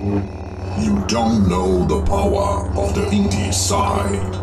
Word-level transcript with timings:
You 0.00 1.04
don't 1.08 1.48
know 1.48 1.84
the 1.84 2.00
power 2.06 2.68
of 2.78 2.94
the 2.94 3.00
indie 3.10 3.52
side. 3.52 4.36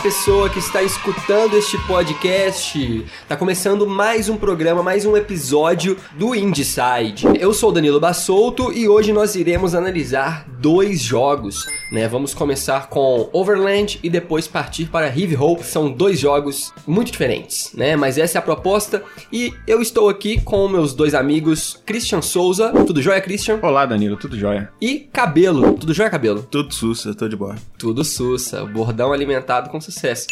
Pessoa 0.00 0.48
que 0.48 0.58
está 0.58 0.82
escutando 0.82 1.56
este 1.56 1.76
podcast. 1.86 3.04
Tá 3.28 3.36
começando 3.36 3.86
mais 3.86 4.30
um 4.30 4.36
programa, 4.36 4.82
mais 4.82 5.04
um 5.04 5.14
episódio 5.14 5.96
do 6.12 6.34
Indieside. 6.34 7.26
Eu 7.38 7.52
sou 7.52 7.70
Danilo 7.70 8.00
Bassolto 8.00 8.72
e 8.72 8.88
hoje 8.88 9.12
nós 9.12 9.34
iremos 9.34 9.74
analisar 9.74 10.46
dois 10.48 11.02
jogos, 11.02 11.66
né? 11.90 12.08
Vamos 12.08 12.34
começar 12.34 12.88
com 12.88 13.28
Overland 13.32 13.98
e 14.02 14.08
depois 14.08 14.46
partir 14.46 14.86
para 14.86 15.06
Heavy 15.06 15.36
Hope. 15.36 15.64
São 15.64 15.90
dois 15.90 16.18
jogos 16.18 16.72
muito 16.86 17.10
diferentes, 17.10 17.72
né? 17.74 17.96
Mas 17.96 18.18
essa 18.18 18.38
é 18.38 18.40
a 18.40 18.42
proposta 18.42 19.02
e 19.32 19.52
eu 19.66 19.80
estou 19.80 20.08
aqui 20.08 20.40
com 20.40 20.68
meus 20.68 20.94
dois 20.94 21.14
amigos 21.14 21.80
Christian 21.84 22.22
Souza. 22.22 22.72
Tudo 22.86 23.02
jóia, 23.02 23.20
Christian? 23.20 23.58
Olá, 23.62 23.86
Danilo, 23.86 24.16
tudo 24.16 24.38
jóia? 24.38 24.70
E 24.80 25.00
Cabelo. 25.12 25.74
Tudo 25.74 25.92
jóia, 25.92 26.10
Cabelo? 26.10 26.42
Tudo 26.42 26.72
sussa, 26.74 27.14
tô 27.14 27.28
de 27.28 27.36
boa. 27.36 27.56
Tudo 27.78 28.04
sussa, 28.04 28.64
bordão 28.64 29.12
alimentado 29.12 29.70
com 29.70 29.80
sucesso. 29.80 30.28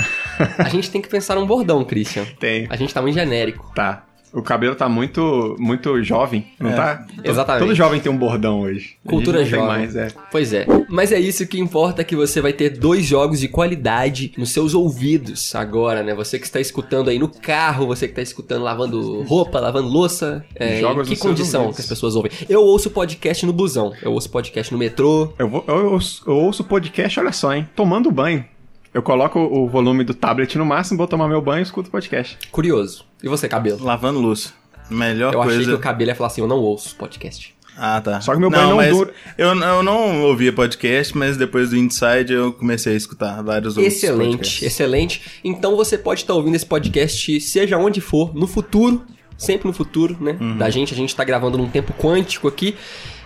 A 0.59 0.69
gente 0.69 0.91
tem 0.91 1.00
que 1.03 1.09
pensar 1.09 1.34
num 1.34 1.47
bordão, 1.47 1.84
Christian. 1.84 2.25
Tem. 2.39 2.67
A 2.70 2.77
gente 2.77 2.93
tá 2.93 3.03
muito 3.03 3.15
genérico. 3.15 3.72
Tá. 3.75 4.08
O 4.33 4.43
cabelo 4.43 4.75
tá 4.75 4.89
muito, 4.89 5.57
muito 5.59 6.03
jovem, 6.03 6.47
não 6.59 6.71
É. 6.71 6.75
tá? 6.75 7.07
Exatamente. 7.25 7.65
Todo 7.67 7.75
jovem 7.75 8.01
tem 8.01 8.11
um 8.12 8.17
bordão 8.17 8.61
hoje. 8.61 8.97
Cultura 9.07 9.45
jovem. 9.45 9.67
Mais, 9.67 9.97
é. 9.97 10.09
Pois 10.31 10.53
é. 10.53 10.67
Mas 10.89 11.12
é 11.12 11.19
isso 11.19 11.47
que 11.47 11.59
importa 11.59 12.05
que 12.05 12.15
você 12.15 12.41
vai 12.41 12.53
ter 12.53 12.71
dois 12.71 13.05
jogos 13.05 13.41
de 13.41 13.49
qualidade 13.49 14.33
nos 14.37 14.51
seus 14.53 14.75
ouvidos 14.75 15.55
agora, 15.55 16.03
né? 16.03 16.15
Você 16.15 16.39
que 16.39 16.45
está 16.47 16.61
escutando 16.61 17.09
aí 17.11 17.19
no 17.19 17.29
carro, 17.29 17.87
você 17.87 18.06
que 18.06 18.12
está 18.12 18.23
escutando 18.23 18.62
lavando 18.62 19.23
roupa, 19.23 19.61
lavando 19.61 19.89
louça. 19.89 20.45
É, 20.55 20.81
Jogos 20.81 21.09
em 21.11 21.15
que 21.15 21.21
condição 21.21 21.73
que 21.73 21.81
as 21.81 21.87
pessoas 21.87 22.15
ouvem? 22.15 22.31
Eu 22.49 22.62
ouço 22.62 22.91
podcast 22.91 23.45
no 23.47 23.53
busão. 23.53 23.93
Eu 24.03 24.12
ouço 24.12 24.31
podcast 24.31 24.73
no 24.73 24.79
metrô. 24.79 25.33
Eu, 25.39 25.49
vou, 25.49 25.65
eu, 25.67 25.93
ouço, 25.93 26.23
eu 26.27 26.37
ouço 26.37 26.65
podcast, 26.65 27.19
olha 27.21 27.33
só, 27.33 27.55
hein? 27.55 27.69
Tomando 27.75 28.11
banho. 28.11 28.45
Eu 28.92 29.03
coloco 29.03 29.39
o 29.39 29.69
volume 29.69 30.03
do 30.05 30.14
tablet 30.14 30.56
no 30.56 30.64
máximo, 30.64 30.97
vou 30.98 31.06
tomar 31.06 31.28
meu 31.28 31.41
banho 31.42 31.61
e 31.61 31.62
escuto 31.62 31.91
podcast. 31.91 32.39
Curioso. 32.50 33.05
E 33.22 33.28
você, 33.28 33.48
cabelo? 33.48 33.83
Lavando 33.84 34.19
louça. 34.20 34.53
Melhor 34.91 35.34
Eu 35.34 35.42
achei 35.42 35.56
coisa. 35.56 35.70
que 35.70 35.77
o 35.77 35.81
cabelo 35.81 36.11
ia 36.11 36.14
falar 36.14 36.28
assim: 36.28 36.41
eu 36.41 36.47
não 36.48 36.58
ouço 36.58 36.97
podcast. 36.97 37.55
Ah, 37.77 38.00
tá. 38.00 38.20
Só 38.20 38.33
que 38.34 38.41
meu 38.41 38.50
banho 38.50 38.70
não 38.70 38.77
mas 38.77 38.91
dura. 38.91 39.12
Eu, 39.36 39.48
eu 39.55 39.83
não 39.84 40.22
ouvia 40.25 40.53
podcast, 40.53 41.16
mas 41.16 41.36
depois 41.36 41.70
do 41.70 41.77
Inside 41.77 42.33
eu 42.33 42.53
comecei 42.53 42.94
a 42.94 42.97
escutar 42.97 43.41
vários 43.42 43.77
outros 43.77 43.94
Excelente, 43.94 44.31
podcasts. 44.39 44.62
excelente. 44.62 45.22
Então 45.44 45.77
você 45.77 45.97
pode 45.97 46.22
estar 46.22 46.34
ouvindo 46.34 46.56
esse 46.56 46.66
podcast, 46.66 47.41
seja 47.41 47.78
onde 47.78 48.00
for, 48.00 48.34
no 48.34 48.48
futuro, 48.48 49.05
sempre 49.36 49.69
no 49.69 49.72
futuro, 49.75 50.16
né? 50.20 50.36
Uhum. 50.41 50.56
Da 50.59 50.69
gente, 50.70 50.92
a 50.92 50.97
gente 50.97 51.14
tá 51.14 51.22
gravando 51.22 51.56
num 51.56 51.69
tempo 51.69 51.92
quântico 51.92 52.48
aqui. 52.48 52.75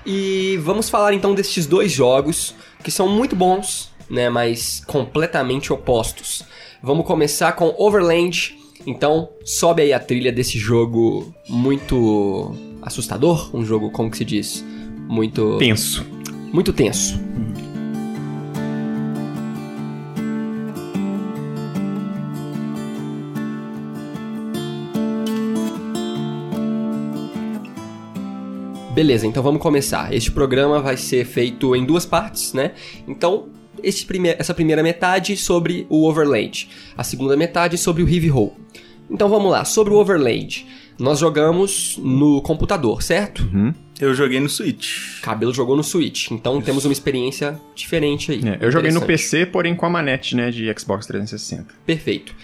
E 0.05 0.59
vamos 0.63 0.91
falar 0.91 1.15
então 1.15 1.33
destes 1.35 1.65
dois 1.67 1.91
jogos 1.93 2.55
que 2.83 2.91
são 2.91 3.09
muito 3.09 3.37
bons, 3.37 3.92
né? 4.11 4.29
Mas 4.29 4.83
completamente 4.87 5.73
opostos. 5.73 6.45
Vamos 6.83 7.07
começar 7.07 7.53
com 7.53 7.75
Overland. 7.79 8.57
Então, 8.87 9.29
sobe 9.45 9.83
aí 9.83 9.93
a 9.93 10.01
trilha 10.01 10.33
desse 10.33 10.59
jogo 10.59 11.33
muito 11.49 12.55
assustador, 12.83 13.55
um 13.55 13.65
jogo 13.65 13.91
como 13.91 14.11
que 14.11 14.17
se 14.17 14.25
diz, 14.25 14.65
muito 15.09 15.57
Tenso. 15.59 16.05
muito 16.53 16.73
tenso. 16.73 17.21
Beleza, 28.95 29.27
então 29.27 29.43
vamos 29.43 29.63
começar. 29.63 30.13
Este 30.13 30.31
programa 30.31 30.81
vai 30.81 30.97
ser 30.99 31.25
feito 31.25 31.75
em 31.75 31.85
duas 31.85 32.05
partes, 32.05 32.53
né? 32.53 32.73
Então, 33.09 33.49
este 33.83 34.07
prime- 34.07 34.35
essa 34.39 34.55
primeira 34.55 34.83
metade 34.83 35.37
sobre 35.37 35.87
o 35.89 36.07
Overland, 36.09 36.69
a 36.97 37.05
segunda 37.05 37.37
metade 37.37 37.77
sobre 37.79 38.03
o 38.03 38.09
Heavy 38.09 38.29
Roll. 38.29 38.57
Então 39.11 39.29
vamos 39.29 39.51
lá, 39.51 39.65
sobre 39.65 39.93
o 39.93 39.97
Overland. 39.97 40.67
Nós 40.99 41.19
jogamos 41.19 41.99
no 42.03 42.41
computador, 42.43 43.03
certo? 43.03 43.49
Eu 44.01 44.15
joguei 44.15 44.39
no 44.41 44.49
Switch. 44.49 45.21
Cabelo 45.23 45.53
jogou 45.53 45.77
no 45.77 45.83
Switch, 45.83 46.31
então 46.31 46.61
temos 46.61 46.85
uma 46.85 46.93
experiência 46.93 47.59
diferente 47.75 48.31
aí. 48.33 48.41
É, 48.47 48.59
eu 48.61 48.71
joguei 48.71 48.91
no. 48.91 49.01
PC, 49.03 49.47
porém 49.47 49.75
com 49.75 49.87
a 49.87 49.91
manete, 49.91 50.37
né, 50.37 50.51
de 50.51 50.73
Xbox 50.79 51.07
360. 51.07 51.75
Perfeito. 51.87 52.35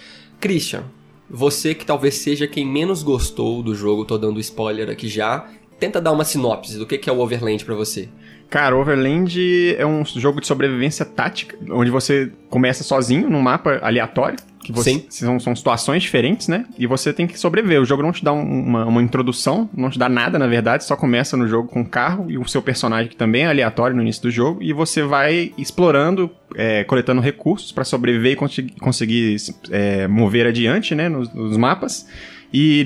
Christian, 0.41 0.85
você 1.29 1.75
que 1.75 1.85
talvez 1.85 2.15
seja 2.17 2.47
quem 2.47 2.67
menos 2.67 3.03
gostou 3.03 3.63
do 3.63 3.75
jogo, 3.75 4.05
tô 4.05 4.17
dando 4.19 4.41
spoiler 4.41 4.89
aqui 4.89 5.09
já, 5.09 5.47
tenta 5.79 6.01
dar 6.01 6.13
uma 6.13 6.25
sinopse 6.25 6.79
do 6.79 6.87
que 6.87 6.97
que 6.99 7.09
é 7.11 7.13
o 7.13 7.19
Overland 7.21 7.65
pra 7.65 7.75
você. 7.75 8.09
Cara, 8.51 8.77
Overland 8.77 9.77
é 9.77 9.85
um 9.87 10.05
jogo 10.05 10.41
de 10.41 10.47
sobrevivência 10.47 11.05
tática, 11.05 11.57
onde 11.71 11.91
você 11.91 12.31
começa 12.49 12.83
sozinho 12.83 13.29
num 13.29 13.43
mapa 13.43 13.79
aleatório. 13.83 14.39
Que 14.65 14.73
você, 14.73 14.91
Sim. 14.91 15.07
São, 15.09 15.41
são 15.41 15.57
situações 15.57 16.03
diferentes, 16.03 16.47
né? 16.49 16.67
E 16.79 16.87
você 16.87 17.11
tem 17.13 17.27
que 17.27 17.39
sobreviver. 17.39 17.81
O 17.81 17.85
jogo 17.87 18.03
não 18.03 18.13
te 18.13 18.23
dá 18.23 18.33
um- 18.33 18.43
uma, 18.43 18.85
uma 18.85 19.03
introdução, 19.03 19.69
não 19.75 19.89
te 19.89 19.99
dá 19.99 20.09
nada, 20.11 20.39
na 20.39 20.47
verdade. 20.47 20.85
Só 20.85 20.95
começa 20.97 21.37
no 21.39 21.47
jogo 21.49 21.69
com 21.69 21.81
o 21.81 21.87
carro 21.87 22.27
e 22.31 22.37
o 22.37 22.47
seu 22.47 22.61
personagem, 22.61 23.09
que 23.09 23.17
também 23.17 23.45
é 23.45 23.47
aleatório 23.47 23.97
no 23.97 24.03
início 24.03 24.23
do 24.23 24.31
jogo. 24.31 24.63
E 24.63 24.73
você 24.75 25.03
vai 25.03 25.53
explorando, 25.57 26.31
é, 26.55 26.85
coletando 26.85 27.21
recursos 27.23 27.73
pra 27.73 27.83
sobreviver 27.85 28.33
e 28.33 28.37
consegui- 28.37 28.75
conseguir 28.79 29.37
é, 29.71 30.07
mover 30.07 30.47
adiante, 30.47 30.95
né? 30.95 31.09
Nos, 31.09 31.33
nos 31.33 31.57
mapas. 31.57 32.07
E 32.53 32.83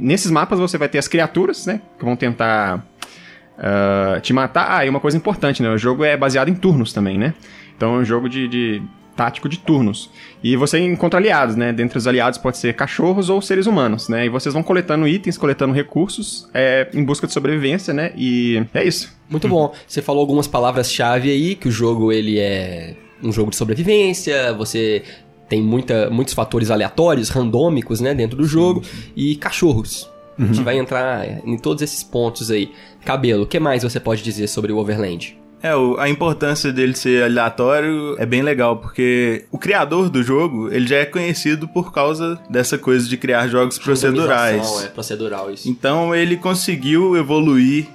nesses 0.00 0.30
mapas 0.30 0.58
você 0.58 0.76
vai 0.78 0.88
ter 0.88 0.98
as 0.98 1.08
criaturas, 1.08 1.66
né? 1.66 1.80
Que 1.98 2.04
vão 2.04 2.14
tentar 2.16 2.84
ah, 3.58 4.18
te 4.20 4.32
matar. 4.32 4.78
Ah, 4.78 4.86
e 4.86 4.88
uma 4.88 5.00
coisa 5.00 5.16
importante, 5.16 5.62
né? 5.62 5.70
O 5.70 5.78
jogo 5.78 6.04
é 6.04 6.16
baseado 6.16 6.48
em 6.48 6.54
turnos 6.54 6.92
também, 6.92 7.18
né? 7.18 7.34
Então 7.76 7.96
é 7.96 7.98
um 7.98 8.04
jogo 8.04 8.28
de, 8.28 8.48
de 8.48 8.82
tático 9.16 9.48
de 9.48 9.58
turnos. 9.58 10.10
E 10.42 10.56
você 10.56 10.78
encontra 10.78 11.18
aliados, 11.18 11.56
né? 11.56 11.72
Dentre 11.72 11.98
os 11.98 12.06
aliados 12.06 12.38
pode 12.38 12.58
ser 12.58 12.74
cachorros 12.74 13.30
ou 13.30 13.40
seres 13.40 13.66
humanos, 13.66 14.08
né? 14.08 14.26
E 14.26 14.28
vocês 14.28 14.52
vão 14.52 14.62
coletando 14.62 15.06
itens, 15.06 15.38
coletando 15.38 15.72
recursos 15.72 16.48
é, 16.52 16.88
em 16.92 17.04
busca 17.04 17.26
de 17.26 17.32
sobrevivência, 17.32 17.94
né? 17.94 18.12
E 18.16 18.64
é 18.74 18.84
isso. 18.84 19.12
Muito 19.28 19.48
bom. 19.48 19.72
Você 19.86 20.02
falou 20.02 20.20
algumas 20.20 20.46
palavras-chave 20.46 21.30
aí, 21.30 21.54
que 21.54 21.68
o 21.68 21.72
jogo 21.72 22.12
ele 22.12 22.38
é 22.38 22.94
um 23.22 23.32
jogo 23.32 23.50
de 23.50 23.56
sobrevivência, 23.56 24.52
você 24.52 25.02
tem 25.48 25.62
muita, 25.62 26.10
muitos 26.10 26.34
fatores 26.34 26.70
aleatórios, 26.70 27.30
randômicos, 27.30 28.00
né, 28.00 28.14
dentro 28.14 28.36
do 28.36 28.44
jogo, 28.44 28.82
e 29.16 29.36
cachorros. 29.36 30.10
A 30.38 30.44
gente 30.44 30.62
vai 30.62 30.78
entrar 30.78 31.26
em 31.46 31.56
todos 31.56 31.82
esses 31.82 32.02
pontos 32.02 32.50
aí. 32.50 32.72
Cabelo, 33.04 33.44
o 33.44 33.46
que 33.46 33.60
mais 33.60 33.82
você 33.82 34.00
pode 34.00 34.22
dizer 34.22 34.48
sobre 34.48 34.72
o 34.72 34.78
Overland? 34.78 35.38
É, 35.62 35.70
a 35.98 36.08
importância 36.10 36.70
dele 36.70 36.94
ser 36.94 37.22
aleatório 37.24 38.16
é 38.18 38.26
bem 38.26 38.42
legal, 38.42 38.76
porque 38.76 39.46
o 39.50 39.56
criador 39.58 40.10
do 40.10 40.22
jogo, 40.22 40.68
ele 40.70 40.86
já 40.86 40.96
é 40.96 41.06
conhecido 41.06 41.66
por 41.66 41.90
causa 41.92 42.38
dessa 42.50 42.76
coisa 42.76 43.08
de 43.08 43.16
criar 43.16 43.48
jogos 43.48 43.78
procedurais. 43.78 44.82
É, 44.84 44.88
procedural, 44.88 45.50
isso. 45.50 45.66
Então 45.68 46.14
ele 46.14 46.36
conseguiu 46.36 47.16
evoluir 47.16 47.86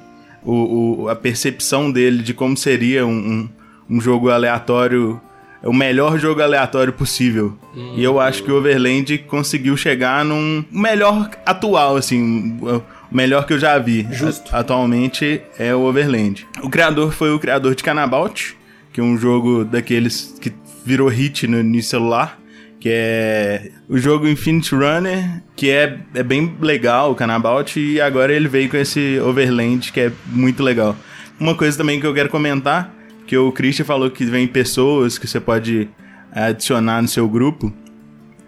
o, 0.44 1.04
o- 1.04 1.10
a 1.10 1.16
percepção 1.16 1.92
dele 1.92 2.24
de 2.24 2.34
como 2.34 2.58
seria 2.58 3.06
um, 3.06 3.12
um, 3.12 3.50
um 3.98 4.02
jogo 4.02 4.30
aleatório, 4.32 5.22
o 5.64 5.74
melhor 5.74 6.18
jogo 6.20 6.42
aleatório 6.42 6.94
possível. 6.94 7.58
E 7.96 8.04
eu 8.04 8.20
acho 8.20 8.44
que 8.44 8.52
o 8.52 8.58
Overland 8.58 9.18
conseguiu 9.20 9.76
chegar 9.76 10.24
num 10.26 10.64
melhor 10.72 11.30
atual, 11.46 11.96
assim, 11.98 12.58
o 12.62 12.82
melhor 13.12 13.46
que 13.46 13.54
eu 13.54 13.60
já 13.60 13.78
vi. 13.78 14.08
Justo. 14.12 14.54
A- 14.56 14.60
atualmente 14.60 15.42
é 15.58 15.74
o 15.76 15.82
Overland. 15.82 16.48
O 16.64 16.70
criador 16.70 17.12
foi 17.12 17.32
o 17.34 17.40
criador 17.40 17.76
de 17.76 17.84
Canabout, 17.84 18.58
que 18.94 19.00
é 19.02 19.04
um 19.04 19.18
jogo 19.18 19.64
daqueles 19.66 20.36
que 20.42 20.52
virou 20.86 21.08
hit 21.10 21.46
no, 21.48 21.62
no 21.64 21.82
celular 21.82 22.38
que 22.82 22.88
é 22.90 23.72
o 23.90 23.98
jogo 23.98 24.26
Infinite 24.26 24.74
Runner, 24.74 25.44
que 25.54 25.70
é, 25.70 25.98
é 26.16 26.24
bem 26.24 26.56
legal, 26.62 27.12
o 27.12 27.16
Canabout, 27.16 27.78
e 27.78 28.00
agora 28.00 28.32
ele 28.32 28.48
veio 28.48 28.70
com 28.70 28.78
esse 28.78 29.20
Overland, 29.20 29.92
que 29.92 30.00
é 30.00 30.12
muito 30.28 30.64
legal. 30.64 30.96
Uma 31.38 31.54
coisa 31.56 31.78
também 31.78 32.00
que 32.00 32.08
eu 32.08 32.14
quero 32.14 32.30
comentar, 32.30 32.90
que 33.30 33.38
o 33.38 33.52
Christian 33.52 33.86
falou 33.86 34.10
que 34.10 34.26
vem 34.26 34.48
pessoas 34.48 35.20
que 35.20 35.28
você 35.28 35.40
pode 35.40 35.88
adicionar 36.32 37.00
no 37.00 37.08
seu 37.08 37.30
grupo, 37.30 37.72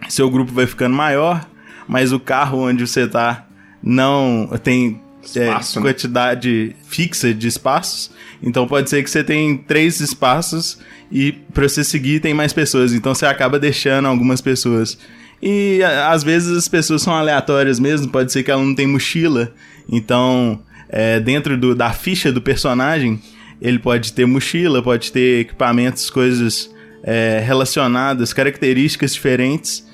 seu 0.09 0.27
grupo 0.27 0.51
vai 0.51 0.65
ficando 0.65 0.95
maior, 0.95 1.47
mas 1.87 2.11
o 2.11 2.19
carro 2.19 2.67
onde 2.67 2.87
você 2.87 3.07
tá 3.07 3.45
não 3.83 4.49
tem 4.63 4.99
é, 5.35 5.45
Espaço, 5.49 5.79
né? 5.79 5.85
quantidade 5.85 6.75
fixa 6.83 7.31
de 7.31 7.47
espaços. 7.47 8.09
Então 8.41 8.65
pode 8.67 8.89
ser 8.89 9.03
que 9.03 9.09
você 9.11 9.23
tem 9.23 9.55
três 9.55 9.99
espaços 9.99 10.79
e 11.11 11.31
pra 11.53 11.69
você 11.69 11.83
seguir 11.83 12.19
tem 12.19 12.33
mais 12.33 12.51
pessoas. 12.51 12.91
Então 12.91 13.13
você 13.13 13.27
acaba 13.27 13.59
deixando 13.59 14.07
algumas 14.07 14.41
pessoas. 14.41 14.97
E 15.43 15.79
às 16.09 16.23
vezes 16.23 16.57
as 16.57 16.67
pessoas 16.67 17.03
são 17.03 17.13
aleatórias 17.13 17.79
mesmo. 17.79 18.07
Pode 18.09 18.31
ser 18.31 18.41
que 18.41 18.49
ela 18.49 18.63
não 18.63 18.73
tem 18.73 18.87
mochila. 18.87 19.53
Então, 19.87 20.59
é, 20.89 21.19
dentro 21.19 21.55
do- 21.55 21.75
da 21.75 21.91
ficha 21.91 22.31
do 22.31 22.41
personagem, 22.41 23.19
ele 23.61 23.79
pode 23.79 24.13
ter 24.13 24.25
mochila, 24.25 24.81
pode 24.81 25.11
ter 25.11 25.41
equipamentos, 25.41 26.09
coisas 26.09 26.73
é, 27.03 27.41
relacionadas, 27.45 28.33
características 28.33 29.13
diferentes 29.13 29.85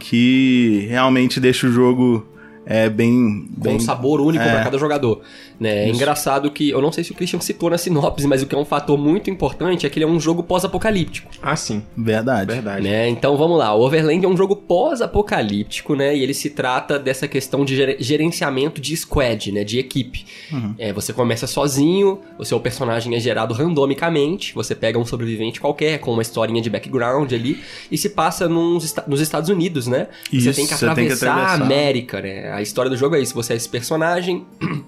que 0.00 0.86
realmente 0.88 1.40
deixa 1.40 1.66
o 1.66 1.72
jogo 1.72 2.26
é, 2.66 2.88
bem, 2.88 3.48
com 3.54 3.62
bem 3.62 3.76
um 3.76 3.80
sabor 3.80 4.20
único 4.20 4.44
é. 4.44 4.50
pra 4.50 4.64
cada 4.64 4.78
jogador. 4.78 5.22
Né? 5.58 5.84
É 5.84 5.88
engraçado 5.88 6.50
que, 6.50 6.70
eu 6.70 6.82
não 6.82 6.90
sei 6.92 7.04
se 7.04 7.12
o 7.12 7.14
Christian 7.14 7.40
citou 7.40 7.70
na 7.70 7.78
sinopse, 7.78 8.26
mas 8.26 8.42
o 8.42 8.46
que 8.46 8.54
é 8.54 8.58
um 8.58 8.64
fator 8.64 8.98
muito 8.98 9.30
importante 9.30 9.86
é 9.86 9.88
que 9.90 9.98
ele 9.98 10.04
é 10.04 10.08
um 10.08 10.18
jogo 10.18 10.42
pós-apocalíptico. 10.42 11.30
Ah, 11.42 11.56
sim. 11.56 11.82
verdade. 11.96 12.52
Verdade. 12.52 12.82
Né? 12.82 13.08
Então 13.08 13.36
vamos 13.36 13.58
lá, 13.58 13.74
o 13.74 13.80
Overland 13.80 14.24
é 14.24 14.28
um 14.28 14.36
jogo 14.36 14.56
pós-apocalíptico, 14.56 15.94
né? 15.94 16.16
E 16.16 16.22
ele 16.22 16.34
se 16.34 16.50
trata 16.50 16.98
dessa 16.98 17.28
questão 17.28 17.64
de 17.64 17.76
ger- 17.76 17.96
gerenciamento 18.00 18.80
de 18.80 18.96
squad, 18.96 19.52
né? 19.52 19.64
De 19.64 19.78
equipe. 19.78 20.24
É, 20.78 20.92
você 20.92 21.12
começa 21.12 21.46
sozinho, 21.46 22.20
o 22.38 22.44
seu 22.44 22.58
personagem 22.60 23.14
é 23.14 23.20
gerado 23.20 23.54
randomicamente, 23.54 24.54
você 24.54 24.74
pega 24.74 24.98
um 24.98 25.04
sobrevivente 25.04 25.60
qualquer 25.60 25.98
com 25.98 26.12
uma 26.12 26.22
historinha 26.22 26.60
de 26.62 26.70
background 26.70 27.32
ali 27.32 27.60
e 27.90 27.96
se 27.98 28.10
passa 28.10 28.48
nos, 28.48 28.94
nos 29.06 29.20
Estados 29.20 29.48
Unidos, 29.48 29.86
né? 29.86 30.08
você 30.30 30.36
Isso, 30.36 30.54
tem 30.54 30.66
que 30.66 30.74
você 30.74 30.86
tem 30.94 31.06
que 31.06 31.12
atravessar 31.12 31.30
a 31.30 31.42
atravessar. 31.44 31.64
América, 31.64 32.20
né? 32.20 32.52
A 32.52 32.62
história 32.62 32.90
do 32.90 32.96
jogo 32.96 33.14
é 33.16 33.20
isso, 33.20 33.34
você 33.34 33.52
é 33.52 33.56
esse 33.56 33.68
personagem 33.68 34.44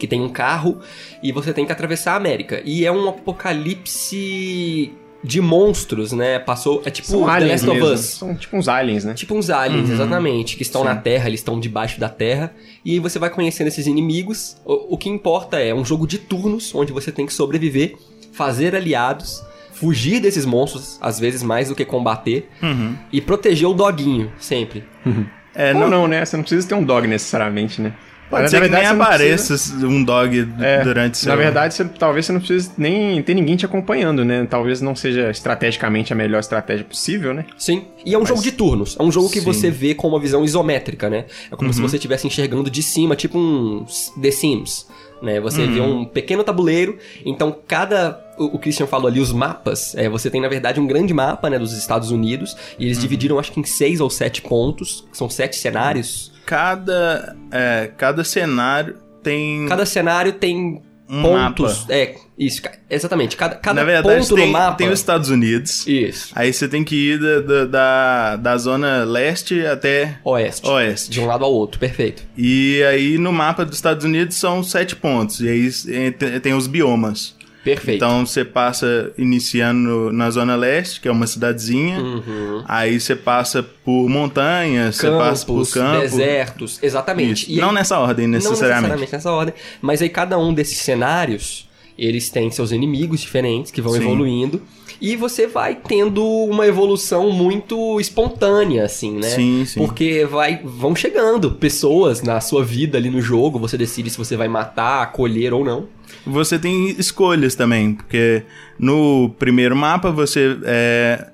que 0.00 0.06
tem 0.08 0.20
um 0.20 0.28
carro 0.28 0.78
e 1.22 1.30
você 1.30 1.52
tem 1.52 1.64
que 1.64 1.70
atravessar 1.72 2.14
a 2.14 2.16
América. 2.16 2.60
E 2.64 2.84
é 2.84 2.90
um 2.90 3.08
apocalipse 3.08 4.92
de 5.22 5.40
monstros, 5.40 6.12
né? 6.12 6.38
Passou. 6.38 6.82
É 6.84 6.90
tipo 6.90 7.06
São 7.06 7.24
The 7.26 7.30
aliens 7.30 7.62
Last 7.62 7.68
of 7.70 7.78
mesmo. 7.80 7.94
Us. 7.94 8.00
São 8.00 8.34
tipo 8.34 8.56
uns 8.56 8.68
aliens, 8.68 9.04
né? 9.04 9.12
Tipo 9.14 9.34
uns 9.34 9.50
aliens, 9.50 9.88
Uhum. 9.88 9.94
exatamente, 9.94 10.56
que 10.56 10.62
estão 10.62 10.80
Sim. 10.80 10.88
na 10.88 10.96
Terra, 10.96 11.28
eles 11.28 11.40
estão 11.40 11.60
debaixo 11.60 12.00
da 12.00 12.08
Terra. 12.08 12.52
E 12.84 12.92
aí 12.92 12.98
você 12.98 13.18
vai 13.18 13.28
conhecendo 13.28 13.68
esses 13.68 13.86
inimigos. 13.86 14.56
O, 14.64 14.94
o 14.94 14.98
que 14.98 15.08
importa 15.10 15.58
é 15.58 15.74
um 15.74 15.84
jogo 15.84 16.06
de 16.06 16.16
turnos, 16.18 16.74
onde 16.74 16.92
você 16.92 17.12
tem 17.12 17.26
que 17.26 17.34
sobreviver, 17.34 17.96
fazer 18.32 18.74
aliados, 18.74 19.42
fugir 19.74 20.20
desses 20.20 20.46
monstros, 20.46 20.98
às 21.02 21.20
vezes 21.20 21.42
mais 21.42 21.68
do 21.68 21.74
que 21.74 21.84
combater, 21.84 22.48
Uhum. 22.62 22.96
e 23.12 23.20
proteger 23.20 23.68
o 23.68 23.74
doguinho, 23.74 24.32
sempre. 24.38 24.84
É, 25.52 25.74
Ou 25.74 25.80
não, 25.80 25.90
não, 25.90 26.06
né? 26.08 26.24
Você 26.24 26.36
não 26.36 26.44
precisa 26.44 26.68
ter 26.68 26.76
um 26.76 26.84
dog 26.84 27.08
necessariamente, 27.08 27.82
né? 27.82 27.92
Pode 28.30 28.44
Na 28.44 28.48
ser 28.48 28.56
que 28.56 28.60
nem 28.62 28.70
verdade, 28.70 28.86
você 28.86 28.94
não 28.94 29.04
apareça 29.04 29.86
um 29.86 30.04
dog 30.04 30.48
É, 30.60 30.82
durante 30.84 31.18
seu... 31.18 31.28
Na 31.28 31.36
verdade, 31.36 31.74
você- 31.74 31.84
talvez 31.84 32.24
você 32.26 32.32
não 32.32 32.40
precise 32.40 32.70
nem 32.78 33.22
ter 33.22 33.34
ninguém 33.34 33.56
te 33.56 33.66
acompanhando, 33.66 34.24
né? 34.24 34.46
Talvez 34.48 34.80
não 34.80 34.94
seja 34.96 35.30
estrategicamente 35.30 36.12
a 36.12 36.16
melhor 36.16 36.38
estratégia 36.40 36.84
possível, 36.84 37.34
né? 37.34 37.44
Sim. 37.58 37.84
E 38.06 38.14
é 38.14 38.18
um 38.18 38.24
jogo 38.24 38.40
de 38.42 38.52
turnos. 38.52 38.96
É 38.98 39.02
um 39.02 39.12
jogo 39.12 39.28
que 39.28 39.40
Sim. 39.40 39.46
Uhum. 39.46 39.52
você 39.52 39.70
vê 39.70 39.94
com 39.94 40.08
uma 40.08 40.20
visão 40.20 40.44
isométrica, 40.44 41.10
né? 41.10 41.26
É 41.50 41.56
como 41.56 41.72
se 41.72 41.80
você 41.80 41.96
estivesse 41.96 42.26
enxergando 42.26 42.70
de 42.70 42.82
cima, 42.82 43.14
tipo 43.16 43.36
um 43.38 43.84
The 44.20 44.30
Sims. 44.30 44.86
Né? 45.22 45.38
Você 45.38 45.60
Uhum. 45.60 45.74
vê 45.74 45.80
um 45.82 46.04
pequeno 46.06 46.42
tabuleiro, 46.42 46.96
então 47.26 47.54
cada. 47.68 48.18
O, 48.38 48.58
Christian 48.58 48.86
falou 48.86 49.06
ali, 49.06 49.20
os 49.20 49.30
mapas. 49.32 49.94
É, 49.94 50.08
você 50.08 50.30
tem, 50.30 50.40
na 50.40 50.48
verdade, 50.48 50.80
um 50.80 50.86
grande 50.86 51.12
mapa 51.12 51.50
né, 51.50 51.58
dos 51.58 51.74
Estados 51.76 52.10
Unidos. 52.10 52.56
E 52.78 52.82
Uhum. 52.82 52.86
eles 52.86 52.98
dividiram, 52.98 53.38
acho 53.38 53.52
que 53.52 53.60
em 53.60 53.64
seis 53.64 54.00
ou 54.00 54.08
sete 54.08 54.40
pontos. 54.40 55.04
que 55.10 55.18
São 55.18 55.28
sete 55.28 55.56
cenários. 55.56 56.32
Cada, 56.46 57.36
é, 57.50 57.90
cada 57.96 58.24
cenário 58.24 58.96
tem 59.22 59.66
Cada 59.68 59.84
cenário 59.86 60.32
tem 60.32 60.82
um 61.08 61.22
pontos. 61.22 61.80
mapa. 61.80 61.92
É, 61.92 62.14
isso. 62.38 62.62
Exatamente. 62.88 63.36
Cada, 63.36 63.56
cada 63.56 63.80
Na 63.80 63.84
verdade, 63.84 64.20
ponto 64.20 64.34
tem, 64.36 64.46
no 64.46 64.52
mapa. 64.52 64.76
tem 64.76 64.88
os 64.88 64.98
Estados 65.00 65.28
Unidos. 65.28 65.86
Isso. 65.86 66.32
Aí 66.34 66.52
você 66.52 66.68
tem 66.68 66.82
que 66.84 66.94
ir 66.94 67.18
da, 67.18 67.64
da, 67.66 68.36
da, 68.36 68.56
zona 68.56 69.04
leste 69.04 69.66
até 69.66 70.18
Oeste. 70.24 70.66
oeste. 70.68 71.10
De 71.10 71.20
um 71.20 71.26
lado 71.26 71.44
ao 71.44 71.52
outro, 71.52 71.78
perfeito. 71.80 72.22
E 72.36 72.82
aí 72.84 73.18
no 73.18 73.32
mapa 73.32 73.64
dos 73.64 73.76
Estados 73.76 74.04
Unidos 74.04 74.36
são 74.36 74.62
sete 74.62 74.94
pontos. 74.96 75.40
E 75.40 75.48
aí 75.48 76.12
tem- 76.12 76.40
tem 76.40 76.54
os 76.54 76.66
biomas. 76.66 77.34
Perfeito. 77.62 77.96
Então 78.02 78.24
você 78.24 78.44
passa 78.44 79.12
iniciando 79.18 80.10
na 80.12 80.30
zona 80.30 80.56
leste, 80.56 81.00
que 81.00 81.08
é 81.08 81.10
uma 81.12 81.26
cidadezinha. 81.26 82.00
Uhum. 82.00 82.64
Aí 82.66 82.98
você 82.98 83.14
passa 83.14 83.62
por 83.62 84.08
montanhas, 84.08 84.96
você 84.96 85.10
passa 85.10 85.44
por 85.44 85.54
campos, 85.56 85.74
campo. 85.74 86.00
desertos, 86.00 86.78
exatamente. 86.82 87.50
E 87.50 87.54
aí- 87.56 87.60
Não 87.60 87.72
nessa 87.72 87.98
ordem, 87.98 88.26
não 88.26 88.32
necessariamente. 88.34 88.72
necessariamente 88.82 89.12
nessa 89.12 89.30
ordem, 89.32 89.54
mas 89.82 90.00
aí 90.00 90.08
cada 90.08 90.38
um 90.38 90.54
desses 90.54 90.78
cenários, 90.78 91.68
eles 91.98 92.30
têm 92.30 92.50
seus 92.50 92.72
inimigos 92.72 93.20
diferentes 93.20 93.70
que 93.70 93.82
vão 93.82 93.92
Sim. 93.92 94.00
evoluindo 94.02 94.62
e 94.98 95.14
você 95.16 95.46
vai 95.46 95.74
tendo 95.74 96.24
uma 96.24 96.66
evolução 96.66 97.30
muito 97.30 98.00
espontânea 98.00 98.84
assim, 98.84 99.16
né? 99.18 99.28
Sim, 99.28 99.64
sim. 99.66 99.78
Porque 99.80 100.24
vai 100.24 100.60
vão 100.64 100.94
chegando 100.96 101.50
pessoas 101.50 102.22
na 102.22 102.40
sua 102.40 102.64
vida 102.64 102.96
ali 102.96 103.10
no 103.10 103.20
jogo, 103.20 103.58
você 103.58 103.76
decide 103.76 104.08
se 104.08 104.16
você 104.16 104.34
vai 104.36 104.48
matar, 104.48 105.02
acolher 105.02 105.52
ou 105.52 105.62
não. 105.64 105.88
Você 106.26 106.58
tem 106.58 106.90
escolhas 106.90 107.54
também, 107.54 107.94
porque 107.94 108.42
no 108.78 109.34
primeiro 109.38 109.74
mapa 109.74 110.10
você 110.10 110.56
é, 110.64 111.30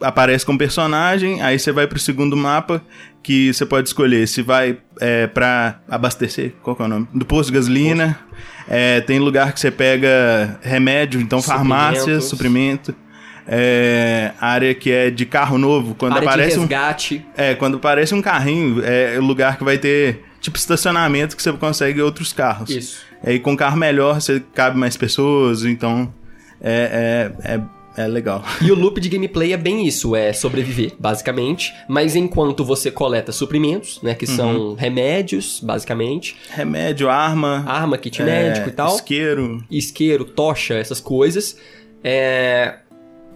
aparece 0.00 0.44
com 0.44 0.56
personagem, 0.56 1.42
aí 1.42 1.58
você 1.58 1.72
vai 1.72 1.86
pro 1.86 1.98
segundo 1.98 2.36
mapa 2.36 2.82
que 3.22 3.52
você 3.52 3.66
pode 3.66 3.88
escolher 3.88 4.26
se 4.26 4.42
vai 4.42 4.78
é, 5.00 5.26
pra 5.26 5.80
abastecer, 5.88 6.54
qual 6.62 6.76
que 6.76 6.82
é 6.82 6.84
o 6.84 6.88
nome? 6.88 7.08
Do 7.12 7.24
posto 7.24 7.50
de 7.50 7.54
gasolina. 7.54 8.18
É, 8.68 9.00
tem 9.00 9.18
lugar 9.18 9.52
que 9.52 9.60
você 9.60 9.70
pega 9.70 10.58
remédio, 10.62 11.20
então 11.20 11.40
farmácia, 11.40 12.20
suprimento. 12.20 12.94
É, 13.50 14.32
área 14.38 14.74
que 14.74 14.90
é 14.90 15.10
de 15.10 15.24
carro 15.24 15.56
novo, 15.56 15.94
quando 15.94 16.12
área 16.12 16.26
de 16.26 16.28
aparece 16.28 16.58
um, 16.58 16.60
resgate. 16.60 17.26
é, 17.34 17.54
quando 17.54 17.78
aparece 17.78 18.14
um 18.14 18.20
carrinho, 18.20 18.84
é 18.84 19.18
lugar 19.18 19.56
que 19.56 19.64
vai 19.64 19.78
ter 19.78 20.22
tipo 20.38 20.58
estacionamento 20.58 21.34
que 21.34 21.42
você 21.42 21.50
consegue 21.54 22.02
outros 22.02 22.30
carros. 22.32 22.68
Isso. 22.68 23.07
Aí 23.24 23.38
com 23.38 23.56
carro 23.56 23.76
melhor 23.76 24.20
você 24.20 24.42
cabe 24.54 24.78
mais 24.78 24.96
pessoas, 24.96 25.64
então 25.64 26.12
é, 26.60 27.30
é, 27.44 27.54
é, 27.54 27.60
é 28.04 28.06
legal. 28.06 28.44
E 28.62 28.70
o 28.70 28.74
loop 28.74 29.00
de 29.00 29.08
gameplay 29.08 29.52
é 29.52 29.56
bem 29.56 29.86
isso, 29.86 30.14
é 30.14 30.32
sobreviver, 30.32 30.92
basicamente. 30.98 31.74
Mas 31.88 32.14
enquanto 32.14 32.64
você 32.64 32.90
coleta 32.90 33.32
suprimentos, 33.32 34.00
né, 34.02 34.14
que 34.14 34.26
são 34.26 34.74
remédios, 34.74 35.60
basicamente, 35.62 36.36
Remédio, 36.50 37.08
arma, 37.08 37.64
arma, 37.66 37.98
kit 37.98 38.22
é, 38.22 38.24
médico 38.24 38.68
e 38.68 38.72
tal, 38.72 38.94
isqueiro. 38.94 39.64
isqueiro, 39.70 40.24
tocha, 40.24 40.74
essas 40.74 41.00
coisas, 41.00 41.56
é, 42.02 42.78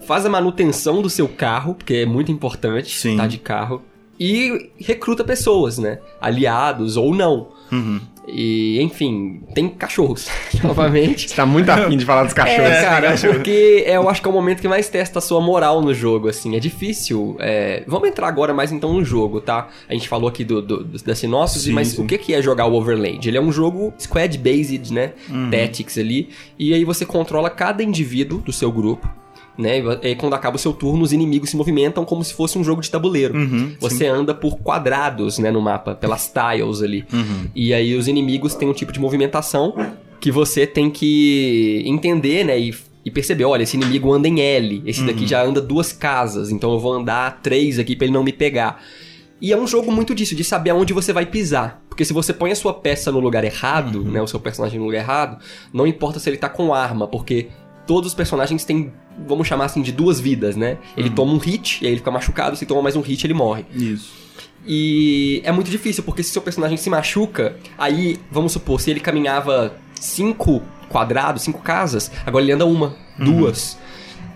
faz 0.06 0.26
a 0.26 0.28
manutenção 0.28 1.02
do 1.02 1.10
seu 1.10 1.28
carro, 1.28 1.74
porque 1.74 1.94
é 1.94 2.06
muito 2.06 2.30
importante 2.30 2.96
Sim. 2.96 3.12
estar 3.12 3.26
de 3.26 3.38
carro, 3.38 3.82
e 4.18 4.70
recruta 4.78 5.24
pessoas, 5.24 5.78
né, 5.78 5.98
aliados 6.20 6.96
ou 6.96 7.14
não. 7.14 7.48
Uhum. 7.70 8.00
E, 8.32 8.80
enfim, 8.80 9.42
tem 9.54 9.68
cachorros, 9.68 10.28
novamente. 10.64 11.28
Você 11.28 11.36
tá 11.36 11.44
muito 11.44 11.68
afim 11.70 11.96
de 11.96 12.04
falar 12.04 12.24
dos 12.24 12.32
cachorros. 12.32 12.70
É, 12.70 12.82
cara, 12.82 13.14
porque 13.16 13.84
eu 13.86 14.08
acho 14.08 14.22
que 14.22 14.26
é 14.28 14.30
o 14.30 14.34
momento 14.34 14.60
que 14.60 14.68
mais 14.68 14.88
testa 14.88 15.18
a 15.18 15.22
sua 15.22 15.40
moral 15.40 15.82
no 15.82 15.92
jogo, 15.92 16.28
assim. 16.28 16.56
É 16.56 16.60
difícil. 16.60 17.36
é, 17.38 17.84
Vamos 17.86 18.08
entrar 18.08 18.28
agora 18.28 18.54
mais 18.54 18.72
então 18.72 18.94
no 18.94 19.04
jogo, 19.04 19.40
tá? 19.40 19.68
A 19.88 19.92
gente 19.92 20.08
falou 20.08 20.28
aqui 20.28 20.44
do, 20.44 20.62
do, 20.62 20.84
da 20.84 21.14
sinopse, 21.14 21.60
Sim, 21.60 21.72
mas 21.72 21.88
sim. 21.88 22.02
o 22.02 22.06
que 22.06 22.16
que 22.16 22.34
é 22.34 22.40
jogar 22.40 22.66
o 22.66 22.74
Overland? 22.74 23.26
Ele 23.28 23.36
é 23.36 23.40
um 23.40 23.52
jogo 23.52 23.92
squad-based, 23.98 24.92
né? 24.92 25.12
Uhum. 25.28 25.50
Tactics 25.50 25.98
ali. 25.98 26.30
E 26.58 26.72
aí 26.72 26.84
você 26.84 27.04
controla 27.04 27.50
cada 27.50 27.82
indivíduo 27.82 28.38
do 28.38 28.52
seu 28.52 28.72
grupo. 28.72 29.08
Né? 29.58 29.80
E 30.02 30.06
aí, 30.08 30.16
quando 30.16 30.32
acaba 30.34 30.56
o 30.56 30.58
seu 30.58 30.72
turno, 30.72 31.02
os 31.02 31.12
inimigos 31.12 31.50
se 31.50 31.56
movimentam 31.56 32.04
como 32.06 32.24
se 32.24 32.32
fosse 32.32 32.58
um 32.58 32.64
jogo 32.64 32.80
de 32.80 32.90
tabuleiro. 32.90 33.36
Uhum, 33.36 33.74
Você 33.80 34.06
anda 34.06 34.34
por 34.34 34.58
quadrados, 34.58 35.38
né, 35.38 35.50
no 35.50 35.60
mapa, 35.60 35.94
pelas 35.94 36.26
tiles 36.32 36.80
ali. 36.82 37.04
E 37.54 37.74
aí 37.74 37.94
os 37.94 38.08
inimigos 38.08 38.54
têm 38.54 38.68
um 38.68 38.72
tipo 38.72 38.92
de 38.92 38.98
movimentação 39.00 39.74
que 40.20 40.30
você 40.30 40.66
tem 40.66 40.88
que 40.90 41.82
entender, 41.84 42.44
né, 42.44 42.58
e, 42.58 42.74
e 43.04 43.10
perceber, 43.10 43.44
olha, 43.44 43.64
esse 43.64 43.76
inimigo 43.76 44.12
anda 44.12 44.26
em 44.28 44.40
L, 44.40 44.82
esse 44.86 45.02
daqui 45.04 45.26
já 45.26 45.42
anda 45.44 45.60
duas 45.60 45.92
casas, 45.92 46.50
então 46.50 46.72
eu 46.72 46.78
vou 46.78 46.92
andar 46.94 47.40
três 47.42 47.78
aqui 47.78 47.94
pra 47.94 48.06
ele 48.06 48.14
não 48.14 48.22
me 48.24 48.32
pegar. 48.32 48.80
E 49.40 49.52
é 49.52 49.56
um 49.58 49.66
jogo 49.66 49.90
muito 49.92 50.14
disso, 50.14 50.36
de 50.36 50.44
saber 50.44 50.70
aonde 50.70 50.92
você 50.92 51.12
vai 51.12 51.26
pisar. 51.26 51.82
Porque 51.88 52.04
se 52.04 52.12
você 52.12 52.32
põe 52.32 52.52
a 52.52 52.56
sua 52.56 52.72
peça 52.72 53.10
no 53.12 53.18
lugar 53.18 53.42
errado, 53.44 54.02
né, 54.04 54.22
o 54.22 54.26
seu 54.26 54.38
personagem 54.40 54.78
no 54.78 54.86
lugar 54.86 55.00
errado, 55.00 55.38
não 55.74 55.86
importa 55.86 56.18
se 56.20 56.30
ele 56.30 56.36
tá 56.38 56.48
com 56.48 56.72
arma, 56.72 57.06
porque 57.08 57.48
todos 57.86 58.10
os 58.10 58.14
personagens 58.14 58.64
têm, 58.64 58.92
vamos 59.26 59.46
chamar 59.46 59.66
assim, 59.66 59.82
de 59.82 59.92
duas 59.92 60.20
vidas, 60.20 60.56
né? 60.56 60.78
Ele 60.96 61.10
toma 61.10 61.32
um 61.32 61.38
hit, 61.38 61.82
e 61.82 61.86
aí 61.86 61.92
ele 61.92 61.98
fica 61.98 62.10
machucado, 62.10 62.56
se 62.56 62.66
toma 62.66 62.82
mais 62.82 62.96
um 62.96 63.00
hit, 63.00 63.26
ele 63.26 63.34
morre. 63.34 63.64
Isso. 63.74 64.22
E 64.66 65.40
é 65.44 65.50
muito 65.50 65.70
difícil, 65.70 66.04
porque 66.04 66.22
se 66.22 66.30
seu 66.30 66.42
personagem 66.42 66.76
se 66.76 66.88
machuca, 66.88 67.56
aí, 67.76 68.18
vamos 68.30 68.52
supor, 68.52 68.80
se 68.80 68.90
ele 68.90 69.00
caminhava 69.00 69.74
cinco 69.94 70.62
quadrados, 70.88 71.42
cinco 71.42 71.60
casas, 71.60 72.10
agora 72.24 72.44
ele 72.44 72.52
anda 72.52 72.66
uma, 72.66 72.94
duas. 73.18 73.78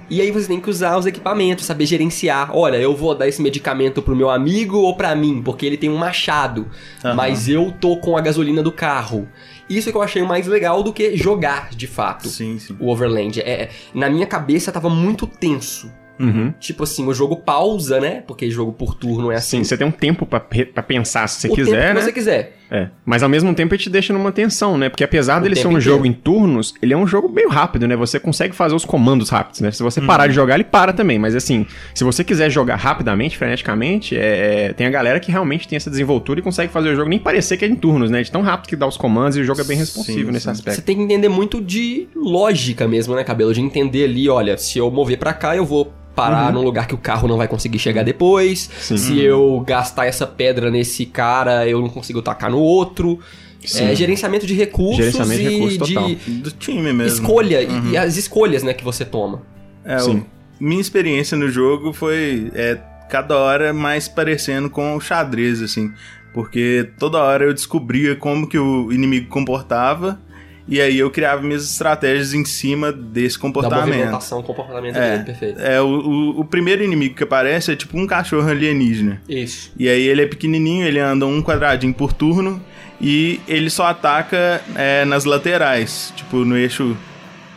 E 0.09 0.21
aí 0.21 0.31
você 0.31 0.47
tem 0.47 0.61
que 0.61 0.71
usar 0.71 0.97
os 0.97 1.07
equipamentos, 1.07 1.65
saber 1.67 1.87
gerenciar. 1.87 2.57
Olha, 2.57 2.77
eu 2.77 2.95
vou 2.95 3.15
dar 3.15 3.27
esse 3.27 3.43
medicamento 3.43 4.01
pro 4.01 4.15
meu 4.15 4.31
amigo 4.31 4.79
ou 4.79 4.97
pra 4.97 5.15
mim, 5.17 5.43
porque 5.43 5.67
ele 5.67 5.77
tem 5.77 5.91
um 5.91 5.97
machado, 5.97 6.69
Aham. 7.05 7.15
mas 7.15 7.49
eu 7.49 7.73
tô 7.81 7.97
com 7.97 8.17
a 8.17 8.21
gasolina 8.21 8.63
do 8.63 8.71
carro. 8.71 9.29
Isso 9.69 9.89
é 9.89 9.93
que 9.93 9.99
eu 9.99 10.03
achei 10.03 10.23
mais 10.23 10.47
legal 10.47 10.83
do 10.83 10.93
que 10.93 11.17
jogar, 11.17 11.71
de 11.71 11.89
fato, 11.89 12.29
Sim, 12.29 12.59
sim. 12.59 12.77
o 12.79 12.89
Overland. 12.89 13.41
É, 13.41 13.69
na 13.93 14.09
minha 14.09 14.27
cabeça 14.27 14.71
tava 14.71 14.89
muito 14.89 15.27
tenso. 15.27 15.91
Uhum. 16.19 16.55
Tipo 16.59 16.85
assim, 16.85 17.07
o 17.07 17.13
jogo 17.13 17.37
pausa, 17.37 18.01
né? 18.01 18.23
Porque 18.27 18.51
jogo 18.51 18.73
por 18.73 18.95
turno 18.95 19.31
é 19.31 19.37
assim. 19.37 19.59
Sim, 19.59 19.65
você 19.65 19.77
tem 19.77 19.87
um 19.87 19.91
tempo 19.91 20.25
pra 20.25 20.41
pensar 20.83 21.29
se 21.29 21.41
você 21.41 21.49
o 21.49 21.51
tempo 21.51 21.65
quiser, 21.67 21.89
que 21.89 21.95
né? 21.95 22.01
você 22.01 22.13
quiser. 22.13 22.57
É. 22.71 22.89
Mas 23.05 23.23
ao 23.23 23.29
mesmo 23.29 23.55
tempo 23.55 23.75
ele 23.75 23.83
te 23.83 23.89
deixa 23.91 24.13
numa 24.13 24.33
tensão, 24.33 24.77
né? 24.77 24.89
Porque 24.89 25.05
apesar 25.05 25.39
O 25.39 25.43
dele 25.43 25.55
ser 25.55 25.67
um 25.67 25.71
inteiro. 25.71 25.81
jogo 25.81 26.07
em 26.07 26.13
turnos, 26.13 26.75
ele 26.83 26.93
é 26.93 26.97
um 26.97 27.07
jogo 27.07 27.29
meio 27.29 27.49
rápido, 27.49 27.87
né? 27.87 27.95
Você 27.97 28.19
consegue 28.19 28.55
fazer 28.55 28.75
os 28.75 28.85
comandos 28.85 29.31
rápidos, 29.31 29.61
né? 29.61 29.71
Se 29.71 29.83
você 29.83 30.01
parar 30.01 30.27
de 30.27 30.35
jogar, 30.35 30.55
ele 30.57 30.65
para 30.65 30.93
também. 30.93 31.19
Mas 31.19 31.35
assim, 31.35 31.65
se 31.95 32.03
você 32.03 32.25
quiser 32.25 32.51
jogar 32.51 32.77
rapidamente, 32.77 33.37
freneticamente, 33.39 34.17
é, 34.17 34.73
tem 34.73 34.87
a 34.87 34.91
galera 34.91 35.21
que 35.21 35.31
realmente 35.31 35.69
tem 35.69 35.77
essa 35.77 35.91
desenvoltura 35.91 36.41
e 36.41 36.43
consegue 36.43 36.73
fazer 36.73 36.89
o 36.91 36.97
jogo 36.97 37.09
nem 37.09 37.19
parecer 37.19 37.57
que 37.57 37.65
é 37.65 37.69
em 37.69 37.77
turnos, 37.77 38.11
né? 38.11 38.23
De 38.23 38.31
tão 38.31 38.43
rápido 38.43 38.69
que 38.69 38.77
dá 38.77 38.87
os 38.87 38.97
comandos 38.97 39.37
e 39.37 39.41
o 39.41 39.45
jogo 39.45 39.61
é 39.61 39.65
bem 39.65 39.77
responsivo 39.77 40.27
Sim, 40.27 40.33
nesse 40.33 40.41
sim. 40.47 40.55
Você 40.55 40.59
aspecto. 40.71 40.83
tem 40.83 40.97
que 40.97 41.03
entender 41.03 41.29
muito 41.29 41.61
de 41.61 42.09
lógica 42.15 42.89
mesmo, 42.89 43.15
né, 43.15 43.23
cabelo? 43.23 43.55
De 43.55 43.61
entender 43.61 44.05
ali, 44.05 44.29
olha, 44.29 44.59
se 44.59 44.79
eu 44.79 44.91
mover 44.91 45.19
pra 45.19 45.33
cá, 45.33 45.57
eu 45.57 45.65
vou 45.65 45.93
parar 46.17 46.53
num 46.53 46.63
lugar 46.63 46.89
que 46.89 46.95
o 46.95 46.99
carro 46.99 47.29
não 47.29 47.37
vai 47.37 47.47
conseguir 47.47 47.79
chegar 47.79 48.03
depois. 48.03 48.69
Sim. 48.81 48.97
Se 48.97 49.21
eu 49.21 49.63
gastar 49.67 50.07
essa 50.07 50.27
pedra 50.27 50.71
nesse 50.71 51.07
cara, 51.07 51.69
eu 51.69 51.81
não 51.81 51.89
consigo 51.91 52.21
tacar 52.23 52.51
no 52.51 52.59
outro. 52.59 53.21
Sim. 53.65 53.85
É, 53.85 53.95
gerenciamento 53.95 54.47
de 54.47 54.55
recursos 54.55 54.97
Gerenciamento 54.97 55.43
de 55.43 55.49
e 55.49 55.53
recursos 55.55 55.79
total. 55.79 56.07
de 56.09 56.15
Do 56.15 56.51
time 56.53 56.93
mesmo. 56.93 57.03
escolha. 57.23 57.63
e- 57.63 57.91
E, 57.93 57.97
as 57.97 58.17
escolhas, 58.17 58.63
né, 58.63 58.73
que 58.73 58.83
você 58.85 59.05
toma. 59.05 59.43
É, 59.85 59.99
Sim. 59.99 60.19
o- 60.19 60.27
minha 60.65 60.81
experiência 60.81 61.37
no 61.37 61.49
jogo 61.51 61.93
foi 61.93 62.51
é, 62.55 62.79
cada 63.11 63.37
hora 63.37 63.73
mais 63.73 64.09
parecendo 64.09 64.71
com 64.71 64.97
o 64.97 65.01
xadrez, 65.01 65.61
assim. 65.61 65.93
Porque 66.33 66.89
toda 66.99 67.19
hora 67.19 67.45
eu 67.45 67.53
descobria 67.55 68.15
como 68.15 68.47
que 68.47 68.59
o 68.59 68.93
inimigo 68.93 69.29
comportava. 69.29 70.21
E 70.69 70.81
aí 70.81 70.99
eu 70.99 71.09
criava 71.11 71.43
minhas 71.43 71.65
estratégias 71.71 72.35
em 72.35 72.45
cima 72.45 72.91
desse 72.91 73.37
Da 73.37 73.43
comportamento. 73.43 73.87
movimentação, 73.87 74.43
comportamento 74.43 74.97
É, 74.97 75.11
dele, 75.13 75.25
perfeito. 75.25 75.61
é 75.61 75.81
o, 75.81 75.87
o, 75.87 76.41
o 76.41 76.45
primeiro 76.45 76.83
inimigo 76.83 77.15
que 77.15 77.23
aparece 77.23 77.71
é 77.73 77.77
tipo 77.77 77.97
um 77.97 78.05
cachorro 78.07 78.49
alienígena. 78.51 79.23
Isso. 79.29 79.73
E 79.79 79.89
aí 79.89 80.03
ele 80.09 80.23
é 80.23 80.27
pequenininho, 80.27 80.85
ele 80.85 80.99
anda 80.99 81.25
um 81.25 81.41
quadradinho 81.41 81.95
por 81.95 82.13
turno 82.13 82.61
e 83.01 83.41
ele 83.47 83.71
só 83.71 83.87
ataca 83.87 84.61
é, 84.75 85.05
nas 85.05 85.25
laterais, 85.25 86.13
tipo 86.17 86.39
no 86.45 86.57
eixo, 86.57 86.97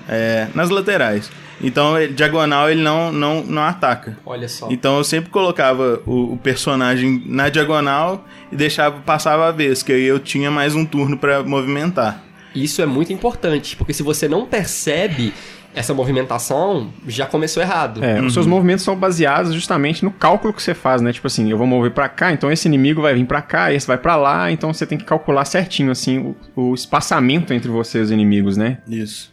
é, 0.07 0.47
nas 0.53 0.69
laterais. 0.69 1.31
Então 1.61 1.99
ele- 1.99 2.13
diagonal 2.13 2.69
ele 2.69 2.81
não 2.81 3.11
não 3.11 3.43
não 3.43 3.63
ataca. 3.63 4.17
Olha 4.25 4.47
só. 4.47 4.67
Então 4.71 4.97
eu 4.97 5.03
sempre 5.03 5.29
colocava 5.31 5.99
o, 6.05 6.33
o 6.33 6.37
personagem 6.37 7.23
na 7.25 7.49
diagonal 7.49 8.23
e 8.51 8.55
deixava 8.55 8.99
passava 9.01 9.47
a 9.47 9.51
vez, 9.51 9.81
que 9.83 9.91
aí 9.91 10.05
eu 10.05 10.19
tinha 10.19 10.49
mais 10.51 10.75
um 10.75 10.85
turno 10.85 11.17
pra 11.17 11.41
movimentar. 11.43 12.23
Isso 12.53 12.81
é 12.81 12.85
muito 12.85 13.13
importante, 13.13 13.75
porque 13.75 13.93
se 13.93 14.03
você 14.03 14.27
não 14.27 14.45
percebe 14.45 15.33
essa 15.73 15.93
movimentação, 15.93 16.91
já 17.07 17.25
começou 17.25 17.61
errado. 17.61 18.03
É, 18.03 18.19
os 18.21 18.33
seus 18.33 18.47
movimentos 18.47 18.83
são 18.83 18.95
baseados 18.95 19.53
justamente 19.53 20.03
no 20.03 20.11
cálculo 20.11 20.51
que 20.51 20.61
você 20.61 20.73
faz, 20.73 21.01
né? 21.01 21.13
Tipo 21.13 21.27
assim, 21.27 21.49
eu 21.49 21.57
vou 21.57 21.67
mover 21.67 21.91
pra 21.91 22.09
cá, 22.09 22.31
então 22.31 22.51
esse 22.51 22.67
inimigo 22.67 23.01
vai 23.01 23.13
vir 23.13 23.25
pra 23.25 23.41
cá, 23.41 23.71
esse 23.71 23.85
vai 23.85 23.97
pra 23.97 24.15
lá, 24.15 24.51
então 24.51 24.73
você 24.73 24.85
tem 24.85 24.97
que 24.97 25.05
calcular 25.05 25.45
certinho, 25.45 25.91
assim, 25.91 26.35
o, 26.55 26.61
o 26.61 26.73
espaçamento 26.73 27.53
entre 27.53 27.69
você 27.69 27.99
e 27.99 28.01
os 28.01 28.11
inimigos, 28.11 28.57
né? 28.57 28.79
Isso. 28.87 29.31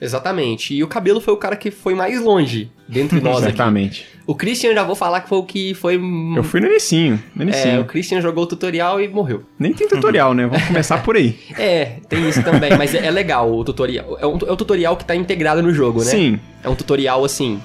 Exatamente. 0.00 0.74
E 0.74 0.82
o 0.82 0.88
cabelo 0.88 1.20
foi 1.20 1.32
o 1.32 1.38
cara 1.38 1.56
que 1.56 1.70
foi 1.70 1.94
mais 1.94 2.20
longe 2.20 2.70
dentre 2.88 3.20
nós 3.20 3.38
aqui. 3.38 3.48
Exatamente. 3.48 4.06
O 4.26 4.34
Christian 4.34 4.74
já 4.74 4.82
vou 4.82 4.96
falar 4.96 5.20
que 5.20 5.28
foi 5.28 5.38
o 5.38 5.42
que 5.44 5.74
foi. 5.74 6.00
Eu 6.36 6.42
fui 6.42 6.60
no 6.60 6.66
inicinho, 6.66 7.22
no 7.34 7.42
É, 7.42 7.46
inicinho. 7.46 7.80
o 7.82 7.84
Christian 7.84 8.20
jogou 8.20 8.42
o 8.44 8.46
tutorial 8.46 9.00
e 9.00 9.06
morreu. 9.06 9.44
Nem 9.58 9.72
tem 9.72 9.86
tutorial, 9.86 10.34
né? 10.34 10.46
Vamos 10.46 10.66
começar 10.66 11.02
por 11.02 11.16
aí. 11.16 11.38
É, 11.58 11.98
tem 12.08 12.28
isso 12.28 12.42
também, 12.42 12.76
mas 12.76 12.94
é, 12.94 13.06
é 13.06 13.10
legal 13.10 13.52
o 13.52 13.62
tutorial. 13.64 14.16
É 14.20 14.26
um, 14.26 14.38
é 14.46 14.52
um 14.52 14.56
tutorial 14.56 14.96
que 14.96 15.04
tá 15.04 15.14
integrado 15.14 15.62
no 15.62 15.72
jogo, 15.72 16.00
né? 16.00 16.06
Sim. 16.10 16.40
É 16.62 16.68
um 16.68 16.74
tutorial 16.74 17.24
assim. 17.24 17.60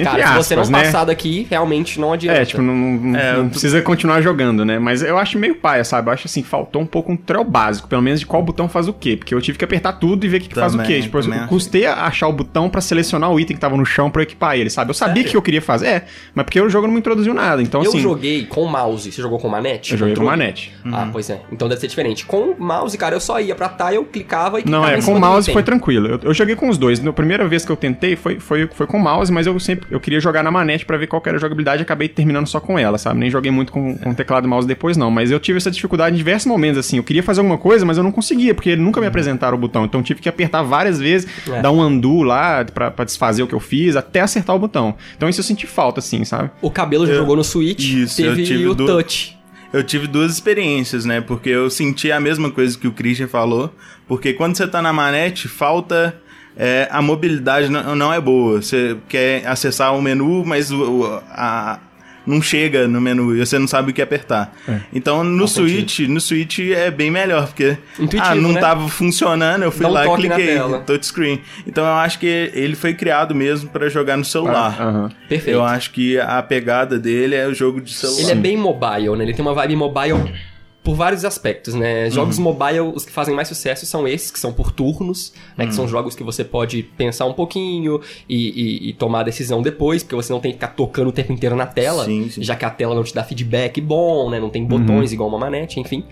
Entre 0.00 0.22
cara, 0.22 0.26
se 0.42 0.48
você 0.48 0.56
não 0.56 0.64
né? 0.64 0.84
passar 0.84 1.04
daqui, 1.04 1.46
realmente 1.50 2.00
não 2.00 2.12
adianta. 2.12 2.40
É, 2.40 2.44
tipo, 2.44 2.62
não, 2.62 2.74
não- 2.74 3.18
É, 3.18 3.32
não 3.34 3.44
eu- 3.44 3.50
precisa 3.50 3.80
continuar 3.82 4.20
jogando, 4.20 4.64
né? 4.64 4.78
Mas 4.78 5.02
eu 5.02 5.18
acho 5.18 5.38
meio 5.38 5.54
paia, 5.54 5.84
sabe? 5.84 6.08
Eu 6.08 6.12
acho 6.12 6.26
assim, 6.26 6.42
faltou 6.42 6.80
um 6.82 6.86
pouco 6.86 7.12
um 7.12 7.16
tutorial 7.16 7.44
básico, 7.44 7.88
pelo 7.88 8.02
menos 8.02 8.20
de 8.20 8.26
qual 8.26 8.42
botão 8.42 8.68
faz 8.68 8.88
o 8.88 8.92
quê. 8.92 9.16
Porque 9.16 9.34
eu 9.34 9.40
tive 9.40 9.58
que 9.58 9.64
apertar 9.64 9.92
tudo 9.94 10.24
e 10.24 10.28
ver 10.28 10.38
o 10.38 10.40
que, 10.40 10.48
que 10.48 10.54
faz 10.54 10.74
o 10.74 10.78
quê. 10.82 11.00
Tipo, 11.02 11.18
eu 11.18 11.46
custei 11.48 11.86
a 11.86 12.04
achar 12.06 12.28
o 12.28 12.32
botão 12.32 12.68
pra 12.68 12.80
selecionar 12.80 13.30
o 13.30 13.38
item 13.38 13.56
que 13.56 13.60
tava 13.60 13.76
no 13.76 13.84
chão 13.84 14.10
pra 14.10 14.22
eu 14.22 14.24
equipar 14.24 14.56
ele, 14.56 14.70
sabe? 14.70 14.90
Eu 14.90 14.94
sabia 14.94 15.14
Sério? 15.16 15.30
que 15.30 15.36
eu 15.36 15.42
queria 15.42 15.62
fazer, 15.62 15.86
é, 15.86 16.04
mas 16.34 16.44
porque 16.44 16.60
o 16.60 16.68
jogo 16.68 16.86
não 16.86 16.94
me 16.94 17.00
introduziu 17.00 17.34
nada. 17.34 17.62
Então, 17.62 17.82
eu 17.82 17.88
assim. 17.90 18.00
joguei 18.00 18.46
com 18.46 18.66
mouse. 18.66 19.10
Você 19.12 19.20
jogou 19.22 19.38
com 19.38 19.48
manete? 19.48 19.92
Eu 19.92 19.98
joguei 19.98 20.14
com 20.14 20.24
manete. 20.24 20.72
Ah, 20.84 21.08
pois 21.12 21.28
é. 21.30 21.40
Então 21.52 21.68
deve 21.68 21.80
ser 21.80 21.86
diferente. 21.88 22.24
Com 22.24 22.54
mouse, 22.58 22.96
cara, 22.96 23.14
eu 23.14 23.20
só 23.20 23.40
ia 23.40 23.54
pra 23.54 23.68
tá, 23.68 23.92
eu 23.92 24.04
clicava 24.04 24.60
e 24.60 24.64
Não, 24.68 24.86
é, 24.86 25.00
com 25.00 25.18
mouse 25.18 25.52
foi 25.52 25.62
tranquilo. 25.62 26.06
Eu, 26.08 26.20
eu 26.22 26.34
joguei 26.34 26.54
com 26.56 26.68
os 26.68 26.78
dois. 26.78 27.00
Na 27.00 27.12
primeira 27.12 27.46
vez 27.48 27.64
que 27.64 27.70
eu 27.72 27.76
tentei 27.76 28.16
foi, 28.16 28.38
foi, 28.38 28.68
foi 28.72 28.86
com 28.86 28.96
o 28.96 29.00
mouse, 29.00 29.32
mas 29.32 29.46
eu 29.46 29.58
sempre 29.60 29.89
eu 29.90 29.98
queria 30.00 30.20
jogar 30.20 30.42
na 30.42 30.50
manete 30.50 30.86
pra 30.86 30.96
ver 30.96 31.06
qual 31.06 31.22
era 31.26 31.36
a 31.36 31.40
jogabilidade 31.40 31.82
e 31.82 31.84
acabei 31.84 32.08
terminando 32.08 32.46
só 32.46 32.60
com 32.60 32.78
ela, 32.78 32.96
sabe? 32.98 33.18
Nem 33.20 33.30
joguei 33.30 33.50
muito 33.50 33.72
com, 33.72 33.96
com 33.98 34.14
teclado 34.14 34.46
e 34.46 34.48
mouse 34.48 34.66
depois, 34.66 34.96
não. 34.96 35.10
Mas 35.10 35.30
eu 35.30 35.40
tive 35.40 35.58
essa 35.58 35.70
dificuldade 35.70 36.14
em 36.14 36.18
diversos 36.18 36.46
momentos, 36.46 36.78
assim. 36.78 36.96
Eu 36.98 37.02
queria 37.02 37.22
fazer 37.22 37.40
alguma 37.40 37.58
coisa, 37.58 37.84
mas 37.84 37.96
eu 37.98 38.02
não 38.04 38.12
conseguia, 38.12 38.54
porque 38.54 38.76
nunca 38.76 39.00
me 39.00 39.06
apresentaram 39.06 39.56
o 39.56 39.60
botão. 39.60 39.84
Então 39.84 40.00
eu 40.00 40.04
tive 40.04 40.20
que 40.20 40.28
apertar 40.28 40.62
várias 40.62 40.98
vezes, 40.98 41.28
É. 41.50 41.60
dar 41.62 41.70
um 41.70 41.80
undo 41.80 42.22
lá 42.22 42.64
pra, 42.64 42.90
pra 42.90 43.04
desfazer 43.04 43.42
o 43.42 43.46
que 43.46 43.54
eu 43.54 43.60
fiz, 43.60 43.96
até 43.96 44.20
acertar 44.20 44.54
o 44.54 44.58
botão. 44.58 44.94
Então 45.16 45.28
isso 45.28 45.40
eu 45.40 45.44
senti 45.44 45.66
falta, 45.66 45.98
assim, 46.00 46.24
sabe? 46.24 46.50
O 46.62 46.70
cabelo 46.70 47.06
já 47.06 47.12
Eu- 47.12 47.18
jogou 47.18 47.36
no 47.36 47.44
Switch, 47.44 47.80
Isso, 47.92 48.20
eu 48.22 48.30
teve 48.34 48.44
tive 48.44 48.66
o 48.68 48.74
du- 48.74 48.86
touch. 48.86 49.36
Eu 49.72 49.84
tive 49.84 50.08
duas 50.08 50.32
experiências, 50.32 51.04
né? 51.04 51.20
Porque 51.20 51.48
eu 51.48 51.70
senti 51.70 52.10
a 52.10 52.18
mesma 52.18 52.50
coisa 52.50 52.76
que 52.76 52.88
o 52.88 52.92
Christian 52.92 53.28
falou. 53.28 53.72
Porque 54.08 54.32
quando 54.32 54.56
você 54.56 54.66
tá 54.66 54.82
na 54.82 54.92
manete, 54.92 55.46
falta. 55.46 56.14
É, 56.62 56.86
a 56.90 57.00
mobilidade 57.00 57.70
não, 57.70 57.96
não 57.96 58.12
é 58.12 58.20
boa. 58.20 58.60
Você 58.60 58.96
quer 59.08 59.46
acessar 59.46 59.96
o 59.96 60.02
menu, 60.02 60.44
mas 60.44 60.70
o, 60.70 60.82
o- 60.82 61.22
a, 61.30 61.78
não 62.26 62.42
chega 62.42 62.86
no 62.86 63.00
menu 63.00 63.34
e 63.34 63.44
você 63.44 63.58
não 63.58 63.66
sabe 63.66 63.90
o 63.90 63.94
que 63.94 64.02
apertar. 64.02 64.52
Então 64.92 65.24
no 65.24 65.48
Faz 65.48 65.52
sentido. 65.52 65.90
Switch, 65.90 66.08
no 66.08 66.20
Switch 66.20 66.58
é 66.60 66.90
bem 66.90 67.10
melhor, 67.10 67.46
porque 67.46 67.78
Intuitivo, 67.98 68.32
ah, 68.32 68.34
não 68.34 68.52
né? 68.52 68.60
tava 68.60 68.86
funcionando, 68.88 69.62
eu 69.62 69.72
fui 69.72 69.82
Dá 69.82 69.88
um 69.88 69.92
lá 69.92 70.06
e 70.06 70.16
cliquei, 70.16 70.58
touchscreen. 70.86 71.40
Então 71.66 71.82
eu 71.84 71.94
acho 71.94 72.18
que 72.18 72.50
ele 72.52 72.76
foi 72.76 72.92
criado 72.92 73.34
mesmo 73.34 73.70
pra 73.70 73.88
jogar 73.88 74.16
no 74.18 74.24
celular. 74.24 74.76
Aham. 74.80 75.10
Perfeito. 75.30 75.56
Eu 75.56 75.64
acho 75.64 75.90
que 75.92 76.20
a 76.20 76.42
pegada 76.42 76.98
dele 76.98 77.34
é 77.34 77.46
o 77.48 77.54
jogo 77.54 77.80
de 77.80 77.90
celular. 77.92 78.20
Ele 78.20 78.30
é 78.32 78.34
bem 78.34 78.56
mobile, 78.56 79.16
né? 79.16 79.24
Ele 79.24 79.32
tem 79.34 79.42
uma 79.44 79.54
vibe 79.54 79.76
mobile 79.76 80.32
por 80.82 80.94
vários 80.96 81.24
aspectos, 81.26 81.74
né? 81.74 82.08
Jogos 82.10 82.38
Uhum. 82.38 82.44
mobile, 82.44 82.80
os 82.80 83.04
que 83.04 83.12
fazem 83.12 83.34
mais 83.34 83.46
sucesso 83.48 83.84
são 83.84 84.08
esses, 84.08 84.30
que 84.30 84.40
são 84.40 84.50
por 84.52 84.72
turnos, 84.72 85.32
né? 85.56 85.66
Que 85.66 85.74
são 85.74 85.84
Uhum. 85.84 85.90
jogos 85.90 86.14
que 86.14 86.24
você 86.24 86.42
pode 86.42 86.82
pensar 86.82 87.26
um 87.26 87.34
pouquinho 87.34 88.00
e, 88.28 88.86
e- 88.86 88.88
e 88.88 88.92
tomar 88.94 89.20
a 89.20 89.22
decisão 89.24 89.60
depois, 89.60 90.02
porque 90.02 90.14
você 90.16 90.32
não 90.32 90.40
tem 90.40 90.52
que 90.52 90.56
ficar 90.56 90.68
tocando 90.68 91.08
o 91.08 91.12
tempo 91.12 91.32
inteiro 91.32 91.54
na 91.54 91.66
tela, 91.66 92.06
Sim, 92.06 92.30
sim. 92.30 92.42
já 92.42 92.56
que 92.56 92.64
a 92.64 92.70
tela 92.70 92.94
não 92.94 93.04
te 93.04 93.14
dá 93.14 93.22
feedback 93.22 93.78
bom, 93.80 94.30
né? 94.30 94.40
Não 94.40 94.48
tem 94.48 94.62
Uhum. 94.62 94.68
botões 94.68 95.12
igual 95.12 95.28
uma 95.28 95.38
manete, 95.38 95.78
enfim. 95.78 96.02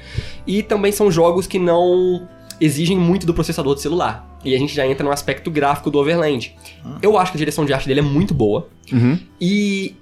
E 0.47 0.63
também 0.63 0.93
são 0.93 1.11
jogos 1.11 1.47
que 1.47 1.59
não 1.59 2.29
exigem 2.61 2.99
muito 2.99 3.25
do 3.27 3.33
processador 3.33 3.75
de 3.75 3.81
celular. 3.81 4.39
E 4.45 4.55
a 4.55 4.59
gente 4.59 4.75
já 4.75 4.87
entra 4.87 5.03
no 5.05 5.11
aspecto 5.13 5.51
gráfico 5.51 5.91
do 5.91 5.99
Overland. 5.99 6.55
Eu 7.01 7.17
acho 7.17 7.33
que 7.33 7.39
a 7.39 7.41
direção 7.41 7.65
de 7.65 7.73
arte 7.73 7.87
dele 7.89 8.01
é 8.01 8.03
muito 8.03 8.35
boa. 8.35 8.69
Uhum. 8.93 9.19
E 9.41 9.95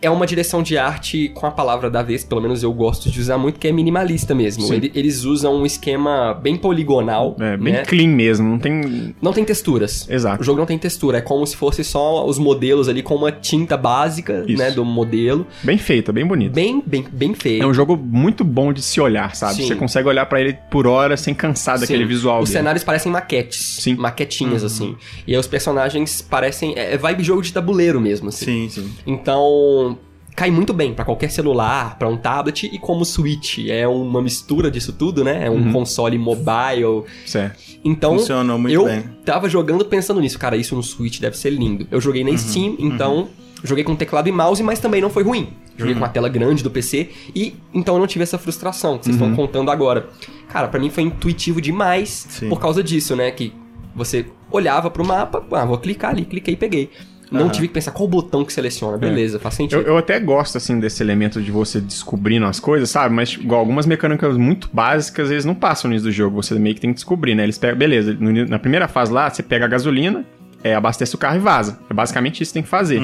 é 0.00 0.10
uma 0.10 0.26
direção 0.26 0.62
de 0.62 0.76
arte 0.78 1.30
com 1.34 1.46
a 1.46 1.50
palavra 1.50 1.90
da 1.90 2.02
vez, 2.02 2.24
pelo 2.24 2.40
menos 2.40 2.62
eu 2.62 2.72
gosto 2.72 3.10
de 3.10 3.20
usar 3.20 3.38
muito, 3.38 3.58
que 3.58 3.66
é 3.68 3.72
minimalista 3.72 4.34
mesmo. 4.34 4.72
Ele- 4.72 4.90
eles 4.94 5.24
usam 5.24 5.54
um 5.56 5.66
esquema 5.66 6.34
bem 6.34 6.56
poligonal, 6.56 7.36
É, 7.40 7.56
bem 7.56 7.72
né? 7.74 7.82
clean 7.82 8.08
mesmo, 8.08 8.48
não 8.48 8.58
tem. 8.58 9.14
Não 9.20 9.32
tem 9.32 9.44
texturas. 9.44 10.08
Exato. 10.08 10.40
O 10.42 10.44
jogo 10.44 10.58
não 10.58 10.66
tem 10.66 10.78
textura, 10.78 11.18
é 11.18 11.20
como 11.20 11.46
se 11.46 11.56
fosse 11.56 11.82
só 11.84 12.26
os 12.26 12.38
modelos 12.38 12.88
ali 12.88 13.02
com 13.02 13.14
uma 13.14 13.32
tinta 13.32 13.76
básica, 13.76 14.44
Isso. 14.46 14.58
né, 14.58 14.70
do 14.70 14.84
modelo. 14.84 15.46
Bem 15.62 15.78
feito, 15.78 16.12
bem 16.12 16.26
bonito. 16.26 16.52
Bem, 16.52 16.82
bem, 16.84 17.04
bem 17.12 17.34
feio. 17.34 17.62
É 17.62 17.66
um 17.66 17.74
jogo 17.74 17.96
muito 17.96 18.44
bom 18.44 18.72
de 18.72 18.82
se 18.82 19.00
olhar, 19.00 19.34
sabe? 19.34 19.54
Sim. 19.56 19.66
Você 19.68 19.74
consegue 19.76 20.08
olhar 20.08 20.26
pra 20.26 20.40
ele 20.40 20.54
por 20.70 20.86
hora 20.86 21.16
sem 21.16 21.34
cansar 21.34 21.78
daquele 21.78 22.02
Sim. 22.04 22.08
visual 22.08 22.42
Os 22.42 22.48
dele. 22.50 22.58
cenários 22.60 22.84
parecem 22.84 23.10
maquetes. 23.12 23.78
Sim. 23.80 23.94
Maquetinhas, 23.96 24.62
assim. 24.64 24.96
E 25.26 25.32
aí 25.34 25.38
os 25.38 25.46
personagens 25.46 26.22
parecem. 26.22 26.72
É 26.76 26.94
é 26.94 26.96
vibe 26.98 27.24
jogo 27.24 27.42
de 27.42 27.52
tabuleiro 27.52 28.00
mesmo, 28.00 28.28
assim. 28.28 28.44
Sim, 28.44 28.68
sim. 28.68 28.92
Então, 29.06 29.93
cai 30.34 30.50
muito 30.50 30.72
bem 30.72 30.92
pra 30.92 31.04
qualquer 31.04 31.30
celular, 31.30 31.96
pra 31.98 32.08
um 32.08 32.16
tablet 32.16 32.64
e 32.72 32.78
como 32.78 33.04
Switch. 33.04 33.58
É 33.68 33.86
uma 33.86 34.20
mistura 34.20 34.70
disso 34.70 34.92
tudo, 34.92 35.22
né? 35.24 35.46
É 35.46 35.50
um 35.50 35.72
console 35.72 36.18
mobile. 36.18 37.04
Certo. 37.26 37.58
Então, 37.84 38.18
Funcionou 38.18 38.58
muito 38.58 38.74
eu 38.74 38.84
bem. 38.86 39.04
tava 39.24 39.48
jogando 39.48 39.84
pensando 39.84 40.20
nisso. 40.20 40.38
Cara, 40.38 40.56
isso 40.56 40.74
no 40.74 40.82
Switch 40.82 41.20
deve 41.20 41.36
ser 41.36 41.50
lindo. 41.50 41.86
Eu 41.90 42.00
joguei 42.00 42.24
na 42.24 42.30
Uhum, 42.30 42.38
Steam, 42.38 42.76
então 42.78 43.28
joguei 43.62 43.84
com 43.84 43.94
teclado 43.94 44.28
e 44.28 44.32
mouse, 44.32 44.62
mas 44.62 44.78
também 44.80 45.00
não 45.00 45.08
foi 45.10 45.22
ruim. 45.22 45.48
Joguei 45.76 45.94
Uhum. 45.94 46.00
com 46.00 46.06
a 46.06 46.08
tela 46.08 46.28
grande 46.28 46.62
do 46.62 46.70
PC 46.70 47.10
e 47.34 47.54
então 47.72 47.94
eu 47.94 48.00
não 48.00 48.06
tive 48.06 48.22
essa 48.22 48.38
frustração 48.38 48.96
que 48.98 49.04
vocês 49.06 49.20
Uhum. 49.20 49.30
estão 49.30 49.36
contando 49.46 49.70
agora. 49.70 50.08
Cara, 50.48 50.68
pra 50.68 50.78
mim 50.80 50.88
foi 50.90 51.02
intuitivo 51.04 51.60
demais 51.60 52.26
Sim. 52.28 52.48
por 52.48 52.60
causa 52.60 52.82
disso, 52.82 53.14
né? 53.16 53.30
Que 53.30 53.52
você 53.94 54.26
olhava 54.50 54.90
pro 54.90 55.04
mapa, 55.04 55.44
ah, 55.52 55.64
vou 55.64 55.78
clicar 55.78 56.10
ali, 56.12 56.24
cliquei 56.24 56.54
e 56.54 56.56
peguei. 56.56 56.90
Não 57.34 57.42
Aham. 57.42 57.50
tive 57.50 57.68
que 57.68 57.74
pensar 57.74 57.90
qual 57.90 58.08
botão 58.08 58.44
que 58.44 58.52
seleciona. 58.52 58.96
Beleza, 58.96 59.38
faz 59.38 59.54
sentido. 59.54 59.80
Eu, 59.82 59.86
eu 59.88 59.98
até 59.98 60.18
gosto, 60.20 60.56
assim, 60.56 60.78
desse 60.80 61.02
elemento 61.02 61.42
de 61.42 61.50
você 61.50 61.80
descobrindo 61.80 62.46
as 62.46 62.58
coisas, 62.60 62.88
sabe? 62.90 63.14
Mas, 63.14 63.32
igual, 63.34 63.60
algumas 63.60 63.86
mecânicas 63.86 64.36
muito 64.36 64.68
básicas, 64.72 65.30
eles 65.30 65.44
não 65.44 65.54
passam 65.54 65.90
nisso 65.90 66.04
do 66.04 66.12
jogo. 66.12 66.42
Você 66.42 66.54
meio 66.58 66.74
que 66.74 66.80
tem 66.80 66.90
que 66.90 66.96
descobrir, 66.96 67.34
né? 67.34 67.42
Eles 67.44 67.58
pegam, 67.58 67.76
beleza, 67.78 68.16
no- 68.18 68.46
na 68.46 68.58
primeira 68.58 68.88
fase 68.88 69.12
lá, 69.12 69.28
você 69.28 69.42
pega 69.42 69.64
a 69.64 69.68
gasolina, 69.68 70.24
é, 70.64 70.74
abastece 70.74 71.14
o 71.14 71.18
carro 71.18 71.36
e 71.36 71.38
vaza. 71.38 71.78
É 71.90 71.94
basicamente 71.94 72.42
isso 72.42 72.50
que 72.50 72.54
tem 72.54 72.62
que 72.62 72.68
fazer. 72.68 73.00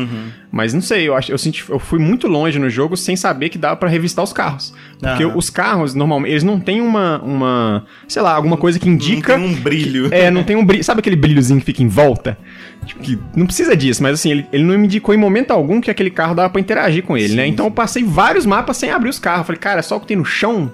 Mas 0.50 0.72
não 0.72 0.80
sei, 0.80 1.06
eu 1.06 1.14
acho, 1.14 1.30
eu 1.30 1.38
senti, 1.38 1.62
eu 1.68 1.78
fui 1.78 1.98
muito 1.98 2.26
longe 2.26 2.58
no 2.58 2.70
jogo 2.70 2.96
sem 2.96 3.14
saber 3.14 3.50
que 3.50 3.58
dava 3.58 3.76
pra 3.76 3.88
revistar 3.88 4.24
os 4.24 4.32
carros. 4.32 4.74
Porque 4.98 5.24
Aham. 5.24 5.36
os 5.36 5.50
carros, 5.50 5.94
normalmente, 5.94 6.32
eles 6.32 6.42
não 6.42 6.58
têm 6.58 6.80
uma, 6.80 7.20
uma, 7.22 7.84
sei 8.08 8.22
lá, 8.22 8.32
alguma 8.34 8.56
coisa 8.56 8.78
que 8.78 8.88
indica... 8.88 9.36
Não 9.36 9.46
tem 9.46 9.56
um 9.56 9.60
brilho. 9.60 10.08
É, 10.10 10.30
não 10.30 10.42
tem 10.42 10.56
um 10.56 10.64
brilho. 10.64 10.82
Sabe 10.82 11.00
aquele 11.00 11.16
brilhozinho 11.16 11.60
que 11.60 11.66
fica 11.66 11.82
em 11.82 11.88
volta? 11.88 12.38
Tipo, 12.86 13.02
que 13.02 13.18
não 13.36 13.44
precisa 13.44 13.76
disso, 13.76 14.02
mas 14.02 14.14
assim, 14.14 14.30
ele, 14.30 14.46
ele 14.50 14.64
não 14.64 14.78
me 14.78 14.86
indicou 14.86 15.14
em 15.14 15.18
momento 15.18 15.50
algum 15.50 15.80
que 15.80 15.90
aquele 15.90 16.10
carro 16.10 16.34
dava 16.34 16.48
pra 16.48 16.60
interagir 16.60 17.02
com 17.02 17.16
ele, 17.16 17.34
né? 17.34 17.46
Então 17.46 17.66
eu 17.66 17.70
passei 17.70 18.02
vários 18.02 18.46
mapas 18.46 18.78
sem 18.78 18.90
abrir 18.90 19.10
os 19.10 19.18
carros. 19.18 19.46
Falei, 19.46 19.60
cara, 19.60 19.80
é 19.80 19.82
só 19.82 19.96
o 19.98 20.00
que 20.00 20.06
tem 20.06 20.16
no 20.16 20.24
chão. 20.24 20.72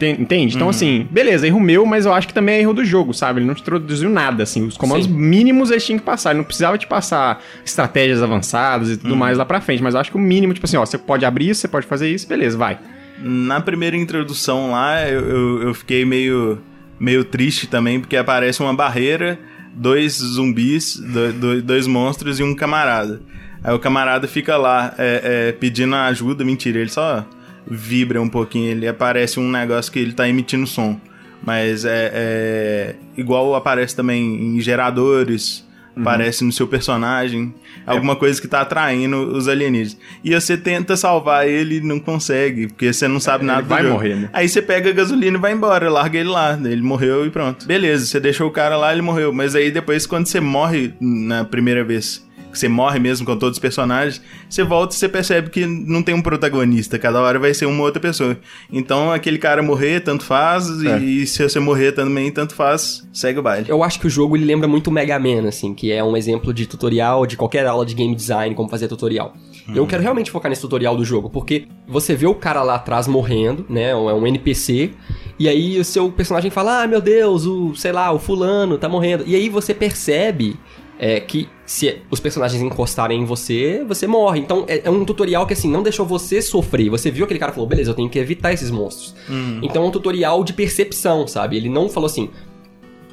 Entende? 0.00 0.54
Então, 0.56 0.68
assim, 0.68 1.06
beleza, 1.10 1.46
erro 1.46 1.60
meu, 1.60 1.84
mas 1.86 2.06
eu 2.06 2.12
acho 2.14 2.26
que 2.28 2.34
também 2.34 2.56
é 2.56 2.60
erro 2.60 2.72
do 2.74 2.84
jogo, 2.84 3.12
sabe? 3.14 3.40
Ele 3.40 3.46
não 3.46 3.54
te 3.54 3.62
introduziu 3.62 4.08
nada, 4.08 4.42
assim. 4.42 4.66
Os 4.66 4.76
comandos 4.76 5.06
Sim. 5.06 5.12
mínimos 5.12 5.70
eles 5.70 5.84
tinham 5.84 5.98
que 5.98 6.04
passar. 6.04 6.30
Ele 6.30 6.38
não 6.38 6.44
precisava 6.44 6.76
te 6.78 6.86
passar 6.86 7.42
estratégias 7.64 8.22
avançadas 8.22 8.90
e 8.90 8.96
tudo 8.96 9.16
mais 9.16 9.36
lá 9.38 9.44
pra 9.44 9.60
frente. 9.60 9.82
Mas 9.82 9.94
eu 9.94 10.00
acho 10.00 10.10
que 10.10 10.16
o 10.16 10.20
mínimo, 10.20 10.54
tipo 10.54 10.66
assim, 10.66 10.76
ó, 10.76 10.84
você 10.86 10.98
pode 10.98 11.24
abrir 11.24 11.48
isso, 11.50 11.60
você 11.60 11.68
pode 11.68 11.86
fazer 11.86 12.08
isso, 12.10 12.28
beleza, 12.28 12.56
vai. 12.56 12.78
Na 13.20 13.60
primeira 13.60 13.96
introdução 13.96 14.70
lá, 14.70 15.08
eu, 15.08 15.20
eu, 15.28 15.62
eu 15.68 15.74
fiquei 15.74 16.04
meio, 16.04 16.60
meio 17.00 17.24
triste 17.24 17.66
também, 17.66 17.98
porque 17.98 18.16
aparece 18.16 18.60
uma 18.62 18.72
barreira, 18.74 19.38
dois 19.74 20.12
zumbis, 20.18 20.96
do- 20.96 21.32
do- 21.32 21.62
dois 21.62 21.86
monstros 21.86 22.38
e 22.38 22.42
um 22.44 22.54
camarada. 22.54 23.20
Aí 23.64 23.74
o 23.74 23.78
camarada 23.80 24.28
fica 24.28 24.56
lá 24.56 24.94
é, 24.96 25.48
é, 25.48 25.52
pedindo 25.52 25.94
ajuda, 25.96 26.44
mentira, 26.44 26.78
ele 26.78 26.90
só 26.90 27.26
vibra 27.70 28.20
um 28.20 28.28
pouquinho, 28.28 28.70
ele 28.70 28.88
aparece 28.88 29.38
um 29.38 29.50
negócio 29.50 29.92
que 29.92 29.98
ele 29.98 30.12
tá 30.12 30.28
emitindo 30.28 30.66
som. 30.66 30.98
Mas 31.42 31.84
é, 31.84 32.10
é 32.12 32.94
igual 33.16 33.54
aparece 33.54 33.94
também 33.94 34.56
em 34.56 34.60
geradores, 34.60 35.66
aparece 36.00 36.44
no 36.44 36.52
seu 36.52 36.66
personagem, 36.66 37.54
alguma 37.86 38.16
coisa 38.16 38.40
que 38.40 38.46
tá 38.46 38.60
atraindo 38.60 39.36
os 39.36 39.48
alienígenas. 39.48 39.98
E 40.22 40.34
você 40.34 40.56
tenta 40.56 40.96
salvar 40.96 41.48
ele 41.48 41.76
e 41.76 41.80
não 41.80 41.98
consegue, 41.98 42.68
porque 42.68 42.92
você 42.92 43.08
não 43.08 43.20
sabe 43.20 43.44
ele 43.44 43.52
nada 43.52 43.62
do 43.62 43.68
vai 43.68 43.82
jogo. 43.82 43.94
morrer, 43.94 44.14
né? 44.16 44.30
Aí 44.32 44.48
você 44.48 44.62
pega 44.62 44.90
a 44.90 44.92
gasolina 44.92 45.36
e 45.36 45.40
vai 45.40 45.52
embora, 45.52 45.90
larga 45.90 46.18
ele 46.18 46.28
lá. 46.28 46.58
Ele 46.62 46.82
morreu 46.82 47.26
e 47.26 47.30
pronto. 47.30 47.66
Beleza, 47.66 48.06
você 48.06 48.20
deixou 48.20 48.48
o 48.48 48.52
cara 48.52 48.76
lá, 48.76 48.92
ele 48.92 49.02
morreu. 49.02 49.32
Mas 49.32 49.54
aí 49.54 49.70
depois, 49.70 50.06
quando 50.06 50.26
você 50.26 50.40
morre 50.40 50.92
na 51.00 51.44
primeira 51.44 51.84
vez, 51.84 52.27
você 52.58 52.68
morre 52.68 52.98
mesmo 52.98 53.24
com 53.26 53.36
todos 53.36 53.56
os 53.56 53.60
personagens, 53.60 54.20
você 54.48 54.62
volta 54.64 54.94
e 54.94 54.98
você 54.98 55.08
percebe 55.08 55.50
que 55.50 55.64
não 55.66 56.02
tem 56.02 56.14
um 56.14 56.22
protagonista. 56.22 56.98
Cada 56.98 57.20
hora 57.20 57.38
vai 57.38 57.54
ser 57.54 57.66
uma 57.66 57.82
outra 57.82 58.00
pessoa. 58.00 58.36
Então 58.72 59.10
aquele 59.12 59.38
cara 59.38 59.62
morrer, 59.62 60.00
tanto 60.00 60.24
faz. 60.24 60.68
e- 60.68 60.88
É. 60.88 60.98
E, 60.98 61.26
se 61.26 61.42
você 61.42 61.58
morrer 61.60 61.92
também, 61.92 62.30
tanto 62.30 62.54
faz. 62.54 63.06
Segue 63.12 63.38
o 63.38 63.42
baile. 63.42 63.66
Eu 63.68 63.82
acho 63.82 64.00
que 64.00 64.06
o 64.06 64.10
jogo 64.10 64.36
ele 64.36 64.44
lembra 64.44 64.66
muito 64.68 64.88
o 64.88 64.90
Mega 64.92 65.18
Man, 65.18 65.46
assim, 65.48 65.72
que 65.74 65.90
é 65.92 66.02
um 66.02 66.16
exemplo 66.16 66.52
de 66.52 66.66
tutorial 66.66 67.26
de 67.26 67.36
qualquer 67.36 67.66
aula 67.66 67.84
de 67.86 67.94
game 67.94 68.14
design, 68.14 68.54
como 68.54 68.68
fazer 68.68 68.88
tutorial. 68.88 69.34
Eu 69.74 69.86
quero 69.86 70.02
realmente 70.02 70.30
focar 70.30 70.48
nesse 70.48 70.62
tutorial 70.62 70.96
do 70.96 71.04
jogo, 71.04 71.28
porque 71.28 71.66
você 71.86 72.14
vê 72.14 72.26
o 72.26 72.34
cara 72.34 72.62
lá 72.62 72.76
atrás 72.76 73.06
morrendo, 73.06 73.66
né? 73.68 73.90
É 73.90 73.94
um 73.94 74.26
NPC, 74.26 74.92
e 75.38 75.46
aí 75.46 75.78
o 75.78 75.84
seu 75.84 76.10
personagem 76.10 76.50
fala: 76.50 76.82
Ah, 76.82 76.86
meu 76.86 77.02
Deus, 77.02 77.44
o, 77.44 77.74
sei 77.74 77.92
lá, 77.92 78.10
o 78.10 78.18
fulano 78.18 78.78
tá 78.78 78.88
morrendo. 78.88 79.24
E 79.26 79.34
aí 79.36 79.48
você 79.50 79.74
percebe 79.74 80.56
é, 80.98 81.20
que 81.20 81.48
se 81.64 81.98
os 82.10 82.18
personagens 82.20 82.60
encostarem 82.62 83.20
em 83.20 83.24
você, 83.24 83.84
você 83.86 84.06
morre. 84.06 84.40
Então 84.40 84.64
é, 84.66 84.82
é 84.84 84.90
um 84.90 85.04
tutorial 85.04 85.46
que 85.46 85.52
assim, 85.52 85.70
não 85.70 85.82
deixou 85.82 86.04
você 86.04 86.42
sofrer. 86.42 86.90
Você 86.90 87.10
viu 87.10 87.24
aquele 87.24 87.38
cara 87.38 87.52
e 87.52 87.54
falou, 87.54 87.68
beleza, 87.68 87.90
eu 87.90 87.94
tenho 87.94 88.08
que 88.08 88.18
evitar 88.18 88.52
esses 88.52 88.70
monstros. 88.70 89.14
Então 89.62 89.84
é 89.84 89.86
um 89.86 89.90
tutorial 89.90 90.42
de 90.42 90.52
percepção, 90.52 91.26
sabe? 91.26 91.56
Ele 91.56 91.68
não 91.68 91.88
falou 91.88 92.06
assim. 92.06 92.28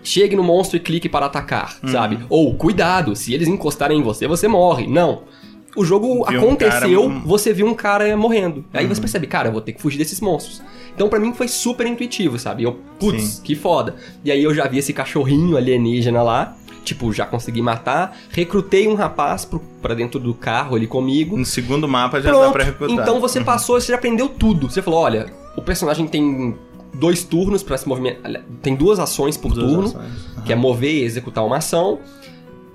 Chegue 0.03 0.35
no 0.35 0.43
monstro 0.43 0.77
e 0.77 0.79
clique 0.79 1.09
para 1.09 1.25
atacar, 1.25 1.79
sabe? 1.87 2.19
Ou 2.29 2.53
cuidado, 2.53 3.15
se 3.15 3.33
eles 3.33 3.47
encostarem 3.47 3.97
em 3.99 4.03
você, 4.03 4.27
você 4.27 4.47
morre. 4.47 4.85
Não. 4.85 5.23
O 5.75 5.83
jogo 5.83 6.07
Viu 6.29 6.39
um 6.41 6.43
aconteceu, 6.45 7.07
cara- 7.09 7.21
você 7.25 7.51
viu 7.51 7.65
um 7.67 7.73
cara 7.73 8.15
morrendo. 8.15 8.63
Aí 8.71 8.85
você 8.85 9.01
percebe, 9.01 9.25
cara, 9.27 9.47
eu 9.49 9.51
vou 9.51 9.61
ter 9.61 9.73
que 9.73 9.81
fugir 9.81 9.97
desses 9.97 10.21
monstros. 10.21 10.61
Então 10.93 11.09
pra 11.09 11.19
mim 11.19 11.33
foi 11.33 11.47
super 11.47 11.85
intuitivo, 11.87 12.37
sabe? 12.37 12.63
Eu, 12.63 12.79
putz, 12.99 13.23
Sim. 13.23 13.41
que 13.43 13.55
foda. 13.55 13.95
E 14.23 14.31
aí 14.31 14.43
eu 14.43 14.53
já 14.53 14.67
vi 14.67 14.77
esse 14.77 14.93
cachorrinho 14.93 15.57
alienígena 15.57 16.21
lá, 16.21 16.55
tipo, 16.85 17.11
já 17.11 17.25
consegui 17.25 17.61
matar. 17.61 18.15
Recrutei 18.29 18.87
um 18.87 18.95
rapaz 18.95 19.43
pro, 19.43 19.59
pra 19.81 19.93
dentro 19.93 20.19
do 20.19 20.33
carro 20.33 20.75
ali 20.75 20.87
comigo. 20.87 21.35
No 21.37 21.45
segundo 21.45 21.87
mapa 21.87 22.21
já 22.21 22.31
dá 22.31 22.37
Pronto. 22.37 22.53
pra 22.53 22.63
recrutar. 22.63 22.95
Então 23.03 23.19
você 23.19 23.41
passou, 23.41 23.79
você 23.79 23.91
já 23.91 23.97
aprendeu 23.97 24.29
tudo. 24.29 24.69
Você 24.69 24.81
falou, 24.81 25.01
olha, 25.01 25.25
o 25.57 25.61
personagem 25.61 26.07
tem 26.07 26.55
dois 26.93 27.23
turnos 27.23 27.61
pra 27.63 27.77
se 27.77 27.87
movimentar. 27.87 28.41
Tem 28.61 28.75
duas 28.75 28.99
ações 28.99 29.35
por 29.35 29.51
Duas 29.53 29.65
turno, 29.67 29.87
ações. 29.89 30.43
que 30.45 30.53
é 30.53 30.55
mover 30.55 30.93
e 30.93 31.03
executar 31.03 31.43
uma 31.45 31.57
ação. 31.57 31.99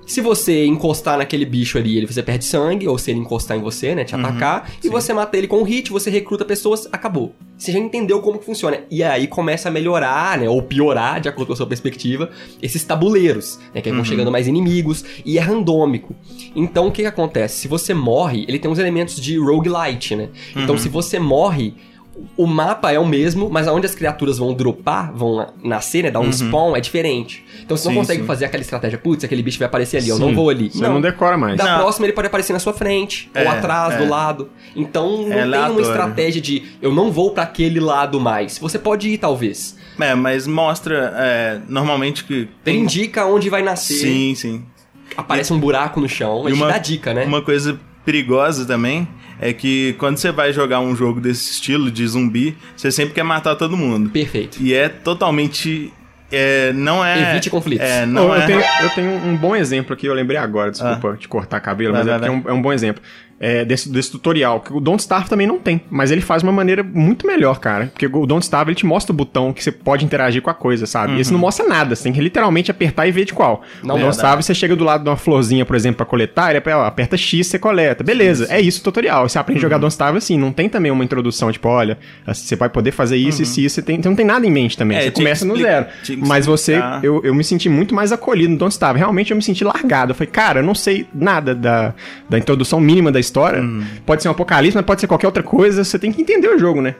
Se 0.05 0.19
você 0.19 0.65
encostar 0.65 1.17
naquele 1.17 1.45
bicho 1.45 1.77
ali, 1.77 1.95
ele 1.97 2.05
você 2.05 2.21
perde 2.21 2.43
sangue, 2.43 2.87
ou 2.87 2.97
se 2.97 3.11
ele 3.11 3.19
encostar 3.19 3.57
em 3.57 3.61
você, 3.61 3.95
né, 3.95 4.03
te 4.03 4.13
atacar, 4.13 4.69
e 4.83 4.89
você 4.89 5.13
mata 5.13 5.37
ele 5.37 5.47
com 5.47 5.59
um 5.59 5.63
hit, 5.63 5.91
você 5.91 6.09
recruta 6.09 6.43
pessoas, 6.43 6.87
acabou. 6.91 7.33
Você 7.57 7.71
já 7.71 7.79
entendeu 7.79 8.19
como 8.21 8.39
que 8.39 8.45
funciona. 8.45 8.79
E 8.89 9.03
aí 9.03 9.27
começa 9.27 9.69
a 9.69 9.71
melhorar, 9.71 10.37
né, 10.37 10.49
ou 10.49 10.61
piorar, 10.61 11.21
de 11.21 11.29
acordo 11.29 11.47
com 11.47 11.53
a 11.53 11.55
sua 11.55 11.67
perspectiva, 11.67 12.29
esses 12.61 12.83
tabuleiros, 12.83 13.59
né, 13.73 13.81
que 13.81 13.89
aí 13.89 13.95
vão 13.95 14.03
chegando 14.03 14.31
mais 14.31 14.47
inimigos, 14.47 15.05
e 15.23 15.37
é 15.37 15.41
randômico. 15.41 16.15
Então 16.55 16.87
o 16.87 16.91
que 16.91 17.03
que 17.03 17.07
acontece? 17.07 17.59
Se 17.59 17.67
você 17.67 17.93
morre, 17.93 18.43
ele 18.47 18.59
tem 18.59 18.69
uns 18.69 18.79
elementos 18.79 19.15
de 19.15 19.37
roguelite, 19.37 20.15
né? 20.15 20.29
Então 20.55 20.77
se 20.77 20.89
você 20.89 21.19
morre, 21.19 21.75
o 22.35 22.45
mapa 22.45 22.91
é 22.91 22.99
o 22.99 23.05
mesmo, 23.05 23.49
mas 23.49 23.67
aonde 23.67 23.85
as 23.85 23.95
criaturas 23.95 24.37
vão 24.37 24.53
dropar, 24.53 25.11
vão 25.13 25.47
nascer, 25.63 26.03
né, 26.03 26.11
dar 26.11 26.19
um 26.19 26.31
spawn, 26.31 26.75
é 26.75 26.81
diferente. 26.81 27.43
Então 27.63 27.75
você 27.77 27.87
não 27.87 27.93
Sim, 27.93 27.99
consegue 27.99 28.21
sim. 28.21 28.27
fazer 28.27 28.45
aquela 28.45 28.61
estratégia, 28.61 28.97
putz, 28.97 29.23
aquele 29.23 29.41
bicho 29.41 29.57
vai 29.57 29.65
aparecer 29.67 29.97
ali, 29.97 30.09
eu 30.09 30.17
Sim, 30.17 30.21
não 30.25 30.35
vou 30.35 30.49
ali. 30.49 30.69
Você 30.69 30.81
não, 30.81 30.99
decora 30.99 31.37
mais. 31.37 31.57
Da 31.57 31.63
Não. 31.63 31.79
próxima 31.79 32.05
ele 32.05 32.13
pode 32.13 32.27
aparecer 32.27 32.53
na 32.53 32.59
sua 32.59 32.73
frente, 32.73 33.29
É, 33.33 33.43
ou 33.43 33.49
atrás, 33.49 33.93
é. 33.93 33.97
do 33.97 34.09
lado. 34.09 34.49
Então 34.75 35.09
não 35.09 35.23
tem 35.25 35.33
uma 35.33 35.41
aleatório. 35.43 35.81
estratégia 35.81 36.41
de 36.41 36.63
eu 36.81 36.93
não 36.93 37.11
vou 37.11 37.31
pra 37.31 37.43
aquele 37.43 37.79
lado 37.79 38.19
mais. 38.19 38.57
Você 38.57 38.77
pode 38.77 39.09
ir, 39.09 39.17
talvez. 39.17 39.77
É, 39.99 40.13
mas 40.15 40.47
mostra 40.47 41.13
é, 41.15 41.59
normalmente 41.67 42.23
que. 42.23 42.47
Ele 42.65 42.77
indica 42.77 43.25
onde 43.25 43.49
vai 43.49 43.61
nascer. 43.61 43.93
Sim, 43.95 44.35
sim. 44.35 44.63
Aparece 45.15 45.51
um 45.51 45.59
buraco 45.59 45.99
no 45.99 46.07
chão, 46.07 46.47
ele 46.47 46.55
E 46.55 46.59
te 46.59 46.67
dá 46.67 46.77
dica, 46.77 47.13
né? 47.13 47.25
Uma 47.25 47.41
coisa 47.41 47.79
perigosa 48.05 48.65
também 48.65 49.07
é 49.41 49.51
que 49.51 49.95
quando 49.97 50.17
você 50.17 50.31
vai 50.31 50.53
jogar 50.53 50.79
um 50.79 50.95
jogo 50.95 51.19
desse 51.19 51.51
estilo 51.51 51.89
de 51.89 52.07
zumbi, 52.07 52.55
você 52.77 52.91
sempre 52.91 53.15
quer 53.15 53.23
matar 53.23 53.55
todo 53.55 53.75
mundo. 53.75 54.11
Perfeito. 54.11 54.61
E 54.61 54.73
é 54.73 54.87
totalmente. 54.87 55.91
É, 56.31 56.71
não 56.71 57.03
é. 57.03 57.31
Evite 57.31 57.49
conflitos. 57.49 57.85
É, 57.85 58.05
Não, 58.05 58.27
não 58.27 58.35
eu, 58.35 58.41
é. 58.41 58.45
tenho, 58.45 58.61
eu 58.83 58.89
tenho 58.91 59.11
um 59.11 59.35
bom 59.35 59.53
exemplo 59.53 59.93
aqui, 59.93 60.05
eu 60.05 60.13
lembrei 60.13 60.37
agora, 60.37 60.71
desculpa 60.71 61.17
te 61.17 61.27
cortar 61.27 61.59
cabelo, 61.59 61.91
Vai, 61.91 62.03
mas 62.03 62.07
é, 62.07 62.17
vai, 62.17 62.29
porque 62.29 62.47
é, 62.47 62.51
um, 62.51 62.55
é 62.55 62.57
um 62.57 62.61
bom 62.61 62.71
exemplo. 62.71 63.03
É, 63.43 63.65
desse, 63.65 63.91
desse 63.91 64.11
tutorial, 64.11 64.59
que 64.59 64.71
o 64.71 64.79
Don't 64.79 65.01
Starve 65.01 65.27
também 65.27 65.47
não 65.47 65.57
tem, 65.57 65.81
mas 65.89 66.11
ele 66.11 66.21
faz 66.21 66.43
de 66.43 66.47
uma 66.47 66.53
maneira 66.53 66.83
muito 66.83 67.25
melhor, 67.25 67.59
cara. 67.59 67.87
Porque 67.87 68.05
o 68.05 68.25
Don't 68.27 68.43
Starve 68.43 68.69
ele 68.69 68.75
te 68.75 68.85
mostra 68.85 69.11
o 69.11 69.15
botão 69.15 69.51
que 69.51 69.63
você 69.63 69.71
pode 69.71 70.05
interagir 70.05 70.43
com 70.43 70.51
a 70.51 70.53
coisa, 70.53 70.85
sabe? 70.85 71.13
E 71.15 71.21
esse 71.21 71.33
não 71.33 71.39
mostra 71.39 71.67
nada, 71.67 71.95
você 71.95 72.03
tem 72.03 72.13
que 72.13 72.21
literalmente 72.21 72.69
apertar 72.69 73.07
e 73.07 73.11
ver 73.11 73.25
de 73.25 73.33
qual. 73.33 73.63
Não 73.83 73.95
o 73.95 73.99
Don't. 73.99 74.15
Starve, 74.15 74.43
você 74.43 74.53
chega 74.53 74.75
do 74.75 74.83
lado 74.83 75.03
de 75.03 75.09
uma 75.09 75.17
florzinha, 75.17 75.65
por 75.65 75.75
exemplo, 75.75 75.97
pra 75.97 76.05
coletar, 76.05 76.55
ele 76.55 76.61
ó, 76.71 76.85
aperta 76.85 77.17
X, 77.17 77.47
você 77.47 77.57
coleta. 77.57 78.03
Beleza, 78.03 78.45
é 78.49 78.61
isso 78.61 78.81
o 78.81 78.83
tutorial. 78.83 79.27
Você 79.27 79.39
aprende 79.39 79.57
a 79.59 79.61
jogar 79.63 79.79
Don't 79.79 79.91
Starve 79.91 80.19
assim, 80.19 80.37
não 80.37 80.51
tem 80.51 80.69
também 80.69 80.91
uma 80.91 81.03
introdução, 81.03 81.51
tipo, 81.51 81.67
olha, 81.67 81.97
assim, 82.27 82.45
você 82.45 82.55
vai 82.55 82.69
poder 82.69 82.91
fazer 82.91 83.17
isso, 83.17 83.41
isso 83.41 83.59
e 83.59 83.65
isso, 83.65 83.75
você, 83.75 83.81
tem, 83.81 83.99
você 84.01 84.07
não 84.07 84.15
tem 84.15 84.25
nada 84.25 84.45
em 84.45 84.51
mente 84.51 84.77
também. 84.77 84.97
É, 84.97 85.01
você 85.01 85.11
começa 85.11 85.45
no 85.45 85.57
zero. 85.57 85.87
Mas 86.19 86.45
você, 86.45 86.79
eu, 87.01 87.21
eu 87.23 87.33
me 87.33 87.43
senti 87.43 87.69
muito 87.69 87.95
mais 87.95 88.11
acolhido 88.11 88.51
no 88.51 88.57
Don't 88.59 88.71
Starve. 88.71 88.99
Realmente 88.99 89.31
eu 89.31 89.37
me 89.37 89.41
senti 89.41 89.63
largado. 89.63 90.11
Eu 90.11 90.15
falei, 90.15 90.31
cara, 90.31 90.59
eu 90.59 90.63
não 90.63 90.75
sei 90.75 91.07
nada 91.11 91.55
da, 91.55 91.95
da 92.29 92.37
introdução 92.37 92.79
mínima 92.79 93.11
da 93.11 93.19
história. 93.19 93.30
Hum. 93.61 93.83
Pode 94.05 94.21
ser 94.21 94.27
um 94.29 94.31
apocalipse, 94.31 94.75
mas 94.75 94.85
pode 94.85 95.01
ser 95.01 95.07
qualquer 95.07 95.27
outra 95.27 95.43
coisa. 95.43 95.83
Você 95.83 95.97
tem 95.97 96.11
que 96.11 96.21
entender 96.21 96.47
o 96.47 96.57
jogo, 96.59 96.81
né? 96.81 96.95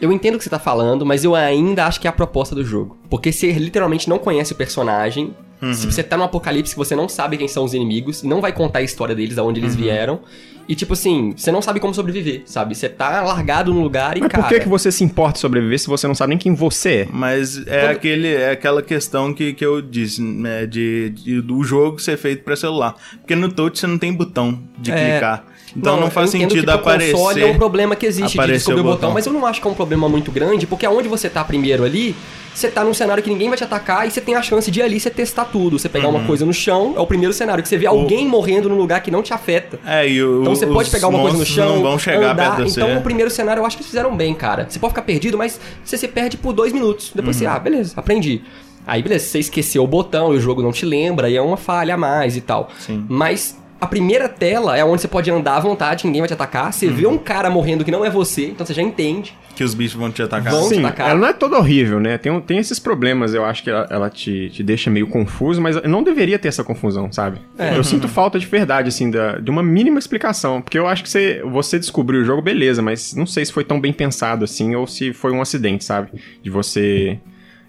Eu 0.00 0.12
entendo 0.12 0.34
o 0.34 0.38
que 0.38 0.44
você 0.44 0.50
tá 0.50 0.58
falando, 0.58 1.06
mas 1.06 1.24
eu 1.24 1.34
ainda 1.34 1.86
acho 1.86 2.00
que 2.00 2.06
é 2.06 2.10
a 2.10 2.12
proposta 2.12 2.54
do 2.54 2.64
jogo. 2.64 2.98
Porque 3.08 3.30
você 3.32 3.52
literalmente 3.52 4.08
não 4.08 4.18
conhece 4.18 4.52
o 4.52 4.56
personagem. 4.56 5.34
Se 5.72 5.86
você 5.86 6.02
tá 6.02 6.14
no 6.14 6.24
apocalipse, 6.24 6.76
você 6.76 6.94
não 6.94 7.08
sabe 7.08 7.38
quem 7.38 7.48
são 7.48 7.64
os 7.64 7.72
inimigos, 7.72 8.22
não 8.22 8.38
vai 8.42 8.52
contar 8.52 8.80
a 8.80 8.82
história 8.82 9.14
deles, 9.14 9.38
aonde 9.38 9.60
eles 9.60 9.74
vieram. 9.74 10.20
E 10.68 10.74
tipo 10.74 10.92
assim, 10.92 11.32
você 11.34 11.50
não 11.50 11.62
sabe 11.62 11.80
como 11.80 11.94
sobreviver, 11.94 12.42
sabe? 12.44 12.74
Você 12.74 12.86
tá 12.86 13.22
largado 13.22 13.72
num 13.72 13.82
lugar 13.82 14.18
e, 14.18 14.20
Mas 14.20 14.30
cara... 14.30 14.42
por 14.42 14.48
que, 14.52 14.60
que 14.60 14.68
você 14.68 14.92
se 14.92 15.02
importa 15.02 15.38
em 15.38 15.40
sobreviver 15.40 15.78
se 15.78 15.86
você 15.86 16.06
não 16.06 16.14
sabe 16.14 16.30
nem 16.30 16.38
quem 16.38 16.54
você 16.54 16.90
é? 16.94 17.08
Mas 17.10 17.66
é, 17.66 17.80
Quando- 17.80 17.90
aquele, 17.92 18.28
é 18.34 18.50
aquela 18.50 18.82
questão 18.82 19.32
que, 19.32 19.54
que 19.54 19.64
eu 19.64 19.80
disse, 19.80 20.20
né, 20.20 20.66
de, 20.66 21.10
de- 21.10 21.40
do 21.40 21.62
jogo 21.64 21.98
ser 21.98 22.18
feito 22.18 22.44
pra 22.44 22.56
celular. 22.56 22.94
Porque 23.20 23.34
no 23.34 23.50
touch 23.50 23.78
você 23.78 23.86
não 23.86 23.96
tem 23.96 24.12
botão 24.12 24.58
de 24.78 24.90
É. 24.92 25.12
clicar. 25.12 25.46
Então 25.76 25.96
não, 25.96 26.04
eu 26.04 26.10
faz 26.10 26.30
sentido 26.30 26.64
que 26.64 26.70
aparecer. 26.70 27.12
console 27.12 27.42
é 27.42 27.46
um 27.46 27.56
problema 27.58 27.96
que 27.96 28.06
existe 28.06 28.38
de 28.38 28.46
descobrir 28.46 28.78
o 28.78 28.80
o 28.80 28.84
botão, 28.84 28.94
botão. 28.96 29.10
mas 29.12 29.26
eu 29.26 29.32
não 29.32 29.44
acho 29.44 29.60
que 29.60 29.66
é 29.66 29.70
um 29.70 29.74
problema 29.74 30.08
muito 30.08 30.30
grande, 30.30 30.66
porque 30.68 30.86
aonde 30.86 31.08
você 31.08 31.28
tá 31.28 31.42
primeiro 31.42 31.82
ali, 31.82 32.14
você 32.54 32.68
tá 32.68 32.84
num 32.84 32.94
cenário 32.94 33.20
que 33.22 33.28
ninguém 33.28 33.48
vai 33.48 33.58
te 33.58 33.64
atacar 33.64 34.06
e 34.06 34.10
você 34.12 34.20
tem 34.20 34.36
a 34.36 34.42
chance 34.42 34.70
de 34.70 34.80
ali 34.80 35.00
você 35.00 35.10
testar 35.10 35.46
tudo. 35.46 35.76
Você 35.76 35.88
pegar 35.88 36.06
Uhum. 36.08 36.14
uma 36.16 36.26
coisa 36.26 36.46
no 36.46 36.52
chão, 36.52 36.94
é 36.96 37.00
o 37.00 37.06
primeiro 37.08 37.32
cenário, 37.32 37.60
que 37.60 37.68
você 37.68 37.76
vê 37.76 37.86
alguém 37.86 38.28
morrendo 38.28 38.68
num 38.68 38.76
lugar 38.76 39.00
que 39.02 39.10
não 39.10 39.20
te 39.22 39.34
afeta. 39.34 39.80
É, 39.84 40.08
e 40.08 40.22
o, 40.22 40.42
Então 40.42 40.54
você 40.54 40.66
pode 40.66 40.88
pegar 40.90 41.08
uma 41.08 41.20
coisa 41.20 41.36
no 41.38 41.44
chão, 41.46 41.74
não 41.76 41.82
vão 41.82 41.98
chegar 41.98 42.30
andar. 42.32 42.56
perto 42.56 42.68
você. 42.70 42.80
Então 42.80 42.96
o 42.98 43.02
primeiro 43.02 43.30
cenário 43.30 43.60
eu 43.60 43.66
acho 43.66 43.76
que 43.76 43.82
eles 43.82 43.90
fizeram 43.90 44.14
bem, 44.16 44.32
cara. 44.32 44.66
Você 44.68 44.78
pode 44.78 44.92
ficar 44.92 45.02
perdido, 45.02 45.36
mas 45.36 45.58
você 45.84 45.98
se 45.98 46.06
perde 46.06 46.36
por 46.36 46.52
dois 46.52 46.72
minutos. 46.72 47.10
Depois 47.12 47.34
Uhum. 47.36 47.40
você, 47.40 47.46
ah, 47.46 47.58
beleza, 47.58 47.94
aprendi. 47.96 48.42
Aí, 48.86 49.02
beleza, 49.02 49.24
você 49.26 49.38
esqueceu 49.40 49.82
o 49.82 49.86
botão 49.88 50.32
e 50.34 50.36
o 50.36 50.40
jogo 50.40 50.62
não 50.62 50.70
te 50.70 50.84
lembra, 50.86 51.28
e 51.30 51.36
é 51.36 51.40
uma 51.42 51.56
falha 51.56 51.94
a 51.94 51.96
mais 51.96 52.36
e 52.36 52.42
tal. 52.42 52.70
Sim. 52.78 53.04
Mas 53.08 53.58
a 53.84 53.86
primeira 53.86 54.28
tela 54.28 54.76
é 54.76 54.84
onde 54.84 55.00
você 55.02 55.08
pode 55.08 55.30
andar 55.30 55.56
à 55.56 55.60
vontade, 55.60 56.04
ninguém 56.06 56.20
vai 56.20 56.28
te 56.28 56.34
atacar. 56.34 56.72
Você 56.72 56.88
vê 56.88 57.06
Uhum. 57.06 57.14
um 57.14 57.18
cara 57.18 57.48
morrendo 57.50 57.84
que 57.84 57.90
não 57.90 58.04
é 58.04 58.10
você, 58.10 58.46
então 58.46 58.66
você 58.66 58.74
já 58.74 58.82
entende. 58.82 59.36
Que 59.54 59.62
os 59.62 59.72
bichos 59.72 59.94
vão 59.94 60.10
te 60.10 60.20
atacar. 60.20 60.52
Vão. 60.52 60.64
Sim, 60.64 60.82
tacar. 60.82 61.10
ela 61.10 61.20
não 61.20 61.28
é 61.28 61.32
toda 61.32 61.56
horrível, 61.56 62.00
né? 62.00 62.18
Tem, 62.18 62.40
tem 62.40 62.58
esses 62.58 62.80
problemas, 62.80 63.34
eu 63.34 63.44
acho 63.44 63.62
que 63.62 63.70
ela, 63.70 63.86
ela 63.88 64.10
te, 64.10 64.50
te 64.50 64.64
deixa 64.64 64.90
meio 64.90 65.06
confuso, 65.06 65.62
mas 65.62 65.80
não 65.84 66.02
deveria 66.02 66.38
ter 66.40 66.48
essa 66.48 66.64
confusão, 66.64 67.12
sabe? 67.12 67.38
É. 67.56 67.76
Eu 67.76 67.84
sinto 67.84 68.08
falta 68.08 68.36
de 68.36 68.46
verdade, 68.46 68.88
assim, 68.88 69.10
da, 69.12 69.38
de 69.38 69.48
uma 69.50 69.62
mínima 69.62 69.98
explicação. 70.00 70.60
Porque 70.60 70.76
eu 70.76 70.88
acho 70.88 71.04
que 71.04 71.08
você, 71.08 71.40
você 71.44 71.78
descobriu 71.78 72.22
o 72.22 72.24
jogo, 72.24 72.42
beleza, 72.42 72.82
mas 72.82 73.14
não 73.14 73.26
sei 73.26 73.44
se 73.44 73.52
foi 73.52 73.62
tão 73.62 73.80
bem 73.80 73.92
pensado 73.92 74.44
assim, 74.44 74.74
ou 74.74 74.88
se 74.88 75.12
foi 75.12 75.30
um 75.30 75.40
acidente, 75.40 75.84
sabe? 75.84 76.08
De 76.42 76.50
você. 76.50 77.18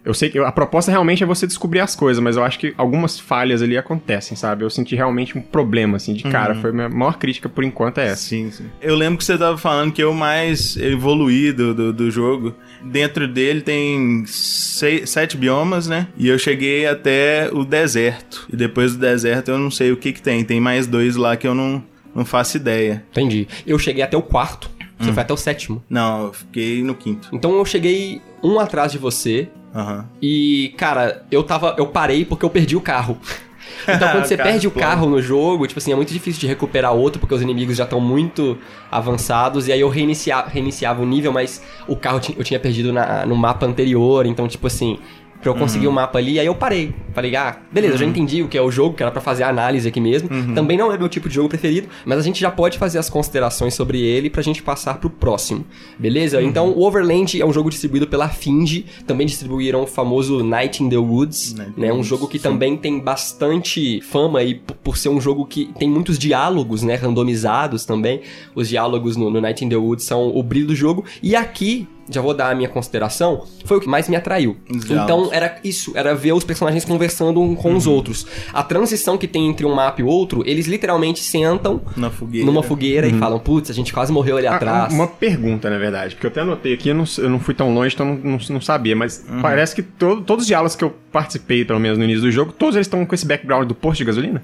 Eu 0.06 0.14
sei 0.14 0.30
que 0.30 0.38
a 0.38 0.52
proposta 0.52 0.92
realmente 0.92 1.24
é 1.24 1.26
você 1.26 1.48
descobrir 1.48 1.80
as 1.80 1.96
coisas, 1.96 2.22
mas 2.24 2.38
eu 2.38 2.44
acho 2.44 2.60
que 2.60 2.74
algumas 2.78 3.20
falhas 3.20 3.62
ali 3.62 3.76
acontecem, 3.78 4.38
sabe? 4.38 4.64
Eu 4.64 4.70
senti 4.70 4.96
realmente 4.96 5.38
um 5.38 5.42
problema, 5.42 5.98
assim, 5.98 6.14
de 6.14 6.24
cara. 6.24 6.54
Foi 6.56 6.70
a 6.70 6.74
minha 6.74 6.90
maior 6.90 7.18
crítica 7.18 7.50
por 7.50 7.64
enquanto 7.64 7.98
é 7.98 8.06
essa. 8.08 8.18
Sim, 8.24 8.52
sim. 8.52 8.66
Eu 8.82 8.96
lembro 8.96 9.18
que 9.18 9.24
você 9.26 9.38
tava 9.38 9.58
falando 9.58 9.92
que 9.92 10.04
eu 10.04 10.14
mais 10.14 10.78
evoluí 10.78 11.52
do, 11.52 11.74
do, 11.74 11.92
do 11.94 12.12
jogo. 12.12 12.54
Dentro 12.84 13.28
dele 13.28 13.62
tem 13.62 14.24
sei- 14.28 15.08
sete 15.08 15.36
biomas, 15.38 15.88
né? 15.88 16.08
E 16.18 16.28
eu 16.28 16.38
cheguei 16.38 16.86
até 16.86 17.50
o 17.52 17.66
deserto. 17.66 18.46
E 18.52 18.56
depois 18.56 18.94
do 18.94 19.00
deserto 19.00 19.50
eu 19.50 19.58
não 19.58 19.72
sei 19.72 19.92
o 19.92 19.98
que 19.98 20.14
que 20.14 20.22
tem. 20.22 20.44
Tem 20.44 20.60
mais 20.60 20.86
dois 20.86 21.16
lá 21.16 21.36
que 21.36 21.48
eu 21.48 21.56
não, 21.56 21.84
não 22.14 22.24
faço 22.24 22.58
ideia. 22.58 23.04
Entendi. 23.12 23.48
Eu 23.66 23.80
cheguei 23.80 24.04
até 24.04 24.16
o 24.16 24.22
quarto, 24.22 24.70
Hum. 25.00 25.04
você 25.06 25.12
foi 25.14 25.24
até 25.24 25.34
o 25.34 25.38
sétimo. 25.38 25.84
Não, 25.90 26.28
eu 26.28 26.34
fiquei 26.34 26.82
no 26.82 26.96
quinto. 26.96 27.28
Então 27.34 27.54
eu 27.58 27.66
cheguei 27.66 28.22
um 28.42 28.60
atrás 28.60 28.94
de 28.94 28.98
você, 28.98 29.50
Aham. 29.76 30.06
E, 30.22 30.74
cara, 30.78 31.26
eu 31.30 31.44
tava. 31.44 31.76
Eu 31.78 31.88
parei 31.88 32.24
porque 32.24 32.46
eu 32.46 32.50
perdi 32.50 32.76
o 32.76 32.82
carro. 32.82 33.18
Então, 33.88 34.10
quando 34.10 34.26
você 34.26 34.36
perde 34.38 34.68
o 34.68 34.72
carro 34.72 35.08
no 35.08 35.22
jogo, 35.22 35.68
tipo 35.68 35.78
assim, 35.80 35.92
é 35.92 35.96
muito 35.96 36.12
difícil 36.12 36.40
de 36.40 36.48
recuperar 36.48 36.94
outro, 36.94 37.20
porque 37.20 37.36
os 37.36 37.42
inimigos 37.42 37.76
já 37.78 37.84
estão 37.84 38.00
muito 38.00 38.58
avançados. 38.90 39.68
E 39.68 39.72
aí 39.72 39.80
eu 39.80 39.90
reinicia, 39.90 40.42
reiniciava 40.42 41.04
o 41.04 41.06
nível, 41.06 41.32
mas 41.32 41.62
o 41.88 41.96
carro 41.96 42.20
eu 42.36 42.44
tinha 42.44 42.60
perdido 42.60 42.92
na- 42.92 43.26
no 43.28 43.36
mapa 43.36 43.66
anterior. 43.66 44.26
Então, 44.26 44.48
tipo 44.48 44.66
assim, 44.66 44.98
pra 45.42 45.52
eu 45.52 45.56
conseguir 45.56 45.88
o 45.88 45.92
mapa 45.92 46.18
ali, 46.18 46.40
aí 46.40 46.46
eu 46.46 46.56
parei. 46.56 46.94
Falei, 47.14 47.36
ah, 47.36 47.58
beleza, 47.72 47.94
eu 47.94 47.98
já 48.00 48.06
entendi 48.06 48.42
o 48.44 48.48
que 48.48 48.58
é 48.58 48.62
o 48.62 48.70
jogo, 48.70 48.96
que 48.96 49.02
era 49.04 49.12
pra 49.12 49.22
fazer 49.22 49.44
a 49.44 49.50
análise 49.50 49.88
aqui 49.88 50.02
mesmo. 50.02 50.28
Também 50.54 50.78
não 50.78 50.92
é 50.92 50.98
meu 50.98 51.08
tipo 51.08 51.30
de 51.30 51.36
jogo 51.36 51.48
preferido, 51.48 51.88
mas 52.06 52.18
a 52.18 52.22
gente 52.22 52.42
já 52.42 52.52
pode 52.52 52.78
fazer 52.78 52.98
as 52.98 53.10
considerações 53.10 53.74
sobre 53.74 54.02
ele 54.02 54.30
pra 54.30 54.42
gente 54.42 54.62
passar 54.62 54.96
pro 55.00 55.10
próximo. 55.10 55.64
Beleza? 55.98 56.42
Então, 56.42 56.72
o 56.72 56.84
Overland 56.86 57.40
é 57.42 57.46
um 57.46 57.54
jogo 57.54 57.70
distribuído 57.70 58.08
pela 58.08 58.28
Finge. 58.28 58.86
Também 59.08 59.26
distribuíram 59.28 59.84
o 59.84 59.88
famoso 59.88 60.44
Night 60.44 60.84
in 60.84 60.90
the 60.90 60.98
Woods, 60.98 61.54
Night 61.54 61.80
né? 61.80 61.94
Um 61.94 62.04
jogo 62.04 62.28
que 62.28 62.38
sim. 62.38 62.44
também 62.44 62.76
tem 62.76 63.00
bastante 63.00 64.02
fama 64.02 64.44
e 64.44 64.56
p- 64.56 64.74
por 64.84 64.98
ser 64.98 65.10
um 65.10 65.22
jogo 65.22 65.46
que 65.46 65.70
tem 65.80 65.90
muitos 65.90 66.18
diálogos, 66.20 66.84
né? 66.84 66.96
Randomizados 66.96 67.86
também. 67.86 68.22
Os 68.54 68.68
diálogos 68.70 69.16
no, 69.16 69.30
no 69.30 69.40
Night 69.40 69.64
in 69.64 69.70
the 69.70 69.76
Woods 69.78 70.06
são 70.06 70.36
o 70.36 70.44
brilho 70.44 70.68
do 70.68 70.76
jogo. 70.76 71.06
E 71.24 71.36
aqui, 71.36 71.88
já 72.10 72.22
vou 72.22 72.34
dar 72.34 72.50
a 72.52 72.56
minha 72.56 72.70
consideração, 72.70 73.46
foi 73.66 73.78
o 73.78 73.80
que 73.82 73.88
mais 73.88 74.08
me 74.08 74.16
atraiu. 74.16 74.58
Então, 74.70 75.30
era 75.32 75.58
isso, 75.64 75.92
era 75.96 76.14
ver 76.14 76.34
os 76.34 76.44
personagens 76.44 76.86
conversando 76.86 77.42
um 77.42 77.56
com 77.56 77.70
Uhum. 77.72 77.78
os 77.78 77.88
outros. 77.88 78.26
A 78.54 78.62
transição 78.64 79.18
que 79.18 79.28
tem 79.28 79.48
entre 79.48 79.66
um 79.66 79.74
mapa 79.74 80.02
e 80.02 80.04
outro, 80.04 80.44
eles 80.46 80.68
literalmente 80.68 81.20
sentam 81.22 81.82
Na 81.98 82.10
fogueira. 82.10 82.46
numa 82.46 82.62
fogueira 82.64 83.08
e 83.08 83.14
falam, 83.14 83.40
putz, 83.40 83.70
a 83.70 83.74
gente 83.74 83.92
quase 83.94 84.12
morreu 84.12 84.38
ali 84.38 84.48
Ah, 84.48 84.56
atrás. 84.56 84.94
Uma 84.94 85.08
pergunta, 85.08 85.70
na 85.70 85.78
verdade, 85.78 86.16
porque 86.16 86.28
eu 86.28 86.32
até 86.32 86.42
anotei 86.42 86.74
aqui, 86.74 86.90
eu 86.90 86.96
não, 86.96 87.06
eu 87.18 87.30
não 87.30 87.40
fui 87.40 87.54
tão 87.54 87.74
longe, 87.74 87.96
então 87.96 88.06
não, 88.06 88.16
não, 88.16 88.38
não 88.50 88.62
sabia, 88.62 88.96
mas 88.96 89.26
Uhum. 89.30 89.42
parece 89.42 89.74
que 89.76 89.82
to- 89.82 90.22
todos 90.22 90.44
os 90.44 90.48
diálogos 90.48 90.76
que 90.76 90.84
eu 90.84 90.94
participei, 91.12 91.66
pelo 91.66 91.80
menos 91.80 91.98
no 91.98 92.04
início 92.04 92.22
do 92.22 92.32
jogo, 92.32 92.52
todos 92.52 92.76
eles 92.76 92.86
estão 92.88 93.06
com 93.06 93.16
esse 93.16 93.26
background 93.26 93.68
do 93.68 93.74
posto 93.76 93.98
de 94.00 94.06
gasolina? 94.06 94.44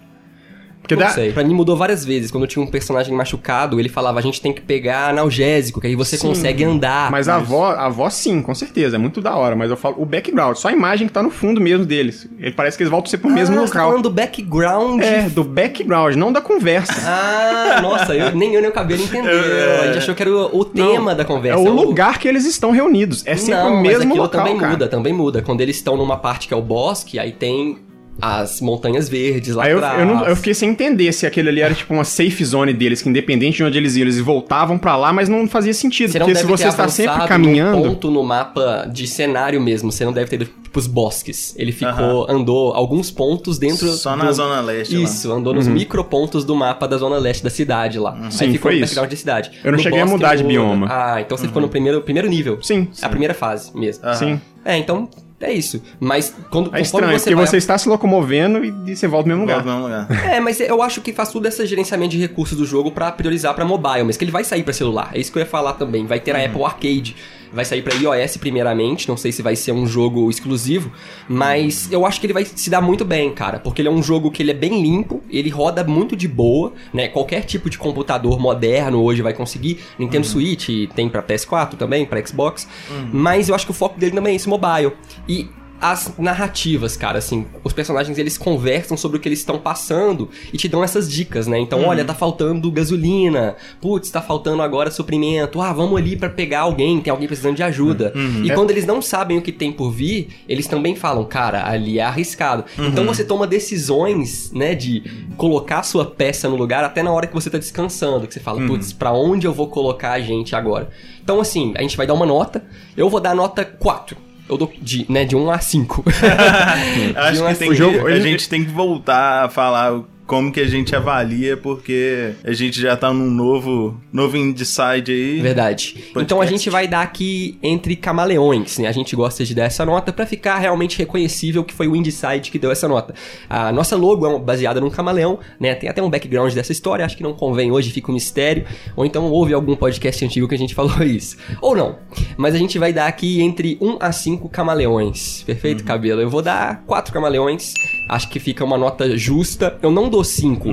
Porque 0.81 0.95
Não 0.95 1.03
dá. 1.03 1.09
sei. 1.09 1.31
Pra 1.31 1.43
mim 1.43 1.53
mudou 1.53 1.77
várias 1.77 2.03
vezes. 2.03 2.31
Quando 2.31 2.47
tinha 2.47 2.63
um 2.63 2.67
personagem 2.67 3.13
machucado, 3.13 3.79
ele 3.79 3.87
falava, 3.87 4.17
a 4.19 4.21
gente 4.21 4.41
tem 4.41 4.51
que 4.51 4.61
pegar 4.61 5.09
analgésico, 5.09 5.79
que 5.79 5.87
aí 5.87 5.95
você 5.95 6.17
Sim. 6.17 6.29
consegue 6.29 6.63
andar. 6.63 7.11
Mas 7.11 7.29
a 7.29 7.37
voz, 7.37 7.77
a 7.77 7.87
voz 7.87 8.13
sim, 8.15 8.41
com 8.41 8.53
certeza, 8.55 8.95
é 8.95 8.99
muito 8.99 9.21
da 9.21 9.35
hora, 9.35 9.55
mas 9.55 9.69
eu 9.69 9.77
falo 9.77 9.95
o 9.99 10.05
background, 10.05 10.55
só 10.57 10.69
a 10.69 10.71
imagem 10.71 11.07
que 11.07 11.13
tá 11.13 11.21
no 11.21 11.29
fundo 11.29 11.61
mesmo 11.61 11.85
deles. 11.85 12.27
Ele 12.39 12.51
parece 12.51 12.77
que 12.77 12.83
eles 12.83 12.91
voltam 12.91 13.09
sempre 13.11 13.27
pro 13.27 13.35
mesmo 13.35 13.55
ah, 13.55 13.59
você 13.61 13.73
tá 13.73 13.79
local. 13.79 13.89
falando 13.91 14.03
do 14.03 14.09
background. 14.09 15.01
É, 15.01 15.29
do 15.29 15.43
background, 15.43 16.15
não 16.15 16.31
da 16.33 16.41
conversa. 16.41 16.93
Ah, 17.05 17.79
nossa, 17.81 18.15
eu- 18.15 18.35
nem 18.35 18.53
eu 18.55 18.61
nem 18.61 18.69
o 18.69 18.73
cabelo 18.73 19.03
entendeu. 19.03 19.31
A 19.81 19.85
gente 19.87 19.97
achou 19.99 20.15
que 20.15 20.23
era 20.23 20.31
o, 20.31 20.59
o 20.59 20.65
tema 20.65 21.13
da 21.13 21.23
É 21.23 21.25
conversa. 21.25 21.59
o 21.59 21.69
lugar 21.71 22.17
que 22.19 22.27
eles 22.27 22.45
estão 22.45 22.71
reunidos. 22.71 23.23
É 23.25 23.35
sempre 23.35 23.55
Não, 23.61 23.69
o 23.69 23.73
mas 23.75 23.81
mesmo 23.83 24.03
aquilo 24.03 24.23
local, 24.23 24.41
também 24.41 24.57
cara. 24.57 24.71
muda, 24.71 24.87
também 24.87 25.13
muda. 25.13 25.41
Quando 25.41 25.61
eles 25.61 25.75
estão 25.75 25.95
numa 25.95 26.17
parte 26.17 26.47
que 26.47 26.53
é 26.53 26.57
o 26.57 26.61
bosque, 26.61 27.19
aí 27.19 27.31
tem 27.31 27.77
as 28.21 28.61
montanhas 28.61 29.09
verdes 29.09 29.55
lá 29.55 29.63
Aí 29.65 29.71
eu, 29.71 29.77
atrás. 29.79 29.99
eu, 29.99 30.05
não- 30.05 30.25
eu 30.25 30.35
fiquei 30.35 30.53
sem 30.53 30.69
entender 30.69 31.11
se 31.11 31.25
aquele 31.25 31.49
ali 31.49 31.61
era 31.61 31.73
tipo 31.73 31.93
uma 31.93 32.03
safe 32.03 32.43
zone 32.45 32.71
deles, 32.73 33.01
que 33.01 33.09
independente 33.09 33.57
de 33.57 33.63
onde 33.63 33.77
eles 33.77 33.95
iam, 33.95 34.03
eles 34.03 34.19
voltavam 34.19 34.77
pra 34.77 34.95
lá, 34.95 35.11
mas 35.11 35.27
não 35.27 35.47
fazia 35.47 35.73
sentido. 35.73 36.11
Você 36.11 36.19
porque 36.19 36.35
se 36.35 36.45
você 36.45 36.67
está 36.67 36.87
sempre 36.87 37.27
caminhando. 37.27 37.77
num 37.77 37.83
ponto 37.89 38.11
no 38.11 38.23
mapa 38.23 38.87
de 38.91 39.07
cenário 39.07 39.59
mesmo. 39.59 39.91
Você 39.91 40.05
não 40.05 40.13
deve 40.13 40.29
ter 40.29 40.35
ido 40.35 40.49
pros 40.71 40.87
bosques. 40.87 41.53
Ele 41.57 41.71
ficou, 41.71 42.29
andou 42.29 42.73
alguns 42.73 43.09
pontos 43.11 43.57
dentro. 43.57 43.87
Só 43.89 44.15
do- 44.15 44.23
na 44.23 44.31
Zona 44.31 44.61
Leste. 44.61 44.95
lá. 44.95 45.03
Isso, 45.03 45.31
andou 45.31 45.53
nos 45.53 45.67
micropontos 45.67 46.45
do 46.45 46.55
mapa 46.55 46.87
da 46.87 46.97
zona 46.97 47.17
leste 47.17 47.43
da 47.43 47.49
cidade 47.49 47.99
lá. 47.99 48.13
Uhum. 48.13 48.31
Sim, 48.31 48.45
Aí 48.45 48.51
ficou 48.53 48.71
foi 48.71 48.71
no 48.71 48.77
isso. 48.85 48.95
background 48.95 49.09
da 49.11 49.17
cidade. 49.17 49.51
Eu 49.63 49.71
não 49.71 49.77
No 49.77 49.83
cheguei 49.83 49.99
a 49.99 50.03
bosque 50.03 50.17
mudar 50.17 50.35
de 50.35 50.43
muda. 50.43 50.53
bioma. 50.53 50.87
Ah, 50.89 51.21
então 51.21 51.37
você 51.37 51.47
ficou 51.47 51.61
no 51.61 51.67
primeiro, 51.69 52.01
primeiro 52.01 52.29
nível. 52.29 52.59
Sim, 52.61 52.87
A 53.01 53.09
primeira 53.09 53.33
fase 53.33 53.71
mesmo. 53.75 54.03
Sim. 54.15 54.39
É, 54.63 54.77
então 54.77 55.09
é 55.45 55.53
isso. 55.53 55.81
Mas 55.99 56.33
quando 56.49 56.67
É 56.67 56.79
conforme 56.79 56.81
estranho, 56.81 57.11
você 57.19 57.23
porque 57.23 57.35
vai 57.35 57.47
você 57.47 57.57
está 57.57 57.77
se 57.77 57.87
locomovendo 57.89 58.63
e, 58.63 58.95
você 58.95 59.07
volta 59.07 59.29
no 59.29 59.35
mesmo 59.37 59.47
Volta 59.47 59.61
lugar. 59.69 59.77
no 59.77 59.83
lugar. 59.83 60.25
É, 60.31 60.39
mas 60.39 60.59
eu 60.59 60.81
acho 60.81 61.01
que 61.01 61.11
faz 61.13 61.29
tudo 61.29 61.47
esse 61.47 61.65
gerenciamento 61.65 62.11
de 62.11 62.19
recursos 62.19 62.57
do 62.57 62.65
jogo 62.65 62.91
pra 62.91 63.11
priorizar 63.11 63.53
pra 63.53 63.65
mobile, 63.65 64.03
mas 64.03 64.17
que 64.17 64.23
ele 64.23 64.31
vai 64.31 64.43
sair 64.43 64.63
pra 64.63 64.73
celular. 64.73 65.09
É 65.13 65.19
isso 65.19 65.31
que 65.31 65.37
eu 65.37 65.41
ia 65.41 65.47
falar 65.47 65.73
também. 65.73 66.05
Vai 66.05 66.19
ter 66.19 66.35
a 66.35 66.45
Apple 66.45 66.63
Arcade. 66.63 67.15
Vai 67.53 67.65
sair 67.65 67.81
pra 67.81 67.93
iOS 67.95 68.37
primeiramente, 68.37 69.07
não 69.09 69.17
sei 69.17 69.31
se 69.31 69.41
vai 69.41 69.55
ser 69.55 69.71
um 69.71 69.85
jogo 69.85 70.29
exclusivo, 70.29 70.91
mas 71.27 71.91
eu 71.91 72.05
acho 72.05 72.19
que 72.19 72.25
ele 72.25 72.33
vai 72.33 72.45
se 72.45 72.69
dar 72.69 72.81
muito 72.81 73.03
bem, 73.03 73.31
cara, 73.33 73.59
porque 73.59 73.81
ele 73.81 73.89
é 73.89 73.91
um 73.91 74.01
jogo 74.01 74.31
que 74.31 74.41
ele 74.41 74.51
é 74.51 74.53
bem 74.53 74.81
limpo, 74.81 75.21
ele 75.29 75.49
roda 75.49 75.83
muito 75.83 76.15
de 76.15 76.27
boa, 76.27 76.73
né? 76.93 77.07
Qualquer 77.07 77.43
tipo 77.43 77.69
de 77.69 77.77
computador 77.77 78.39
moderno 78.39 79.01
hoje 79.03 79.21
vai 79.21 79.33
conseguir. 79.33 79.79
Nintendo 79.99 80.25
Switch 80.25 80.69
tem 80.95 81.09
pra 81.09 81.21
PS4 81.21 81.75
também, 81.75 82.05
pra 82.05 82.25
Xbox, 82.25 82.67
mas 83.11 83.49
eu 83.49 83.55
acho 83.55 83.65
que 83.65 83.71
o 83.71 83.75
foco 83.75 83.99
dele 83.99 84.13
também 84.13 84.33
é 84.33 84.35
esse 84.35 84.47
mobile. 84.47 84.93
E 85.27 85.49
as 85.81 86.13
narrativas, 86.19 86.95
cara, 86.95 87.17
assim, 87.17 87.47
os 87.63 87.73
personagens 87.73 88.17
eles 88.19 88.37
conversam 88.37 88.95
sobre 88.95 89.17
o 89.17 89.19
que 89.19 89.27
eles 89.27 89.39
estão 89.39 89.57
passando 89.57 90.29
e 90.53 90.57
te 90.57 90.67
dão 90.67 90.83
essas 90.83 91.11
dicas, 91.11 91.47
né? 91.47 91.59
Então, 91.59 91.83
olha, 91.85 92.05
tá 92.05 92.13
faltando 92.13 92.71
gasolina, 92.71 93.55
putz, 93.81 94.11
tá 94.11 94.21
faltando 94.21 94.61
agora 94.61 94.91
suprimento, 94.91 95.59
ah, 95.59 95.73
vamos 95.73 95.97
ali 95.97 96.15
pra 96.15 96.29
pegar 96.29 96.61
alguém, 96.61 97.01
tem 97.01 97.09
alguém 97.09 97.27
precisando 97.27 97.55
de 97.55 97.63
ajuda. 97.63 98.13
E 98.43 98.53
quando 98.53 98.69
eles 98.69 98.85
não 98.85 99.01
sabem 99.01 99.39
o 99.39 99.41
que 99.41 99.51
tem 99.51 99.71
por 99.71 99.89
vir, 99.91 100.29
eles 100.47 100.67
também 100.67 100.95
falam, 100.95 101.23
cara, 101.25 101.67
ali 101.67 101.97
é 101.97 102.03
arriscado. 102.03 102.63
Então 102.77 103.03
você 103.05 103.23
toma 103.23 103.47
decisões, 103.47 104.51
né, 104.51 104.75
de 104.75 105.03
colocar 105.35 105.79
a 105.79 105.83
sua 105.83 106.05
peça 106.05 106.47
no 106.47 106.55
lugar 106.55 106.83
até 106.83 107.01
na 107.01 107.11
hora 107.11 107.25
que 107.25 107.33
você 107.33 107.49
tá 107.49 107.57
descansando, 107.57 108.27
que 108.27 108.33
você 108.35 108.39
fala, 108.39 108.61
putz, 108.67 108.93
pra 108.93 109.11
onde 109.11 109.47
eu 109.47 109.53
vou 109.53 109.67
colocar 109.67 110.11
a 110.11 110.19
gente 110.19 110.55
agora? 110.55 110.89
Então, 111.23 111.39
assim, 111.39 111.73
a 111.75 111.81
gente 111.81 111.97
vai 111.97 112.05
dar 112.05 112.13
uma 112.13 112.25
nota, 112.25 112.63
eu 112.95 113.09
vou 113.09 113.19
dar 113.19 113.33
nota 113.33 113.65
4. 113.65 114.29
Eu 114.51 114.57
dou 114.57 114.71
de, 114.81 115.05
né, 115.09 115.23
de 115.23 115.33
1 115.35 115.49
a 115.49 115.59
5. 115.59 116.03
Acho 117.15 117.45
que 117.47 117.55
tem 117.55 117.67
O 117.69 117.71
que- 117.71 117.77
jogo- 117.77 118.05
a 118.07 118.19
gente 118.19 118.49
tem 118.49 118.65
que 118.65 118.69
voltar 118.69 119.45
a 119.45 119.49
falar 119.49 120.01
como 120.31 120.49
que 120.49 120.61
a 120.61 120.65
gente 120.65 120.95
avalia, 120.95 121.57
porque 121.57 122.31
a 122.41 122.53
gente 122.53 122.79
já 122.79 122.95
tá 122.95 123.11
num 123.11 123.29
novo, 123.29 123.99
novo 124.13 124.37
Indecide 124.37 125.11
aí. 125.11 125.41
Verdade. 125.41 125.91
Podcast. 125.91 126.19
Então 126.21 126.39
a 126.39 126.45
gente 126.45 126.69
vai 126.69 126.87
dar 126.87 127.01
aqui 127.01 127.59
entre 127.61 127.97
camaleões, 127.97 128.77
né? 128.77 128.87
A 128.87 128.93
gente 128.93 129.13
gosta 129.13 129.43
de 129.43 129.53
dar 129.53 129.65
essa 129.65 129.85
nota 129.85 130.13
pra 130.13 130.25
ficar 130.25 130.57
realmente 130.57 130.97
reconhecível 130.97 131.65
que 131.65 131.73
foi 131.73 131.89
o 131.89 131.97
Indicide 131.97 132.49
que 132.49 132.57
deu 132.57 132.71
essa 132.71 132.87
nota. 132.87 133.13
A 133.49 133.73
nossa 133.73 133.97
logo 133.97 134.25
é 134.25 134.39
baseada 134.39 134.79
num 134.79 134.89
camaleão, 134.89 135.37
né? 135.59 135.75
Tem 135.75 135.89
até 135.89 136.01
um 136.01 136.09
background 136.09 136.53
dessa 136.53 136.71
história, 136.71 137.03
acho 137.03 137.17
que 137.17 137.23
não 137.23 137.33
convém 137.33 137.69
hoje, 137.69 137.91
fica 137.91 138.09
um 138.09 138.13
mistério. 138.13 138.63
Ou 138.95 139.05
então 139.05 139.29
houve 139.29 139.53
algum 139.53 139.75
podcast 139.75 140.23
antigo 140.23 140.47
que 140.47 140.55
a 140.55 140.57
gente 140.57 140.73
falou 140.73 141.03
isso. 141.03 141.35
Ou 141.59 141.75
não. 141.75 141.97
Mas 142.37 142.55
a 142.55 142.57
gente 142.57 142.79
vai 142.79 142.93
dar 142.93 143.07
aqui 143.07 143.41
entre 143.41 143.77
1 143.81 143.97
a 143.99 144.13
5 144.13 144.47
camaleões. 144.47 145.43
Perfeito, 145.43 145.83
cabelo? 145.83 146.21
Eu 146.21 146.29
vou 146.29 146.41
dar 146.41 146.85
4 146.85 147.11
camaleões. 147.11 147.73
Acho 148.07 148.29
que 148.29 148.39
fica 148.39 148.63
uma 148.63 148.77
nota 148.77 149.17
justa. 149.17 149.77
Eu 149.81 149.91
não 149.91 150.07
dou 150.07 150.20
5 150.23 150.69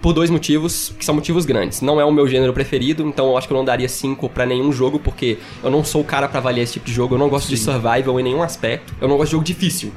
por 0.00 0.12
dois 0.12 0.30
motivos, 0.30 0.94
que 0.98 1.04
são 1.04 1.14
motivos 1.14 1.44
grandes. 1.44 1.80
Não 1.80 2.00
é 2.00 2.04
o 2.04 2.12
meu 2.12 2.28
gênero 2.28 2.52
preferido, 2.52 3.06
então 3.06 3.26
eu 3.26 3.36
acho 3.38 3.46
que 3.46 3.52
eu 3.52 3.56
não 3.56 3.64
daria 3.64 3.88
5 3.88 4.28
pra 4.28 4.46
nenhum 4.46 4.72
jogo, 4.72 4.98
porque 4.98 5.38
eu 5.62 5.70
não 5.70 5.82
sou 5.84 6.02
o 6.02 6.04
cara 6.04 6.28
pra 6.28 6.38
avaliar 6.38 6.64
esse 6.64 6.74
tipo 6.74 6.86
de 6.86 6.92
jogo. 6.92 7.14
Eu 7.14 7.18
não 7.18 7.28
gosto 7.28 7.48
de 7.48 7.56
survival 7.56 8.20
em 8.20 8.22
nenhum 8.22 8.42
aspecto. 8.42 8.94
Eu 9.00 9.08
não 9.08 9.16
gosto 9.16 9.30
de 9.30 9.32
jogo 9.32 9.44
difícil. 9.44 9.92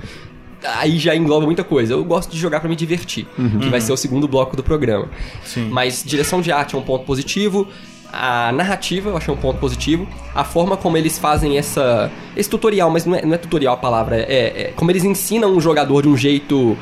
Aí 0.64 0.98
já 0.98 1.16
engloba 1.16 1.46
muita 1.46 1.64
coisa. 1.64 1.94
Eu 1.94 2.04
gosto 2.04 2.32
de 2.32 2.38
jogar 2.38 2.60
pra 2.60 2.68
me 2.68 2.76
divertir, 2.76 3.26
que 3.62 3.70
vai 3.70 3.80
ser 3.80 3.92
o 3.94 3.98
segundo 3.98 4.28
bloco 4.28 4.58
do 4.58 4.64
programa. 4.64 5.08
Sim. 5.44 5.70
Mas 5.70 6.04
direção 6.06 6.42
de 6.42 6.52
arte 6.52 6.76
é 6.76 6.78
um 6.78 6.82
ponto 6.82 7.06
positivo. 7.06 7.68
A 8.12 8.52
narrativa 8.52 9.12
eu 9.12 9.18
achei 9.18 9.34
um 9.34 9.38
ponto 9.38 9.60
positivo. 9.60 10.08
A 10.34 10.44
forma 10.44 10.76
como 10.76 10.98
eles 10.98 11.18
fazem 11.18 11.58
essa. 11.58 12.12
Esse 12.36 12.50
tutorial, 12.50 12.90
mas 12.90 13.06
não 13.06 13.16
é, 13.16 13.24
não 13.24 13.36
é 13.36 13.38
tutorial 13.38 13.76
a 13.76 13.78
palavra. 13.78 14.18
É, 14.18 14.64
é 14.64 14.74
como 14.76 14.92
eles 14.92 15.04
ensinam 15.04 15.56
um 15.56 15.62
jogador 15.62 16.02
de 16.02 16.10
um 16.10 16.18
jeito. 16.18 16.76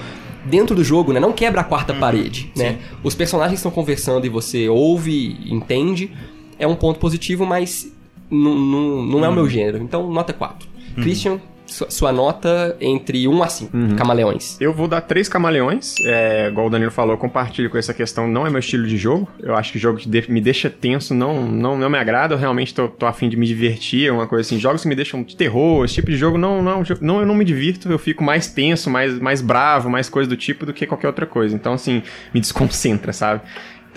Dentro 0.50 0.76
do 0.76 0.84
jogo, 0.84 1.14
né? 1.14 1.20
Não 1.20 1.34
quebra 1.34 1.62
a 1.62 1.64
quarta 1.64 1.94
parede, 1.94 2.52
né? 2.56 2.80
Os 3.04 3.14
personagens 3.16 3.60
estão 3.60 3.72
conversando 3.72 4.26
e 4.26 4.30
você 4.30 4.70
ouve, 4.70 5.38
entende. 5.52 6.12
É 6.58 6.66
um 6.66 6.76
ponto 6.76 7.00
positivo, 7.00 7.46
mas 7.46 7.92
não, 8.30 8.56
não, 8.56 9.06
não 9.06 9.26
é 9.26 9.30
o 9.30 9.34
meu 9.34 9.50
gênero. 9.50 9.78
Então, 9.78 10.10
nota 10.12 10.34
4. 10.34 10.68
Christian, 10.96 11.40
sua, 11.68 11.90
sua 11.92 12.12
nota 12.12 12.76
entre 12.82 13.28
1 13.28 13.44
a 13.44 13.48
5. 13.48 13.96
Camaleões. 13.96 14.60
Eu 14.60 14.74
vou 14.74 14.88
dar 14.88 15.02
três 15.02 15.28
camaleões. 15.30 15.96
É, 16.04 16.48
igual 16.48 16.68
o 16.68 16.70
Danilo 16.70 16.90
falou, 16.92 17.14
eu 17.14 17.18
compartilho 17.18 17.70
com 17.70 17.78
essa 17.78 17.94
questão. 17.94 18.28
Não 18.28 18.48
é 18.48 18.50
meu 18.50 18.60
estilo 18.60 18.88
de 18.88 18.98
jogo. 18.98 19.28
Eu 19.40 19.56
acho 19.56 19.72
que 19.72 19.78
jogo 19.80 20.00
que 20.00 20.08
de- 20.10 20.32
me 20.32 20.42
deixa 20.42 20.70
tenso 20.70 21.14
não, 21.14 21.46
não, 21.46 21.78
não 21.78 21.90
me 21.90 21.98
agrada. 21.98 22.34
Eu 22.34 22.40
realmente 22.40 22.74
tô, 22.74 22.88
tô 22.88 23.06
afim 23.06 23.30
de 23.30 23.38
me 23.38 23.46
divertir, 23.46 24.12
uma 24.12 24.26
coisa 24.28 24.42
assim. 24.48 24.60
Jogos 24.60 24.82
que 24.82 24.88
me 24.88 24.96
deixam 24.96 25.22
de 25.24 25.36
terror, 25.36 25.84
esse 25.86 25.96
tipo 25.96 26.10
de 26.10 26.18
jogo, 26.18 26.38
não, 26.38 26.62
não, 26.64 26.84
não 27.02 27.20
eu 27.20 27.26
não 27.26 27.36
me 27.36 27.46
divirto. 27.46 27.90
Eu 27.92 28.00
fico 28.00 28.24
mais 28.24 28.48
tenso, 28.48 28.90
mais, 28.90 29.20
mais 29.20 29.42
bravo, 29.42 29.90
mais 29.90 30.10
coisa 30.10 30.30
do 30.30 30.38
tipo 30.38 30.66
do 30.66 30.74
que 30.74 30.86
qualquer 30.88 31.08
outra 31.08 31.26
coisa. 31.26 31.54
Então, 31.56 31.74
assim, 31.74 32.02
me 32.34 32.40
desconcentra, 32.40 33.12
sabe? 33.14 33.42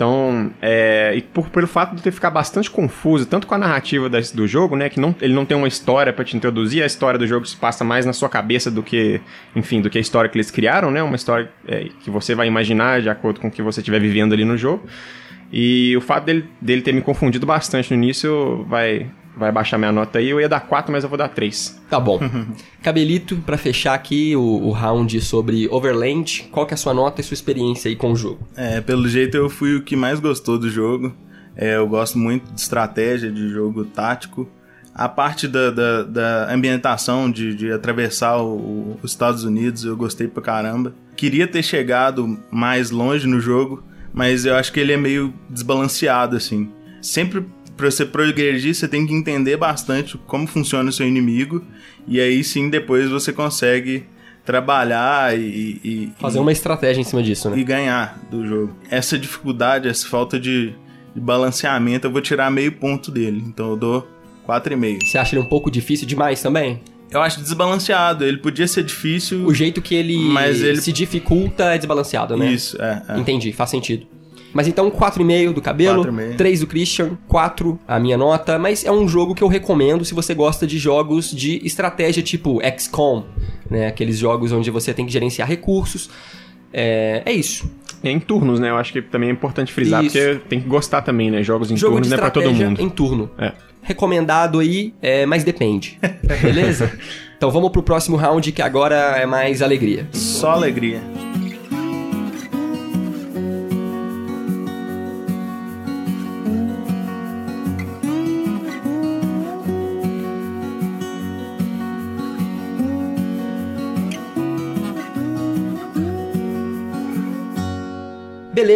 Então, 0.01 0.49
é, 0.59 1.13
e 1.15 1.21
por, 1.21 1.47
pelo 1.51 1.67
fato 1.67 1.95
de 1.95 2.01
ter 2.01 2.09
ficar 2.09 2.31
bastante 2.31 2.71
confuso, 2.71 3.27
tanto 3.27 3.45
com 3.45 3.53
a 3.53 3.57
narrativa 3.59 4.09
do 4.09 4.47
jogo, 4.47 4.75
né, 4.75 4.89
que 4.89 4.99
não, 4.99 5.13
ele 5.21 5.31
não 5.31 5.45
tem 5.45 5.55
uma 5.55 5.67
história 5.67 6.11
pra 6.11 6.25
te 6.25 6.35
introduzir, 6.35 6.81
a 6.81 6.87
história 6.87 7.19
do 7.19 7.27
jogo 7.27 7.45
se 7.45 7.55
passa 7.55 7.83
mais 7.83 8.03
na 8.03 8.11
sua 8.11 8.27
cabeça 8.27 8.71
do 8.71 8.81
que, 8.81 9.21
enfim, 9.55 9.79
do 9.79 9.91
que 9.91 9.99
a 9.99 10.01
história 10.01 10.27
que 10.27 10.35
eles 10.35 10.49
criaram, 10.49 10.89
né, 10.89 11.03
uma 11.03 11.15
história 11.15 11.51
é, 11.67 11.89
que 12.03 12.09
você 12.09 12.33
vai 12.33 12.47
imaginar 12.47 12.99
de 12.99 13.09
acordo 13.09 13.39
com 13.39 13.47
o 13.47 13.51
que 13.51 13.61
você 13.61 13.79
estiver 13.81 13.99
vivendo 13.99 14.33
ali 14.33 14.43
no 14.43 14.57
jogo. 14.57 14.87
E 15.53 15.95
o 15.95 16.01
fato 16.01 16.25
dele, 16.25 16.49
dele 16.59 16.81
ter 16.81 16.93
me 16.93 17.01
confundido 17.01 17.45
bastante 17.45 17.91
no 17.91 18.03
início 18.03 18.65
vai, 18.67 19.07
vai 19.37 19.51
baixar 19.51 19.77
minha 19.77 19.91
nota 19.91 20.19
aí. 20.19 20.29
Eu 20.29 20.39
ia 20.39 20.49
dar 20.49 20.59
4, 20.61 20.91
mas 20.91 21.03
eu 21.03 21.09
vou 21.09 21.17
dar 21.17 21.29
3. 21.29 21.81
Tá 21.89 21.99
bom. 21.99 22.19
Cabelito, 22.81 23.37
pra 23.45 23.57
fechar 23.57 23.93
aqui 23.93 24.35
o, 24.35 24.41
o 24.41 24.71
round 24.71 25.19
sobre 25.21 25.67
Overland, 25.69 26.47
qual 26.51 26.65
que 26.65 26.73
é 26.73 26.75
a 26.75 26.77
sua 26.77 26.93
nota 26.93 27.21
e 27.21 27.23
sua 27.23 27.33
experiência 27.35 27.89
aí 27.89 27.95
com 27.95 28.11
o 28.11 28.15
jogo? 28.15 28.47
É, 28.55 28.81
pelo 28.81 29.07
jeito 29.07 29.35
eu 29.37 29.49
fui 29.49 29.75
o 29.75 29.81
que 29.83 29.95
mais 29.95 30.19
gostou 30.19 30.57
do 30.57 30.69
jogo. 30.69 31.13
É, 31.55 31.75
eu 31.75 31.87
gosto 31.87 32.17
muito 32.17 32.51
de 32.53 32.59
estratégia, 32.61 33.31
de 33.31 33.49
jogo 33.49 33.83
tático. 33.85 34.47
A 34.93 35.07
parte 35.07 35.47
da, 35.47 35.69
da, 35.71 36.03
da 36.03 36.53
ambientação, 36.53 37.31
de, 37.31 37.53
de 37.55 37.71
atravessar 37.71 38.41
o- 38.41 38.97
os 39.01 39.11
Estados 39.11 39.43
Unidos, 39.43 39.85
eu 39.85 39.95
gostei 39.95 40.27
pra 40.27 40.41
caramba. 40.43 40.93
Queria 41.15 41.47
ter 41.47 41.63
chegado 41.63 42.37
mais 42.51 42.91
longe 42.91 43.25
no 43.27 43.39
jogo, 43.39 43.83
mas 44.13 44.45
eu 44.45 44.55
acho 44.55 44.71
que 44.73 44.79
ele 44.79 44.91
é 44.91 44.97
meio 44.97 45.33
desbalanceado, 45.49 46.35
assim. 46.35 46.69
Sempre 47.01 47.45
pra 47.77 47.89
você 47.89 48.05
progredir, 48.05 48.73
você 48.75 48.87
tem 48.87 49.05
que 49.07 49.13
entender 49.13 49.57
bastante 49.57 50.17
como 50.27 50.45
funciona 50.47 50.89
o 50.89 50.93
seu 50.93 51.07
inimigo. 51.07 51.63
E 52.07 52.19
aí 52.19 52.43
sim, 52.43 52.69
depois 52.69 53.09
você 53.09 53.31
consegue 53.33 54.03
trabalhar 54.45 55.37
e- 55.37 55.79
e, 55.83 56.11
Fazer 56.19 56.37
e, 56.39 56.41
uma 56.41 56.51
estratégia 56.51 56.99
em 57.01 57.03
cima 57.03 57.23
disso, 57.23 57.49
né? 57.49 57.57
e 57.57 57.63
ganhar 57.63 58.19
do 58.29 58.45
jogo. 58.45 58.75
Essa 58.89 59.17
dificuldade, 59.17 59.87
essa 59.87 60.07
falta 60.07 60.39
de, 60.39 60.73
de 61.15 61.21
balanceamento, 61.21 62.07
eu 62.07 62.11
vou 62.11 62.21
tirar 62.21 62.51
meio 62.51 62.71
ponto 62.73 63.11
dele. 63.11 63.41
Então 63.47 63.69
eu 63.71 63.77
dou 63.77 64.07
4,5. 64.47 65.05
Você 65.05 65.17
acha 65.17 65.35
ele 65.35 65.43
um 65.43 65.47
pouco 65.47 65.69
difícil 65.71 66.05
demais 66.07 66.41
também? 66.41 66.81
Eu 67.11 67.21
acho 67.21 67.39
desbalanceado. 67.41 68.23
Ele 68.25 68.37
podia 68.37 68.67
ser 68.67 68.83
difícil. 68.83 69.45
O 69.45 69.53
jeito 69.53 69.81
que 69.81 69.93
ele, 69.93 70.17
Mas 70.17 70.61
ele- 70.61 70.81
se 70.81 70.91
dificulta 70.91 71.65
é 71.73 71.77
desbalanceado, 71.77 72.35
né? 72.37 72.51
Isso, 72.51 72.81
é. 72.81 73.03
é. 73.09 73.19
Entendi, 73.19 73.51
faz 73.53 73.69
sentido. 73.69 74.05
Mas 74.53 74.67
então 74.67 74.91
4,5 74.91 75.53
do 75.53 75.61
cabelo, 75.61 76.03
4,5. 76.03 76.35
3 76.35 76.59
do 76.59 76.67
Christian, 76.67 77.17
4 77.27 77.79
a 77.87 77.99
minha 77.99 78.17
nota, 78.17 78.59
mas 78.59 78.83
é 78.83 78.91
um 78.91 79.07
jogo 79.07 79.33
que 79.33 79.43
eu 79.43 79.47
recomendo 79.47 80.03
se 80.03 80.13
você 80.13 80.33
gosta 80.33 80.67
de 80.67 80.77
jogos 80.77 81.31
de 81.31 81.65
estratégia 81.65 82.21
tipo 82.21 82.59
XCOM, 82.77 83.23
né? 83.69 83.87
Aqueles 83.87 84.17
jogos 84.17 84.51
onde 84.51 84.69
você 84.69 84.93
tem 84.93 85.05
que 85.05 85.11
gerenciar 85.11 85.47
recursos. 85.47 86.09
É, 86.73 87.21
é 87.25 87.31
isso. 87.31 87.69
É 88.03 88.09
em 88.09 88.19
turnos, 88.19 88.59
né? 88.59 88.69
Eu 88.69 88.77
acho 88.77 88.91
que 88.91 89.01
também 89.01 89.29
é 89.29 89.31
importante 89.31 89.71
frisar, 89.71 90.03
Isso. 90.03 90.17
porque 90.17 90.39
tem 90.49 90.59
que 90.59 90.67
gostar 90.67 91.01
também, 91.01 91.29
né? 91.29 91.43
Jogos 91.43 91.69
em 91.69 91.77
jogo 91.77 91.93
turnos 91.93 92.07
de 92.07 92.15
não 92.15 92.17
é 92.17 92.21
pra 92.21 92.31
todo 92.31 92.51
mundo. 92.51 92.81
em 92.81 92.89
turno. 92.89 93.29
É. 93.37 93.51
Recomendado 93.83 94.59
aí, 94.59 94.93
é, 95.01 95.25
mas 95.25 95.43
depende. 95.43 95.99
Beleza? 96.41 96.91
então 97.37 97.51
vamos 97.51 97.71
pro 97.71 97.83
próximo 97.83 98.17
round 98.17 98.51
que 98.51 98.61
agora 98.61 98.95
é 99.17 99.25
mais 99.25 99.61
alegria. 99.61 100.07
Só 100.11 100.51
alegria. 100.51 100.99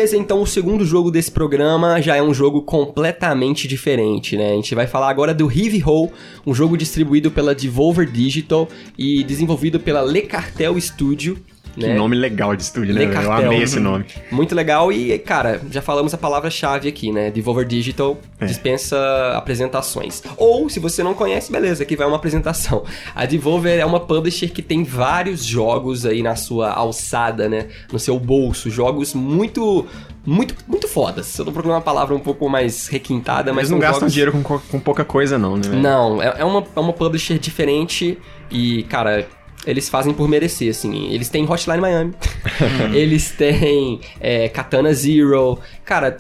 Beleza, 0.06 0.18
então 0.18 0.40
o 0.40 0.46
segundo 0.46 0.86
jogo 0.86 1.10
desse 1.10 1.32
programa 1.32 2.00
já 2.00 2.16
é 2.16 2.22
um 2.22 2.32
jogo 2.32 2.62
completamente 2.62 3.68
diferente, 3.68 4.38
né? 4.38 4.52
A 4.52 4.56
gente 4.56 4.76
vai 4.76 4.86
falar 4.86 5.10
agora 5.10 5.34
do 5.34 5.46
Heavy 5.46 5.82
Hole, 5.84 6.12
um 6.46 6.54
jogo 6.54 6.78
distribuído 6.78 7.32
pela 7.32 7.56
Devolver 7.56 8.08
Digital 8.12 8.70
e 8.96 9.24
desenvolvido 9.24 9.80
pela 9.80 10.04
Le 10.04 10.22
Cartel 10.22 10.80
Studio. 10.80 11.40
Que 11.76 11.88
né? 11.88 11.94
nome 11.96 12.16
legal 12.16 12.56
de 12.56 12.64
estúdio, 12.64 12.94
né? 12.94 13.02
Velho? 13.02 13.12
Eu 13.12 13.30
Cartel. 13.30 13.48
amei 13.48 13.62
esse 13.64 13.80
nome. 13.80 14.06
Muito 14.32 14.56
legal 14.56 14.92
e, 14.92 15.18
cara, 15.20 15.62
já 15.70 15.82
falamos 15.82 16.14
a 16.14 16.18
palavra-chave 16.18 16.88
aqui, 16.88 17.12
né? 17.12 17.30
Devolver 17.32 17.66
Digital 17.66 18.18
É. 18.40 18.46
dispensa 18.46 18.98
apresentações. 19.36 20.24
Ou, 20.38 20.70
se 20.70 20.80
você 20.80 21.04
não 21.04 21.14
conhece, 21.14 21.52
beleza, 21.52 21.84
aqui 21.84 21.96
vai 21.96 22.08
uma 22.08 22.16
apresentação. 22.18 22.84
A 23.14 23.26
Devolver 23.26 23.80
é 23.80 23.86
uma 23.86 24.00
publisher 24.00 24.50
que 24.50 24.62
tem 24.62 24.84
vários 24.84 25.44
jogos 25.46 26.06
aí 26.06 26.22
na 26.24 26.36
sua 26.36 26.72
alçada, 26.72 27.48
né? 27.50 27.68
No 27.92 28.00
seu 28.00 28.20
bolso. 28.20 28.70
Jogos 28.70 29.14
muito, 29.14 29.86
muito, 30.26 30.56
muito 30.68 30.88
fodas. 30.88 31.38
Eu 31.38 31.46
tô 31.46 31.52
procurando 31.52 31.76
uma 31.78 31.82
palavra 31.84 32.16
um 32.16 32.20
pouco 32.20 32.48
mais 32.50 32.88
requintada, 32.88 33.52
mas 33.54 33.70
Eles 33.70 33.72
não 33.72 33.78
são 33.78 33.82
gastam 33.82 34.00
jogos... 34.02 34.14
dinheiro 34.14 34.32
com, 34.32 34.44
co- 34.44 34.62
com 34.72 34.80
pouca 34.80 35.04
coisa, 35.06 35.38
não, 35.38 35.56
né? 35.58 35.68
Não, 35.70 36.22
é, 36.22 36.36
é 36.40 36.46
uma, 36.46 36.64
é 36.76 36.80
uma 36.80 36.94
publisher 36.94 37.38
diferente 37.38 38.18
e, 38.52 38.84
cara, 38.84 39.28
eles 39.66 39.90
fazem 39.90 40.14
por 40.14 40.28
merecer, 40.28 40.70
assim. 40.70 41.10
Eles 41.12 41.30
têm 41.30 41.50
Hotline 41.50 41.82
Miami, 41.82 42.14
eles 42.94 43.32
têm 43.32 44.00
é, 44.20 44.50
Katana 44.50 44.94
Zero. 44.94 45.60
Cara, 45.84 46.18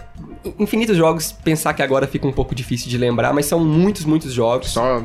infinitos 0.59 0.97
jogos. 0.97 1.31
Pensar 1.31 1.73
que 1.73 1.81
agora 1.81 2.07
fica 2.07 2.27
um 2.27 2.31
pouco 2.31 2.53
difícil 2.53 2.89
de 2.89 2.97
lembrar, 2.97 3.33
mas 3.33 3.45
são 3.45 3.63
muitos, 3.63 4.05
muitos 4.05 4.33
jogos. 4.33 4.69
Só 4.69 5.01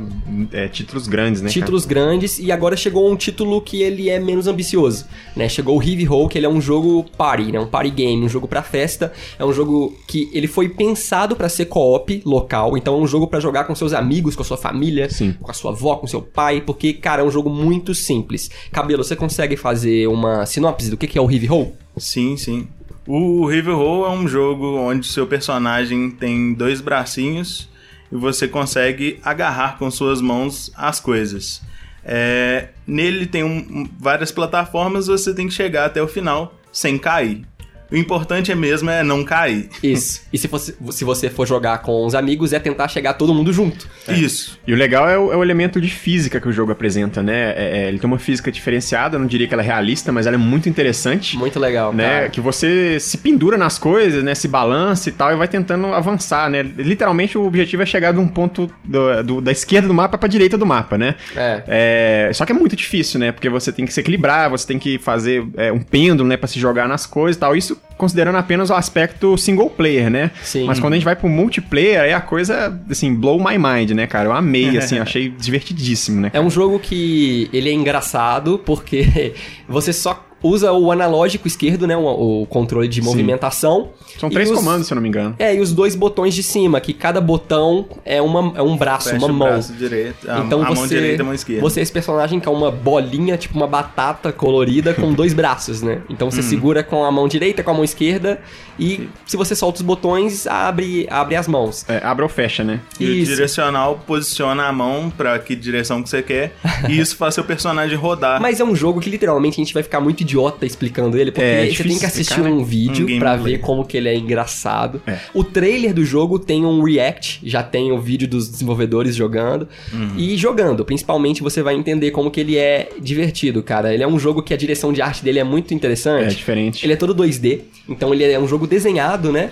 é, 0.52 0.68
títulos 0.68 1.06
grandes, 1.06 1.40
né? 1.40 1.48
cara? 1.48 1.60
Títulos 1.60 1.84
grandes 1.86 2.38
e 2.38 2.50
agora 2.50 2.76
chegou 2.76 3.10
um 3.10 3.16
título 3.16 3.60
que 3.60 3.82
ele 3.82 4.08
é 4.08 4.18
menos 4.18 4.46
ambicioso, 4.46 5.06
né? 5.36 5.48
Chegou 5.48 5.78
o 5.78 5.82
Heavy 5.82 6.08
Hole, 6.08 6.28
que 6.28 6.38
ele 6.38 6.46
é 6.46 6.48
um 6.48 6.60
jogo 6.60 7.04
party, 7.16 7.52
né? 7.52 7.60
Um 7.60 7.66
party 7.66 7.90
game, 7.90 8.24
um 8.24 8.28
jogo 8.28 8.48
pra 8.48 8.62
festa. 8.62 9.12
É 9.38 9.44
um 9.44 9.52
jogo 9.52 9.94
que 10.06 10.30
ele 10.32 10.46
foi 10.46 10.68
pensado 10.68 11.36
pra 11.36 11.48
ser 11.48 11.66
co-op 11.66 12.22
local, 12.24 12.76
então 12.76 12.94
é 12.94 12.98
um 12.98 13.06
jogo 13.06 13.26
pra 13.26 13.40
jogar 13.40 13.64
com 13.64 13.74
seus 13.74 13.92
amigos, 13.92 14.34
com 14.34 14.42
a 14.42 14.44
sua 14.44 14.56
família, 14.56 15.08
Sim. 15.10 15.34
com 15.40 15.50
a 15.50 15.54
sua 15.54 15.72
avó, 15.72 15.96
com 15.96 16.06
seu 16.06 16.22
pai, 16.22 16.60
porque, 16.60 16.92
cara, 16.92 17.22
é 17.22 17.24
um 17.24 17.30
jogo 17.30 17.50
muito 17.50 17.94
simples. 17.94 18.50
Cabelo, 18.72 19.04
você 19.04 19.16
consegue 19.16 19.56
fazer 19.56 20.06
uma 20.08 20.46
sinopse 20.46 20.90
do 20.90 20.96
que 20.96 21.06
que 21.06 21.18
é 21.18 21.20
o 21.20 21.30
Heavy 21.30 21.48
Hole? 21.50 21.72
Sim, 21.96 22.36
sim. 22.36 22.68
O 23.12 23.44
River 23.44 23.74
Roll 23.74 24.06
é 24.06 24.10
um 24.10 24.28
jogo 24.28 24.76
onde 24.78 25.04
seu 25.04 25.26
personagem 25.26 26.12
tem 26.12 26.54
dois 26.54 26.80
bracinhos 26.80 27.68
e 28.12 28.14
você 28.14 28.46
consegue 28.46 29.18
agarrar 29.24 29.78
com 29.78 29.90
suas 29.90 30.20
mãos 30.20 30.70
as 30.76 31.00
coisas. 31.00 31.60
É, 32.04 32.68
nele 32.86 33.26
tem 33.26 33.42
um- 33.42 33.88
várias 33.98 34.30
plataformas, 34.30 35.08
você 35.08 35.34
tem 35.34 35.48
que 35.48 35.52
chegar 35.52 35.86
até 35.86 36.00
o 36.00 36.06
final 36.06 36.54
sem 36.70 36.96
cair. 36.96 37.44
O 37.90 37.96
importante 37.96 38.52
é 38.52 38.54
mesmo 38.54 38.88
é 38.90 39.02
não 39.02 39.24
cair. 39.24 39.68
Isso. 39.82 40.22
E 40.32 40.38
se, 40.38 40.46
fosse, 40.48 40.74
se 40.90 41.04
você 41.04 41.28
for 41.28 41.46
jogar 41.46 41.78
com 41.78 42.04
os 42.06 42.14
amigos, 42.14 42.52
é 42.52 42.58
tentar 42.58 42.88
chegar 42.88 43.14
todo 43.14 43.34
mundo 43.34 43.52
junto. 43.52 43.88
Isso. 44.08 44.58
E 44.66 44.72
o 44.72 44.76
legal 44.76 45.08
é 45.08 45.18
o, 45.18 45.32
é 45.32 45.36
o 45.36 45.42
elemento 45.42 45.80
de 45.80 45.88
física 45.88 46.40
que 46.40 46.48
o 46.48 46.52
jogo 46.52 46.70
apresenta, 46.72 47.22
né? 47.22 47.50
É- 47.56 47.70
é, 47.84 47.88
ele 47.88 47.98
tem 47.98 48.06
uma 48.08 48.18
física 48.18 48.50
diferenciada, 48.52 49.16
eu 49.16 49.20
não 49.20 49.26
diria 49.26 49.46
que 49.48 49.54
ela 49.54 49.62
é 49.62 49.66
realista, 49.66 50.12
mas 50.12 50.26
ela 50.26 50.36
é 50.36 50.38
muito 50.38 50.68
interessante. 50.68 51.36
Muito 51.36 51.58
legal, 51.58 51.92
Né, 51.92 52.08
cara. 52.08 52.28
que 52.30 52.40
você 52.40 52.98
se 53.00 53.18
pendura 53.18 53.56
nas 53.56 53.78
coisas, 53.78 54.22
né, 54.22 54.34
se 54.34 54.46
balança 54.48 55.08
e 55.08 55.12
tal, 55.12 55.32
e 55.32 55.36
vai 55.36 55.48
tentando 55.48 55.86
avançar, 55.88 56.48
né? 56.50 56.62
Literalmente 56.62 57.36
o 57.38 57.44
objetivo 57.46 57.82
é 57.82 57.86
chegar 57.86 58.12
de 58.12 58.18
um 58.18 58.28
ponto 58.28 58.70
do- 58.84 59.22
do- 59.22 59.40
da 59.40 59.52
esquerda 59.52 59.88
do 59.88 59.94
mapa 59.94 60.16
pra 60.18 60.28
direita 60.28 60.56
do 60.58 60.66
mapa, 60.66 60.96
né? 60.98 61.14
É. 61.36 61.62
É, 61.66 62.30
só 62.34 62.44
que 62.44 62.52
é 62.52 62.54
muito 62.54 62.76
difícil, 62.76 63.18
né? 63.20 63.32
Porque 63.32 63.48
você 63.48 63.72
tem 63.72 63.84
que 63.86 63.92
se 63.92 64.00
equilibrar, 64.00 64.50
você 64.50 64.66
tem 64.66 64.78
que 64.78 64.98
fazer 64.98 65.44
é, 65.56 65.72
um 65.72 65.80
pêndulo, 65.80 66.28
né, 66.28 66.36
Pra 66.36 66.46
se 66.48 66.58
jogar 66.58 66.88
nas 66.88 67.04
coisas 67.06 67.36
e 67.36 67.40
tal. 67.40 67.54
Isso 67.56 67.79
considerando 68.00 68.36
apenas 68.36 68.70
o 68.70 68.74
aspecto 68.74 69.36
single 69.36 69.68
player, 69.68 70.10
né? 70.10 70.30
Sim. 70.42 70.64
Mas 70.64 70.80
quando 70.80 70.94
a 70.94 70.96
gente 70.96 71.04
vai 71.04 71.14
pro 71.14 71.28
multiplayer, 71.28 72.00
aí 72.00 72.12
a 72.14 72.20
coisa, 72.20 72.80
assim, 72.90 73.14
blow 73.14 73.38
my 73.38 73.58
mind, 73.58 73.90
né, 73.90 74.06
cara? 74.06 74.26
Eu 74.26 74.32
amei, 74.32 74.78
assim, 74.78 74.98
achei 74.98 75.28
divertidíssimo, 75.38 76.18
né? 76.18 76.30
É 76.32 76.40
um 76.40 76.48
jogo 76.48 76.78
que 76.78 77.50
ele 77.52 77.68
é 77.68 77.72
engraçado 77.72 78.58
porque 78.64 79.34
você 79.68 79.92
só 79.92 80.26
usa 80.42 80.72
o 80.72 80.90
analógico 80.90 81.46
esquerdo, 81.46 81.86
né? 81.86 81.96
O, 81.96 82.42
o 82.42 82.46
controle 82.46 82.88
de 82.88 83.00
movimentação. 83.02 83.90
São 84.18 84.28
três 84.30 84.50
os- 84.50 84.56
comandos, 84.58 84.86
se 84.86 84.92
eu 84.92 84.96
não 84.96 85.02
me 85.02 85.08
engano. 85.08 85.34
É, 85.38 85.54
e 85.54 85.60
os 85.60 85.72
dois 85.72 85.94
botões 85.94 86.34
de 86.34 86.42
cima, 86.42 86.80
que 86.80 86.92
cada 86.92 87.20
botão 87.20 87.86
é, 88.04 88.20
uma, 88.20 88.52
é 88.56 88.62
um 88.62 88.76
braço, 88.76 89.10
Fecha 89.10 89.18
uma 89.24 89.32
o 89.32 89.36
mão. 89.36 89.48
braço 89.48 89.72
direito, 89.72 90.30
a, 90.30 90.38
então 90.40 90.62
a 90.62 90.68
você, 90.68 90.74
mão 90.74 90.86
direita 90.86 91.16
e 91.18 91.20
a 91.22 91.24
mão 91.24 91.34
esquerda. 91.34 91.60
Você 91.62 91.80
é 91.80 91.82
esse 91.82 91.92
personagem 91.92 92.40
que 92.40 92.48
é 92.48 92.50
uma 92.52 92.70
bolinha, 92.70 93.36
tipo 93.36 93.56
uma 93.56 93.66
batata 93.66 94.32
colorida 94.32 94.94
com 94.94 95.12
dois 95.12 95.32
braços, 95.32 95.82
né? 95.82 96.02
Então 96.08 96.30
você 96.30 96.42
segura 96.42 96.82
com 96.82 97.04
a 97.04 97.10
mão 97.12 97.28
direita, 97.28 97.62
com 97.62 97.70
a 97.70 97.74
mão 97.74 97.84
esquerda 97.84 98.40
e 98.78 99.08
se 99.26 99.36
você 99.36 99.54
solta 99.54 99.76
os 99.78 99.82
botões, 99.82 100.46
abre, 100.46 101.06
abre 101.10 101.36
as 101.36 101.46
mãos. 101.46 101.84
É, 101.88 102.00
abre 102.04 102.22
ou 102.22 102.28
fecha, 102.28 102.64
né? 102.64 102.80
E 102.98 103.04
o 103.04 103.08
Isso. 103.12 103.30
direcional 103.32 104.00
posiciona 104.06 104.64
a 104.64 104.72
mão 104.72 105.10
pra 105.14 105.38
que 105.38 105.54
direção 105.54 106.02
que 106.02 106.08
você 106.08 106.22
quer. 106.22 106.54
e 106.88 106.98
isso 107.00 107.16
faz 107.16 107.34
seu 107.34 107.44
personagem 107.44 107.96
rodar. 107.96 108.40
Mas 108.40 108.60
é 108.60 108.64
um 108.64 108.74
jogo 108.74 109.00
que 109.00 109.10
literalmente 109.10 109.60
a 109.60 109.64
gente 109.64 109.74
vai 109.74 109.82
ficar 109.82 110.00
muito 110.00 110.24
idiota 110.30 110.64
explicando 110.64 111.18
ele, 111.18 111.30
porque 111.30 111.44
É, 111.44 111.60
você 111.64 111.70
difícil 111.70 111.86
tem 111.90 111.98
que 111.98 112.06
assistir 112.06 112.32
explicar, 112.32 112.50
né? 112.50 112.56
um 112.56 112.64
vídeo 112.64 113.06
Um 113.06 113.18
pra 113.18 113.30
gameplay. 113.32 113.54
ver 113.54 113.58
como 113.60 113.84
que 113.84 113.96
ele 113.96 114.08
é 114.08 114.14
engraçado. 114.16 115.02
É. 115.06 115.18
O 115.34 115.42
trailer 115.42 115.92
do 115.92 116.04
jogo 116.04 116.38
tem 116.38 116.64
um 116.64 116.82
react, 116.82 117.40
já 117.42 117.62
tem 117.62 117.92
o 117.92 117.98
vídeo 118.00 118.28
dos 118.28 118.48
desenvolvedores 118.48 119.14
jogando. 119.16 119.68
Uhum. 119.92 120.12
E 120.16 120.36
jogando, 120.36 120.84
principalmente 120.84 121.42
você 121.42 121.62
vai 121.62 121.74
entender 121.74 122.10
como 122.12 122.30
que 122.30 122.40
ele 122.40 122.56
é 122.56 122.88
divertido, 123.00 123.62
cara. 123.62 123.92
Ele 123.92 124.02
é 124.02 124.08
um 124.08 124.18
jogo 124.18 124.42
que 124.42 124.54
a 124.54 124.56
direção 124.56 124.92
de 124.92 125.02
arte 125.02 125.24
dele 125.24 125.38
é 125.38 125.44
muito 125.44 125.72
É 125.72 125.74
interessante. 125.76 126.36
diferente. 126.36 126.84
Ele 126.86 126.92
é 126.92 126.96
todo 126.96 127.14
2D, 127.14 127.60
então 127.88 128.12
ele 128.14 128.24
é 128.24 128.38
um 128.38 128.46
jogo 128.46 128.66
desenhado, 128.66 129.32
né? 129.32 129.50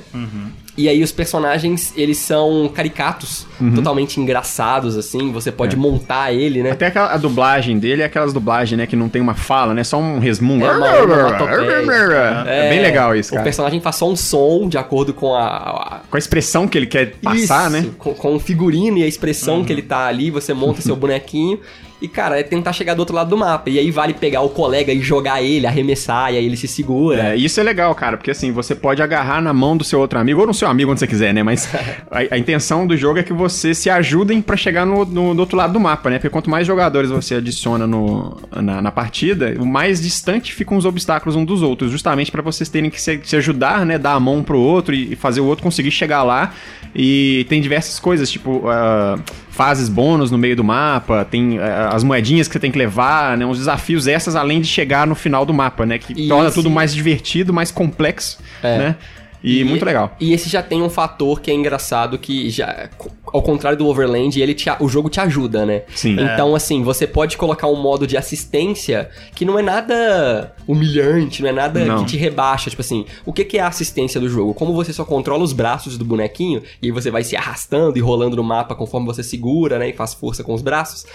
E 0.79 0.89
aí 0.89 1.03
os 1.03 1.11
personagens, 1.11 1.93
eles 1.97 2.19
são 2.19 2.71
caricatos, 2.73 3.47
Uhum. 3.61 3.75
totalmente 3.75 4.21
engraçados, 4.21 4.97
assim. 4.97 5.33
Você 5.33 5.51
pode 5.51 5.75
É. 5.75 5.79
montar 5.79 6.33
ele, 6.33 6.63
né? 6.63 6.71
Até 6.71 6.87
aquela, 6.87 7.13
a 7.13 7.17
dublagem 7.17 7.79
dele 7.81 8.03
é 8.03 8.05
aquelas 8.05 8.33
dublagens, 8.33 8.79
né, 8.79 8.87
que 8.87 8.95
não 8.95 9.09
tem 9.09 9.21
uma 9.21 9.35
fala, 9.35 9.75
né? 9.75 9.83
Só 9.83 9.99
um 9.99 10.21
resmungo. 10.21 10.65
É 10.65 10.71
uma 10.71 11.03
onomatopeia. 11.03 12.45
É 12.47 12.71
bem 12.71 12.81
legal 12.81 13.15
isso, 13.17 13.31
O 13.31 13.33
cara. 13.33 13.43
personagem 13.45 13.81
faz 13.81 13.97
só 13.97 14.09
um 14.09 14.15
som 14.17 14.69
de 14.69 14.79
acordo 14.79 15.13
com 15.13 15.35
a. 15.35 15.47
a- 15.47 16.01
Com 16.09 16.17
a 16.17 16.19
expressão 16.19 16.69
que 16.69 16.79
ele 16.79 16.87
quer 16.87 17.13
passar, 17.23 17.71
Isso, 17.71 17.71
né? 17.71 17.91
Com, 17.99 18.15
com 18.15 18.37
o 18.37 18.41
figurino 18.41 18.99
e 18.99 19.03
a 19.03 19.07
expressão 19.07 19.65
que 19.65 19.73
ele 19.73 19.83
tá 19.83 20.07
ali, 20.07 20.31
você 20.31 20.55
monta 20.55 20.81
seu 20.81 20.95
bonequinho. 20.97 21.59
E, 22.01 22.07
cara, 22.07 22.39
é 22.39 22.43
tentar 22.45 22.73
chegar 22.73 22.95
do 22.95 23.01
outro 23.01 23.15
lado 23.15 23.29
do 23.31 23.37
mapa. 23.37 23.69
E 23.71 23.79
aí 23.79 23.91
vale 23.91 24.15
pegar 24.15 24.41
o 24.43 24.49
colega 24.49 24.93
e 24.93 25.01
jogar 25.01 25.43
ele, 25.43 25.67
arremessar, 25.67 26.33
e 26.33 26.37
aí 26.37 26.45
ele 26.47 26.57
se 26.57 26.69
segura. 26.69 27.31
É, 27.31 27.37
isso 27.37 27.59
é 27.59 27.63
legal, 27.63 27.93
cara, 27.95 28.17
porque 28.17 28.31
assim, 28.31 28.53
você 28.53 28.75
pode 28.75 29.03
agarrar 29.03 29.43
na 29.43 29.53
mão 29.53 29.77
do 29.77 29.83
seu 29.83 29.99
outro 29.99 30.19
amigo, 30.19 30.41
ou 30.41 30.47
no 30.47 30.55
seu 30.55 30.69
amigo, 30.69 30.91
onde 30.93 31.01
você 31.01 31.07
quiser, 31.09 31.35
né? 31.35 31.43
Mas 31.43 31.69
a, 32.11 32.35
a 32.35 32.39
intenção 32.39 32.87
do 32.87 32.97
jogo 32.97 33.19
é 33.19 33.23
que 33.25 33.33
você 33.33 33.75
se 33.75 33.91
ajudem 33.91 34.41
pra 34.41 34.57
chegar 34.57 34.87
no, 34.87 35.05
no- 35.05 35.35
do 35.35 35.41
outro 35.41 35.57
lado 35.57 35.73
do 35.73 35.81
mapa, 35.81 36.09
né? 36.09 36.19
Porque 36.19 36.31
quanto 36.31 36.49
mais 36.49 36.67
jogadores 36.67 37.11
você 37.11 37.35
adiciona 37.35 37.87
no, 37.87 38.37
na, 38.55 38.81
na 38.81 38.93
partida, 38.93 39.55
o 39.59 39.67
mais 39.67 40.01
distante 40.01 40.53
ficam 40.55 40.77
os 40.77 40.85
obstáculos 40.85 41.35
um 41.35 41.45
dos 41.45 41.63
outros, 41.63 41.91
justamente 41.91 42.31
pra 42.31 42.43
vocês 42.43 42.69
terem 42.69 42.91
que 42.91 43.01
se, 43.03 43.21
se 43.25 43.35
ajudar, 43.37 43.85
né? 43.85 43.99
Dar 43.99 44.13
a 44.13 44.21
mão 44.21 44.43
pro 44.45 44.59
outro 44.61 44.95
e, 44.95 45.15
e 45.15 45.17
fazer 45.17 45.41
o 45.41 45.47
outro 45.47 45.65
conseguir 45.65 45.91
chegar 45.91 46.23
lá. 46.23 46.53
E 46.95 47.45
tem 47.49 47.61
diversas 47.61 47.99
coisas, 47.99 48.31
tipo. 48.31 48.63
ah, 48.69 49.19
fases 49.59 49.89
bônus 49.89 50.31
no 50.31 50.39
meio 50.39 50.55
do 50.55 50.63
mapa, 50.63 51.25
tem 51.29 51.59
ah, 51.59 51.91
as 51.93 52.05
moedinhas 52.05 52.47
que 52.47 52.53
você 52.53 52.61
tem 52.61 52.71
que 52.71 52.79
levar, 52.79 53.37
né? 53.37 53.45
Uns 53.45 53.59
desafios 53.59 54.07
essas, 54.07 54.37
além 54.37 54.61
de 54.61 54.69
chegar 54.69 55.05
no 55.05 55.17
final 55.17 55.45
do 55.45 55.53
mapa, 55.53 55.85
né? 55.85 55.99
Que 55.99 56.29
torna 56.29 56.49
tudo 56.53 56.71
mais 56.71 56.95
divertido, 56.95 57.53
mais 57.53 57.73
complexo, 57.73 58.39
É. 58.63 58.79
né? 58.79 58.97
E, 59.43 59.65
muito 59.65 59.85
legal. 59.85 60.17
E 60.21 60.33
esse 60.33 60.49
já 60.49 60.63
tem 60.63 60.83
um 60.83 60.91
fator 60.91 61.41
que 61.41 61.51
é 61.51 61.55
engraçado 61.55 62.19
que 62.19 62.51
já 62.51 62.89
ao 63.27 63.43
contrário 63.43 63.79
do 63.79 63.87
Overland, 63.87 64.41
ele 64.41 64.55
te, 64.55 64.71
o 64.81 64.89
jogo 64.89 65.09
te 65.09 65.21
ajuda, 65.21 65.67
né? 65.67 65.83
Sim. 65.95 66.17
Então 66.19 66.55
assim, 66.55 66.83
você 66.83 67.07
pode 67.07 67.37
colocar 67.37 67.67
um 67.67 67.77
modo 67.77 68.07
de 68.07 68.17
assistência 68.17 69.11
que 69.35 69.45
não 69.45 69.59
é 69.59 69.63
nada 69.63 70.55
humilhante, 70.67 71.43
não 71.43 71.49
é 71.49 71.53
nada 71.53 71.85
Não. 71.85 71.99
que 71.99 72.07
te 72.07 72.17
rebaixa, 72.17 72.71
tipo 72.71 72.83
assim, 72.83 73.05
o 73.25 73.33
que 73.33 73.45
que 73.45 73.59
é 73.59 73.61
a 73.61 73.69
assistência 73.69 74.21
do 74.21 74.29
jogo? 74.29 74.55
Como 74.55 74.73
você 74.73 74.93
só 74.93 75.05
controla 75.05 75.43
os 75.43 75.53
braços 75.53 75.97
do 75.97 76.05
bonequinho 76.05 76.63
e 76.83 76.87
aí 76.87 76.93
você 76.93 77.11
vai 77.11 77.23
se 77.23 77.37
arrastando 77.37 77.97
e 77.99 78.01
rolando 78.01 78.37
no 78.37 78.43
mapa 78.43 78.75
conforme 78.75 79.07
você 79.07 79.23
segura, 79.23 79.79
né, 79.79 79.91
e 79.91 79.93
faz 79.93 80.15
força 80.15 80.43
com 80.43 80.55
os 80.55 80.63
braços. 80.63 81.07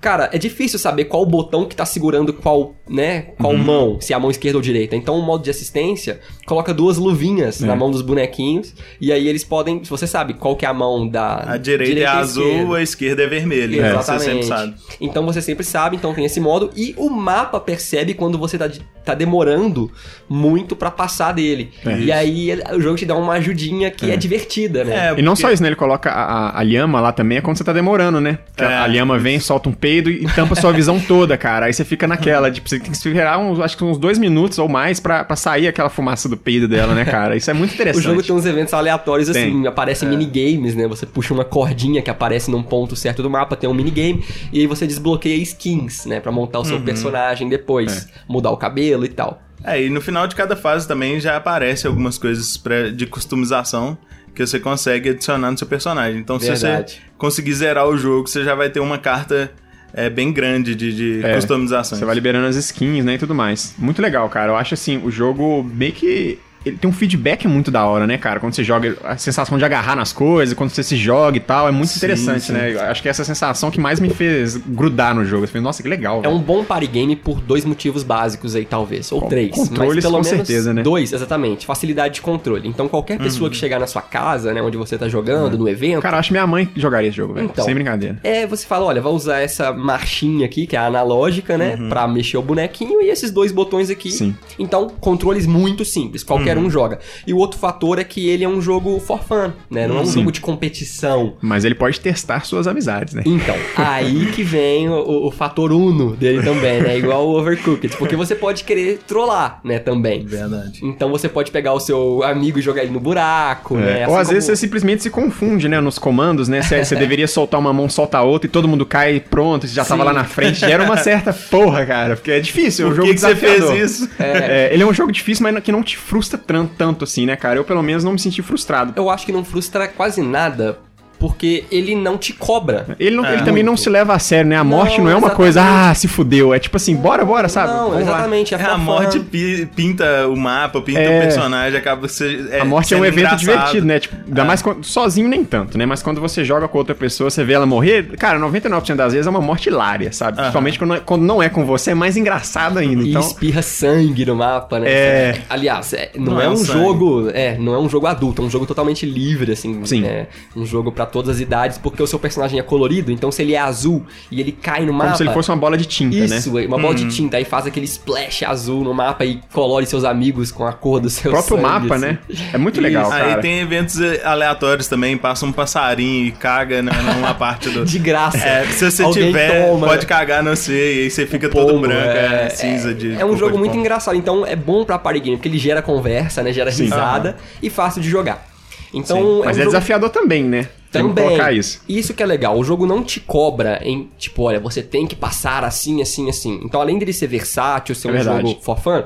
Cara, 0.00 0.30
é 0.32 0.38
difícil 0.38 0.78
saber 0.78 1.04
qual 1.04 1.26
botão 1.26 1.66
que 1.66 1.76
tá 1.76 1.84
segurando 1.84 2.32
qual, 2.32 2.74
né, 2.88 3.26
qual 3.38 3.54
mão, 3.54 4.00
se 4.00 4.12
é 4.12 4.16
a 4.16 4.18
mão 4.18 4.30
esquerda 4.30 4.56
ou 4.56 4.62
direita. 4.62 4.96
Então, 4.96 5.18
o 5.18 5.22
modo 5.22 5.44
de 5.44 5.50
assistência 5.50 6.20
coloca 6.46 6.72
duas 6.72 6.96
luvinhas 6.96 7.60
na 7.60 7.76
mão 7.76 7.90
dos 7.90 8.00
bonequinhos 8.00 8.74
e 9.00 9.12
aí 9.12 9.28
eles 9.28 9.44
podem, 9.44 9.84
se 9.84 9.90
você 9.90 10.06
sabe 10.06 10.34
qual 10.34 10.56
que 10.56 10.64
é 10.64 10.68
a 10.68 10.72
mão 10.74 11.06
da 11.06 11.44
A 11.52 11.56
direita, 11.58 11.98
é 12.00 12.02
e 12.02 12.06
azul, 12.06 12.44
esquerda. 12.50 12.76
a 12.76 12.82
esquerda 12.82 13.22
é 13.22 13.26
vermelha. 13.26 13.76
É, 13.80 13.92
Você 13.92 14.12
Exatamente. 14.12 14.24
sempre 14.24 14.46
sabe. 14.46 14.74
Então 15.00 15.26
você 15.26 15.42
sempre 15.42 15.64
sabe, 15.64 15.96
então 15.96 16.14
tem 16.14 16.24
esse 16.24 16.40
modo. 16.40 16.70
E 16.74 16.94
o 16.96 17.10
mapa 17.10 17.60
percebe 17.60 18.14
quando 18.14 18.38
você 18.38 18.56
tá, 18.56 18.70
tá 19.04 19.14
demorando 19.14 19.90
muito 20.28 20.74
pra 20.74 20.90
passar 20.90 21.32
dele. 21.32 21.70
É. 21.84 21.98
e 21.98 22.10
aí 22.12 22.58
o 22.74 22.80
jogo 22.80 22.96
te 22.96 23.04
dá 23.04 23.14
uma 23.16 23.34
ajudinha 23.34 23.90
que 23.90 24.10
é, 24.10 24.16
divertida, 24.16 24.82
né? 24.82 25.08
É, 25.08 25.18
E 25.18 25.22
não 25.22 25.32
porque- 25.32 25.42
só 25.42 25.52
isso, 25.52 25.62
né? 25.62 25.68
Ele 25.68 25.76
coloca 25.76 26.10
a, 26.10 26.22
a, 26.22 26.58
a 26.60 26.62
lhama 26.62 27.00
lá 27.00 27.12
também, 27.12 27.38
é 27.38 27.40
quando 27.42 27.58
você 27.58 27.64
tá 27.64 27.72
demorando, 27.72 28.18
né? 28.20 28.38
A- 28.58 28.64
É, 28.64 28.76
a 28.78 28.86
lhama 28.86 29.18
vem, 29.18 29.38
solta 29.38 29.68
um 29.68 29.72
peido 29.90 30.08
e 30.08 30.24
tampa 30.26 30.54
sua 30.54 30.72
visão 30.72 31.00
toda, 31.00 31.36
cara. 31.36 31.66
Aí 31.66 31.72
você 31.72 31.84
fica 31.84 32.06
naquela, 32.06 32.48
tipo, 32.50 32.68
você 32.68 32.78
tem 32.78 32.90
que 32.90 32.96
esperar 32.96 33.38
uns, 33.38 33.58
acho 33.58 33.76
que 33.76 33.82
uns 33.82 33.98
dois 33.98 34.18
minutos 34.18 34.58
ou 34.58 34.68
mais 34.68 35.00
pra, 35.00 35.24
pra 35.24 35.34
sair 35.34 35.66
aquela 35.66 35.90
fumaça 35.90 36.28
do 36.28 36.36
peido 36.36 36.68
dela, 36.68 36.94
né, 36.94 37.04
cara? 37.04 37.36
Isso 37.36 37.50
é 37.50 37.54
muito 37.54 37.72
O 37.72 37.74
interessante. 37.74 38.02
jogo 38.04 38.22
tem 38.22 38.34
uns 38.34 38.46
eventos 38.46 38.72
aleatórios 38.72 39.28
assim, 39.28 39.62
Tem. 39.62 39.66
aparecem 39.66 40.08
minigames, 40.08 40.76
né? 40.76 40.86
Você 40.86 41.06
puxa 41.06 41.34
uma 41.34 41.44
cordinha 41.44 42.00
que 42.00 42.10
aparece 42.10 42.50
num 42.50 42.62
ponto 42.62 42.94
certo 42.94 43.20
do 43.22 43.28
mapa, 43.28 43.56
tem 43.56 43.68
um 43.68 43.74
minigame, 43.74 44.24
e 44.52 44.60
aí 44.60 44.66
você 44.66 44.86
desbloqueia 44.86 45.34
skins, 45.42 46.06
né? 46.06 46.20
Pra 46.20 46.30
montar 46.30 46.60
o 46.60 46.64
seu 46.64 46.80
personagem 46.80 47.48
depois, 47.48 48.08
mudar 48.28 48.50
o 48.50 48.56
cabelo 48.56 49.04
e 49.04 49.08
tal. 49.08 49.42
É, 49.64 49.82
e 49.82 49.90
no 49.90 50.00
final 50.00 50.26
de 50.26 50.34
cada 50.36 50.54
fase 50.56 50.86
também 50.86 51.20
já 51.20 51.36
aparece 51.36 51.86
algumas 51.86 52.16
coisas 52.16 52.56
pra, 52.56 52.90
de 52.90 53.06
customização 53.06 53.98
que 54.34 54.46
você 54.46 54.58
consegue 54.60 55.10
adicionar 55.10 55.50
no 55.50 55.58
seu 55.58 55.66
personagem. 55.66 56.20
Então, 56.20 56.38
se 56.38 56.46
Verdade. 56.46 56.92
você 56.92 57.00
conseguir 57.18 57.52
zerar 57.54 57.86
o 57.88 57.96
jogo, 57.98 58.28
você 58.28 58.44
já 58.44 58.54
vai 58.54 58.70
ter 58.70 58.80
uma 58.80 58.96
carta 58.96 59.50
é, 59.92 60.08
bem 60.10 60.32
grande 60.32 60.74
de, 60.74 60.94
de 60.94 61.26
É, 61.26 61.34
customizações. 61.34 61.98
Você 61.98 62.04
vai 62.04 62.14
liberando 62.14 62.46
as 62.46 62.56
skins, 62.56 63.04
né, 63.04 63.14
e 63.14 63.18
tudo 63.18 63.34
mais. 63.34 63.74
Muito 63.78 64.00
legal, 64.00 64.28
cara. 64.28 64.52
Eu 64.52 64.56
acho 64.56 64.74
assim, 64.74 65.00
o 65.04 65.10
jogo 65.10 65.62
meio 65.62 65.92
que 65.92 66.38
ele 66.64 66.76
tem 66.76 66.88
um 66.90 66.92
feedback 66.92 67.46
muito 67.48 67.70
da 67.70 67.84
hora, 67.86 68.06
né, 68.06 68.18
cara? 68.18 68.38
Quando 68.40 68.54
você 68.54 68.62
joga, 68.62 68.96
a 69.04 69.16
sensação 69.16 69.56
de 69.58 69.64
agarrar 69.64 69.96
nas 69.96 70.12
coisas, 70.12 70.54
quando 70.54 70.70
você 70.70 70.82
se 70.82 70.96
joga 70.96 71.36
e 71.36 71.40
tal, 71.40 71.68
é 71.68 71.70
muito 71.70 71.88
Sim, 71.90 71.98
interessante, 71.98 72.44
sim. 72.44 72.52
né? 72.52 72.78
Acho 72.80 73.02
que 73.02 73.08
essa 73.08 73.24
sensação 73.24 73.70
que 73.70 73.80
mais 73.80 73.98
me 74.00 74.10
fez 74.10 74.56
grudar 74.56 75.14
no 75.14 75.24
jogo. 75.24 75.44
Eu 75.44 75.48
falei, 75.48 75.62
nossa, 75.62 75.82
que 75.82 75.88
legal. 75.88 76.18
É 76.18 76.22
velho. 76.22 76.34
um 76.34 76.38
bom 76.38 76.62
party 76.64 76.86
game 76.86 77.16
por 77.16 77.40
dois 77.40 77.64
motivos 77.64 78.02
básicos 78.02 78.54
aí, 78.54 78.64
talvez. 78.64 79.10
Ou 79.12 79.20
Com- 79.20 79.28
três. 79.28 79.50
controles, 79.54 79.94
mas 79.96 80.04
pelo 80.04 80.16
com 80.18 80.22
menos 80.24 80.28
certeza, 80.46 80.74
né? 80.74 80.82
dois, 80.82 81.12
exatamente. 81.12 81.64
Facilidade 81.66 82.14
de 82.14 82.20
controle. 82.22 82.68
Então, 82.68 82.88
qualquer 82.88 83.18
pessoa 83.18 83.48
que 83.50 83.56
chegar 83.56 83.78
na 83.80 83.86
sua 83.86 84.02
casa, 84.02 84.52
né, 84.52 84.60
onde 84.62 84.76
você 84.76 84.98
tá 84.98 85.08
jogando, 85.08 85.56
no 85.58 85.68
evento, 85.68 86.02
Cara, 86.02 86.18
acho 86.18 86.28
que 86.28 86.34
minha 86.34 86.46
mãe 86.46 86.68
jogaria 86.76 87.08
esse 87.08 87.16
jogo, 87.16 87.34
velho. 87.34 87.46
Então. 87.46 87.64
Sem 87.64 87.74
brincadeira. 87.74 88.18
É, 88.22 88.46
você 88.46 88.66
fala, 88.66 88.84
olha, 88.86 89.00
vai 89.00 89.12
usar 89.12 89.40
essa 89.40 89.72
marchinha 89.72 90.46
aqui, 90.46 90.66
que 90.66 90.76
é 90.76 90.78
a 90.78 90.86
analógica, 90.86 91.56
né? 91.56 91.76
Pra 91.88 92.06
mexer 92.06 92.36
o 92.36 92.42
bonequinho 92.42 93.00
e 93.02 93.08
esses 93.10 93.30
dois 93.30 93.50
botões 93.52 93.90
aqui. 93.90 94.10
Sim. 94.10 94.34
Então, 94.58 94.88
controles 95.00 95.46
muito 95.46 95.84
simples, 95.84 96.22
qualquer 96.22 96.49
um 96.58 96.70
joga. 96.70 96.98
E 97.26 97.32
o 97.32 97.36
outro 97.36 97.58
fator 97.58 97.98
é 97.98 98.04
que 98.04 98.28
ele 98.28 98.42
é 98.44 98.48
um 98.48 98.60
jogo 98.60 98.98
for 99.00 99.22
fun, 99.22 99.52
né? 99.70 99.86
Não 99.86 99.98
é 99.98 100.00
um 100.00 100.06
Sim. 100.06 100.20
jogo 100.20 100.32
de 100.32 100.40
competição. 100.40 101.34
Mas 101.40 101.64
ele 101.64 101.74
pode 101.74 102.00
testar 102.00 102.44
suas 102.44 102.66
amizades, 102.66 103.14
né? 103.14 103.22
Então, 103.26 103.54
aí 103.76 104.26
que 104.32 104.42
vem 104.42 104.88
o, 104.88 105.26
o- 105.26 105.30
fator 105.30 105.72
uno 105.72 106.16
dele 106.16 106.42
também, 106.42 106.80
né? 106.82 106.98
Igual 106.98 107.26
o 107.28 107.38
Overcooked. 107.38 107.96
Porque 107.96 108.16
você 108.16 108.34
pode 108.34 108.64
querer 108.64 108.98
trollar, 109.06 109.60
né, 109.64 109.78
também. 109.78 110.24
Verdade. 110.24 110.80
Então 110.82 111.10
você 111.10 111.28
pode 111.28 111.50
pegar 111.50 111.72
o 111.72 111.80
seu 111.80 112.22
amigo 112.24 112.58
e 112.58 112.62
jogar 112.62 112.82
ele 112.82 112.92
no 112.92 113.00
buraco, 113.00 113.76
né? 113.76 114.00
É. 114.00 114.02
Assim 114.04 114.12
Ou 114.12 114.18
às 114.18 114.26
como- 114.26 114.34
vezes 114.34 114.46
você 114.46 114.56
simplesmente 114.56 115.02
se 115.02 115.10
confunde, 115.10 115.68
né, 115.68 115.80
nos 115.80 115.98
comandos, 115.98 116.48
né? 116.48 116.62
Você, 116.62 116.84
você 116.84 116.96
deveria 116.96 117.26
soltar 117.28 117.58
uma 117.60 117.72
mão, 117.72 117.88
solta 117.88 118.18
a 118.18 118.22
outra 118.22 118.46
e 118.48 118.50
todo 118.50 118.66
mundo 118.68 118.84
cai 118.86 119.20
pronto, 119.20 119.66
você 119.66 119.74
já 119.74 119.84
tava 119.84 120.02
Sim. 120.02 120.06
lá 120.06 120.12
na 120.12 120.24
frente. 120.24 120.60
Gera 120.60 120.82
uma 120.84 120.96
certa 120.96 121.32
porra, 121.32 121.84
cara, 121.86 122.16
porque 122.16 122.30
é 122.32 122.40
difícil, 122.40 122.86
é 122.86 122.88
um 122.88 122.90
Por 122.90 122.96
jogo 122.96 123.08
que, 123.08 123.14
que 123.14 123.20
você 123.20 123.36
fez 123.36 123.70
isso? 123.70 124.10
É, 124.18 124.70
ele 124.72 124.82
é 124.82 124.86
um 124.86 124.92
jogo 124.94 125.12
difícil, 125.12 125.42
mas 125.42 125.60
que 125.62 125.72
não 125.72 125.82
te 125.82 125.96
frustra 125.96 126.39
tanto 126.76 127.04
assim, 127.04 127.26
né, 127.26 127.36
cara? 127.36 127.58
Eu, 127.58 127.64
pelo 127.64 127.82
menos, 127.82 128.04
não 128.04 128.12
me 128.12 128.18
senti 128.18 128.42
frustrado. 128.42 128.92
Eu 128.96 129.10
acho 129.10 129.26
que 129.26 129.32
não 129.32 129.44
frustra 129.44 129.86
quase 129.88 130.22
nada, 130.22 130.78
porque 131.20 131.64
ele 131.70 131.94
não 131.94 132.16
te 132.18 132.32
cobra. 132.32 132.96
Ele, 132.98 133.14
não- 133.14 133.24
É. 133.26 133.34
ele 133.34 133.42
também 133.42 133.62
não 133.62 133.76
se 133.76 133.88
leva 133.88 134.14
a 134.14 134.18
sério, 134.18 134.48
né? 134.50 134.56
A 134.56 134.64
Não, 134.64 134.70
morte 134.70 134.98
não 135.00 135.08
é 135.08 135.14
uma 135.14 135.28
exatamente. 135.28 135.36
coisa, 135.36 135.62
ah, 135.62 135.94
se 135.94 136.08
fudeu. 136.08 136.52
É 136.54 136.58
tipo 136.58 136.76
assim, 136.78 136.96
bora, 136.96 137.24
bora, 137.24 137.48
sabe? 137.48 137.72
Não, 137.72 137.90
Vamos 137.90 138.00
exatamente. 138.00 138.54
É, 138.54 138.58
É, 138.58 138.62
a 138.62 138.64
fofão. 138.70 138.78
morte 138.80 139.20
pi- 139.20 139.68
pinta 139.76 140.26
o 140.28 140.36
mapa, 140.36 140.80
pinta 140.80 140.98
É. 141.00 141.18
o 141.18 141.22
personagem, 141.22 141.78
acaba 141.78 142.08
se, 142.08 142.48
A 142.60 142.64
morte 142.64 142.94
é 142.94 142.96
um 142.96 143.04
evento 143.04 143.18
engraçado. 143.26 143.38
divertido, 143.40 143.86
né? 143.86 144.00
Tipo, 144.00 144.16
ainda 144.26 144.44
mais 144.44 144.62
quando, 144.62 144.82
sozinho 144.84 145.28
nem 145.28 145.44
tanto, 145.44 145.76
né? 145.76 145.84
Mas 145.84 146.02
quando 146.02 146.20
você 146.20 146.42
joga 146.44 146.66
com 146.66 146.78
outra 146.78 146.94
pessoa, 146.94 147.28
você 147.30 147.44
vê 147.44 147.52
ela 147.52 147.66
morrer, 147.66 148.16
cara, 148.16 148.38
99% 148.38 148.96
das 148.96 149.12
vezes 149.12 149.26
é 149.26 149.30
uma 149.30 149.40
morte 149.42 149.68
hilária, 149.68 150.10
sabe? 150.12 150.38
Principalmente 150.38 150.78
quando, 150.78 150.94
é- 150.94 151.00
quando 151.00 151.22
não 151.22 151.42
é 151.42 151.48
com 151.50 151.66
você, 151.66 151.90
é 151.90 151.94
mais 151.94 152.16
engraçado 152.16 152.78
ainda. 152.78 153.02
E 153.02 153.10
Então, 153.10 153.20
espirra 153.20 153.60
sangue 153.60 154.24
no 154.24 154.36
mapa, 154.36 154.80
né? 154.80 154.90
É. 154.90 155.38
Aliás, 155.50 155.92
é, 155.92 156.10
não, 156.16 156.32
Não 156.34 156.40
é, 156.40 156.46
é 156.46 156.48
um 156.48 156.52
um 156.52 156.56
sangue. 156.56 156.72
jogo. 156.78 157.30
É, 157.34 157.58
não 157.58 157.74
é 157.74 157.78
um 157.78 157.88
jogo 157.90 158.06
adulto, 158.06 158.40
é 158.40 158.44
um 158.46 158.50
jogo 158.50 158.64
totalmente 158.64 159.04
livre, 159.04 159.52
assim. 159.52 159.84
Sim. 159.84 160.04
É 160.06 160.26
um 160.56 160.64
jogo 160.64 160.90
pra 160.92 161.04
todas 161.10 161.36
as 161.36 161.40
idades, 161.40 161.76
porque 161.78 162.02
o 162.02 162.06
seu 162.06 162.18
personagem 162.18 162.58
é 162.58 162.62
colorido, 162.62 163.10
então 163.12 163.30
se 163.30 163.42
ele 163.42 163.54
é 163.54 163.58
azul 163.58 164.04
e 164.30 164.40
ele 164.40 164.52
cai 164.52 164.84
no 164.86 164.92
mapa. 164.92 165.04
como 165.06 165.16
se 165.16 165.22
ele 165.24 165.32
fosse 165.32 165.50
uma 165.50 165.56
bola 165.56 165.76
de 165.76 165.84
tinta, 165.84 166.16
Isso, 166.16 166.52
né? 166.52 166.66
uma 166.66 166.78
bola 166.78 166.94
de 166.94 167.08
tinta, 167.08 167.36
aí 167.36 167.44
faz 167.44 167.66
aquele 167.66 167.84
splash 167.86 168.44
azul 168.44 168.82
no 168.84 168.94
mapa 168.94 169.24
e 169.24 169.40
colore 169.52 169.84
seus 169.86 170.04
amigos 170.04 170.50
com 170.50 170.66
a 170.66 170.72
cor 170.72 171.00
do 171.00 171.10
seu 171.10 171.30
O 171.30 171.34
próprio 171.34 171.56
sangue, 171.56 171.68
mapa, 171.68 171.94
assim. 171.96 172.06
né? 172.06 172.18
É 172.52 172.58
muito 172.58 172.80
legal, 172.80 173.02
Isso. 173.04 173.12
cara. 173.12 173.34
Aí 173.36 173.40
tem 173.42 173.58
eventos 173.60 173.96
aleatórios 174.24 174.88
também, 174.88 175.16
passa 175.16 175.44
um 175.46 175.52
passarinho 175.52 176.26
e 176.26 176.30
caga 176.32 176.82
na- 176.82 176.92
numa 176.92 177.34
parte 177.34 177.68
do... 177.70 177.84
De 177.90 177.98
graça. 177.98 178.38
É, 178.38 178.64
se 178.66 178.90
você 178.90 179.02
Alguém 179.02 179.26
tiver, 179.26 179.68
toma. 179.68 179.86
pode 179.88 180.06
cagar 180.06 180.42
no 180.42 180.50
você 180.56 180.72
e 180.72 181.02
aí 181.04 181.10
você 181.10 181.26
fica 181.26 181.48
todo 181.48 181.68
pombo, 181.68 181.80
branco, 181.88 182.08
é, 182.08 182.48
cinza 182.50 182.94
de... 182.94 183.14
É 183.14 183.24
um 183.24 183.36
jogo 183.36 183.56
muito 183.58 183.70
pombo. 183.72 183.80
engraçado, 183.80 184.16
então 184.16 184.46
é 184.46 184.54
bom 184.56 184.84
pra 184.84 184.98
party 184.98 185.20
game, 185.20 185.36
porque 185.36 185.48
ele 185.48 185.58
gera 185.58 185.80
conversa, 185.82 186.42
né? 186.42 186.52
Gera 186.52 186.70
Sim. 186.70 186.84
risada 186.84 187.36
e 187.62 187.68
fácil 187.70 188.00
de 188.02 188.08
jogar. 188.10 188.49
Então, 188.92 189.16
Sim. 189.16 189.22
é 189.22 189.26
um 189.26 189.38
Mas 189.44 189.56
é 189.56 189.60
jogo- 189.60 189.66
desafiador 189.66 190.10
também, 190.10 190.42
né? 190.44 190.68
Também. 190.90 191.56
isso. 191.56 191.80
Isso 191.88 192.12
que 192.12 192.22
é 192.22 192.26
legal. 192.26 192.58
O 192.58 192.64
jogo 192.64 192.84
não 192.84 193.04
te 193.04 193.20
cobra 193.20 193.80
em, 193.84 194.10
tipo, 194.18 194.42
olha, 194.42 194.58
você 194.58 194.82
tem 194.82 195.06
que 195.06 195.14
passar 195.14 195.62
assim, 195.62 196.02
assim, 196.02 196.28
assim. 196.28 196.60
Então, 196.64 196.80
além 196.80 196.98
dele 196.98 197.12
ser 197.12 197.28
versátil, 197.28 197.94
ser 197.94 198.08
É 198.08 198.10
um 198.10 198.14
verdade. 198.14 198.48
jogo 198.48 198.60
for 198.60 198.76
fun, 198.78 199.04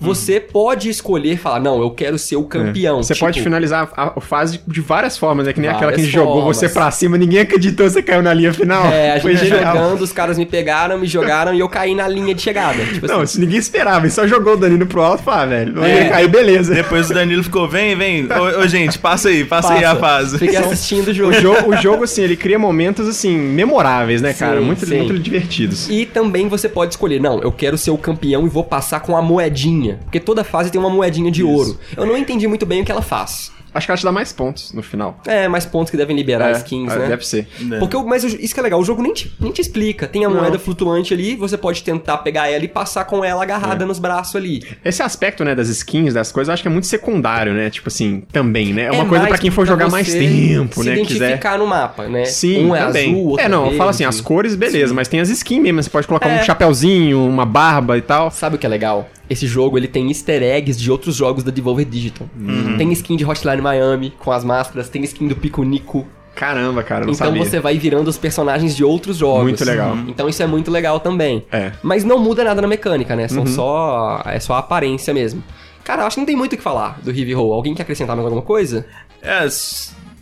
você 0.00 0.40
pode 0.40 0.88
escolher 0.88 1.36
falar, 1.38 1.60
não, 1.60 1.80
eu 1.80 1.90
quero 1.90 2.18
ser 2.18 2.36
o 2.36 2.44
campeão. 2.44 3.00
É. 3.00 3.02
Você 3.02 3.14
Tipo, 3.14 3.26
pode 3.26 3.40
finalizar 3.42 3.90
a, 3.96 4.12
a 4.16 4.20
fase 4.20 4.60
de 4.66 4.80
várias 4.80 5.16
formas, 5.16 5.46
é 5.46 5.52
que 5.52 5.60
nem 5.60 5.70
aquela 5.70 5.92
que 5.92 6.04
jogou 6.04 6.42
você 6.44 6.68
pra 6.68 6.90
cima, 6.90 7.16
ninguém 7.16 7.40
acreditou, 7.40 7.88
você 7.88 8.02
caiu 8.02 8.22
na 8.22 8.32
linha 8.34 8.52
final. 8.52 8.86
É, 8.86 9.16
a 9.16 9.20
Foi 9.20 9.36
gente 9.36 9.48
jogando, 9.48 10.00
os 10.02 10.12
caras 10.12 10.36
me 10.38 10.46
pegaram, 10.46 10.98
me 10.98 11.06
jogaram 11.06 11.54
e 11.54 11.60
eu 11.60 11.68
caí 11.68 11.94
na 11.94 12.06
linha 12.08 12.34
de 12.34 12.42
chegada. 12.42 12.84
Tipo 12.84 13.06
Não, 13.06 13.16
assim. 13.16 13.24
isso 13.24 13.40
ninguém 13.40 13.58
esperava, 13.58 14.00
ele 14.06 14.10
só 14.12 14.26
jogou 14.26 14.54
o 14.54 14.56
Danilo 14.56 14.86
pro 14.86 15.00
alto 15.02 15.20
e 15.20 15.24
falou, 15.24 15.40
ah, 15.40 15.46
velho, 15.46 15.84
É. 15.84 16.04
ia 16.04 16.08
cair, 16.10 16.28
beleza. 16.28 16.74
Depois 16.74 17.10
o 17.10 17.14
Danilo 17.14 17.42
ficou, 17.42 17.68
vem, 17.68 17.96
vem, 17.96 18.26
ô, 18.30 18.60
ô, 18.62 18.66
gente, 18.66 18.98
passa 18.98 19.28
aí, 19.28 19.44
passa, 19.44 19.72
aí 19.74 19.84
a 19.84 19.94
Passa. 19.94 20.00
fase. 20.00 20.38
Fiquei 20.38 20.56
assistindo 20.56 21.08
o 21.08 21.14
jogo. 21.14 21.30
O 21.34 21.40
jogo, 21.40 21.74
o 21.74 21.76
jogo, 21.76 22.04
assim, 22.04 22.22
ele 22.22 22.36
cria 22.36 22.58
momentos, 22.58 23.08
assim, 23.08 23.36
memoráveis, 23.36 24.20
né, 24.22 24.32
cara? 24.32 24.58
Sim, 24.58 24.64
muito, 24.66 24.86
sim. 24.86 24.96
muito 24.98 25.18
divertidos. 25.18 25.88
E 25.88 26.04
também 26.06 26.48
você 26.48 26.68
pode 26.68 26.92
escolher, 26.94 27.20
não, 27.20 27.40
eu 27.40 27.52
quero 27.52 27.76
ser 27.78 27.90
o 27.90 27.98
campeão 27.98 28.44
e 28.46 28.48
vou 28.48 28.64
passar 28.64 29.00
com 29.00 29.16
a 29.16 29.22
moedinha. 29.22 29.83
Porque 30.04 30.20
toda 30.20 30.42
fase 30.44 30.70
tem 30.70 30.80
uma 30.80 30.90
moedinha 30.90 31.30
de 31.30 31.42
ouro. 31.42 31.78
Eu 31.96 32.06
não 32.06 32.16
entendi 32.16 32.46
muito 32.48 32.64
bem 32.66 32.82
o 32.82 32.84
que 32.84 32.90
ela 32.92 33.02
faz. 33.02 33.52
Acho 33.74 33.88
que 33.88 33.90
ela 33.90 33.98
te 33.98 34.04
dá 34.04 34.12
mais 34.12 34.32
pontos 34.32 34.72
no 34.72 34.84
final. 34.84 35.18
É, 35.26 35.48
mais 35.48 35.66
pontos 35.66 35.90
que 35.90 35.96
devem 35.96 36.14
liberar 36.14 36.50
É, 36.50 36.52
skins, 36.52 36.92
é, 36.92 36.96
né? 36.96 37.08
Deve 37.08 37.26
ser. 37.26 37.48
É. 37.72 37.78
Porque, 37.80 37.96
o- 37.96 38.06
mas 38.06 38.22
isso 38.22 38.54
que 38.54 38.60
é 38.60 38.62
legal, 38.62 38.78
o 38.78 38.84
jogo 38.84 39.02
nem 39.02 39.12
te, 39.12 39.34
nem 39.40 39.50
te 39.50 39.60
explica. 39.60 40.06
Tem 40.06 40.24
a 40.24 40.28
Não. 40.28 40.36
moeda 40.36 40.60
flutuante 40.60 41.12
ali, 41.12 41.34
você 41.34 41.56
pode 41.58 41.82
tentar 41.82 42.18
pegar 42.18 42.48
ela 42.48 42.64
e 42.64 42.68
passar 42.68 43.04
com 43.04 43.24
ela 43.24 43.40
É. 43.40 43.42
agarrada 43.42 43.84
nos 43.84 43.98
braços 43.98 44.36
ali. 44.36 44.62
Esse 44.84 45.02
aspecto, 45.02 45.44
né, 45.44 45.56
das 45.56 45.68
skins, 45.68 46.14
das 46.14 46.30
coisas, 46.30 46.50
eu 46.50 46.54
acho 46.54 46.62
que 46.62 46.68
é 46.68 46.70
muito 46.70 46.86
secundário, 46.86 47.52
né? 47.52 47.68
Tipo 47.68 47.88
assim, 47.88 48.22
também, 48.30 48.72
né? 48.72 48.84
É 48.84 48.92
uma 48.92 49.06
coisa 49.06 49.26
pra 49.26 49.38
quem 49.38 49.50
for 49.50 49.66
jogar 49.66 49.90
mais 49.90 50.06
tempo, 50.06 50.80
se 50.84 50.88
né? 50.88 50.94
Quiser. 51.04 51.16
identificar 51.16 51.58
no 51.58 51.66
mapa, 51.66 52.06
né? 52.06 52.26
Sim, 52.26 52.66
um 52.66 52.76
é 52.76 52.86
também. 52.86 53.10
azul, 53.10 53.26
outro 53.30 53.44
é, 53.44 53.48
não, 53.48 53.62
verde. 53.64 53.76
fala 53.78 53.90
assim, 53.90 54.04
as 54.04 54.20
cores, 54.20 54.54
beleza, 54.54 54.94
mas 54.94 55.08
tem 55.08 55.18
as 55.18 55.28
skins 55.30 55.60
mesmo. 55.60 55.82
Você 55.82 55.90
pode 55.90 56.06
colocar 56.06 56.28
É. 56.28 56.40
um 56.40 56.44
chapéuzinho, 56.44 57.26
uma 57.26 57.44
barba 57.44 57.98
e 57.98 58.02
tal. 58.02 58.30
Sabe 58.30 58.54
o 58.54 58.58
que 58.60 58.66
é 58.66 58.68
legal? 58.68 59.08
Esse 59.28 59.46
jogo 59.46 59.78
ele 59.78 59.88
tem 59.88 60.08
easter 60.08 60.42
eggs 60.42 60.80
de 60.80 60.90
outros 60.90 61.16
jogos 61.16 61.42
da 61.42 61.50
Devolver 61.50 61.86
Digital. 61.86 62.28
Uhum. 62.38 62.76
Tem 62.76 62.92
skin 62.92 63.16
de 63.16 63.24
Hotline 63.24 63.62
Miami 63.62 64.12
com 64.18 64.30
as 64.30 64.44
máscaras, 64.44 64.88
tem 64.88 65.02
skin 65.04 65.28
do 65.28 65.36
Pico 65.36 65.62
Nico. 65.64 66.06
Caramba, 66.34 66.82
cara, 66.82 67.06
não 67.06 67.12
Então 67.12 67.28
sabia. 67.28 67.44
você 67.44 67.60
vai 67.60 67.78
virando 67.78 68.08
os 68.08 68.18
personagens 68.18 68.74
de 68.76 68.82
outros 68.84 69.16
jogos. 69.16 69.44
Muito 69.44 69.64
legal. 69.64 69.96
Então 70.08 70.28
isso 70.28 70.42
é 70.42 70.46
muito 70.46 70.70
legal 70.70 70.98
também. 71.00 71.46
É. 71.52 71.72
Mas 71.82 72.02
não 72.04 72.18
muda 72.18 72.42
nada 72.44 72.60
na 72.60 72.66
mecânica, 72.68 73.14
né? 73.14 73.28
São 73.28 73.44
Uhum. 73.44 73.46
só. 73.46 74.20
É 74.26 74.40
só 74.40 74.54
a 74.54 74.58
aparência 74.58 75.14
mesmo. 75.14 75.42
Cara, 75.84 76.02
eu 76.02 76.06
acho 76.06 76.14
que 76.16 76.20
não 76.20 76.26
tem 76.26 76.34
muito 76.36 76.54
o 76.54 76.56
que 76.56 76.62
falar 76.62 76.98
do 77.02 77.10
Heavy 77.10 77.32
Roll. 77.34 77.52
Alguém 77.52 77.74
quer 77.74 77.82
acrescentar 77.82 78.16
mais 78.16 78.24
alguma 78.26 78.42
coisa? 78.42 78.84
É, 79.22 79.46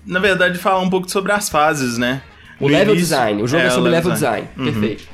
na 0.06 0.18
verdade, 0.20 0.58
falar 0.58 0.80
um 0.80 0.90
pouco 0.90 1.10
sobre 1.10 1.32
as 1.32 1.48
fases, 1.48 1.96
né? 1.96 2.20
O 2.60 2.64
No 2.66 2.72
level 2.72 2.94
início- 2.94 3.08
design. 3.16 3.42
O 3.42 3.46
jogo 3.48 3.62
é, 3.64 3.68
o 3.68 3.70
sobre 3.70 3.90
level 3.90 4.12
design. 4.12 4.48
Uhum. 4.56 4.64
Perfeito. 4.64 5.04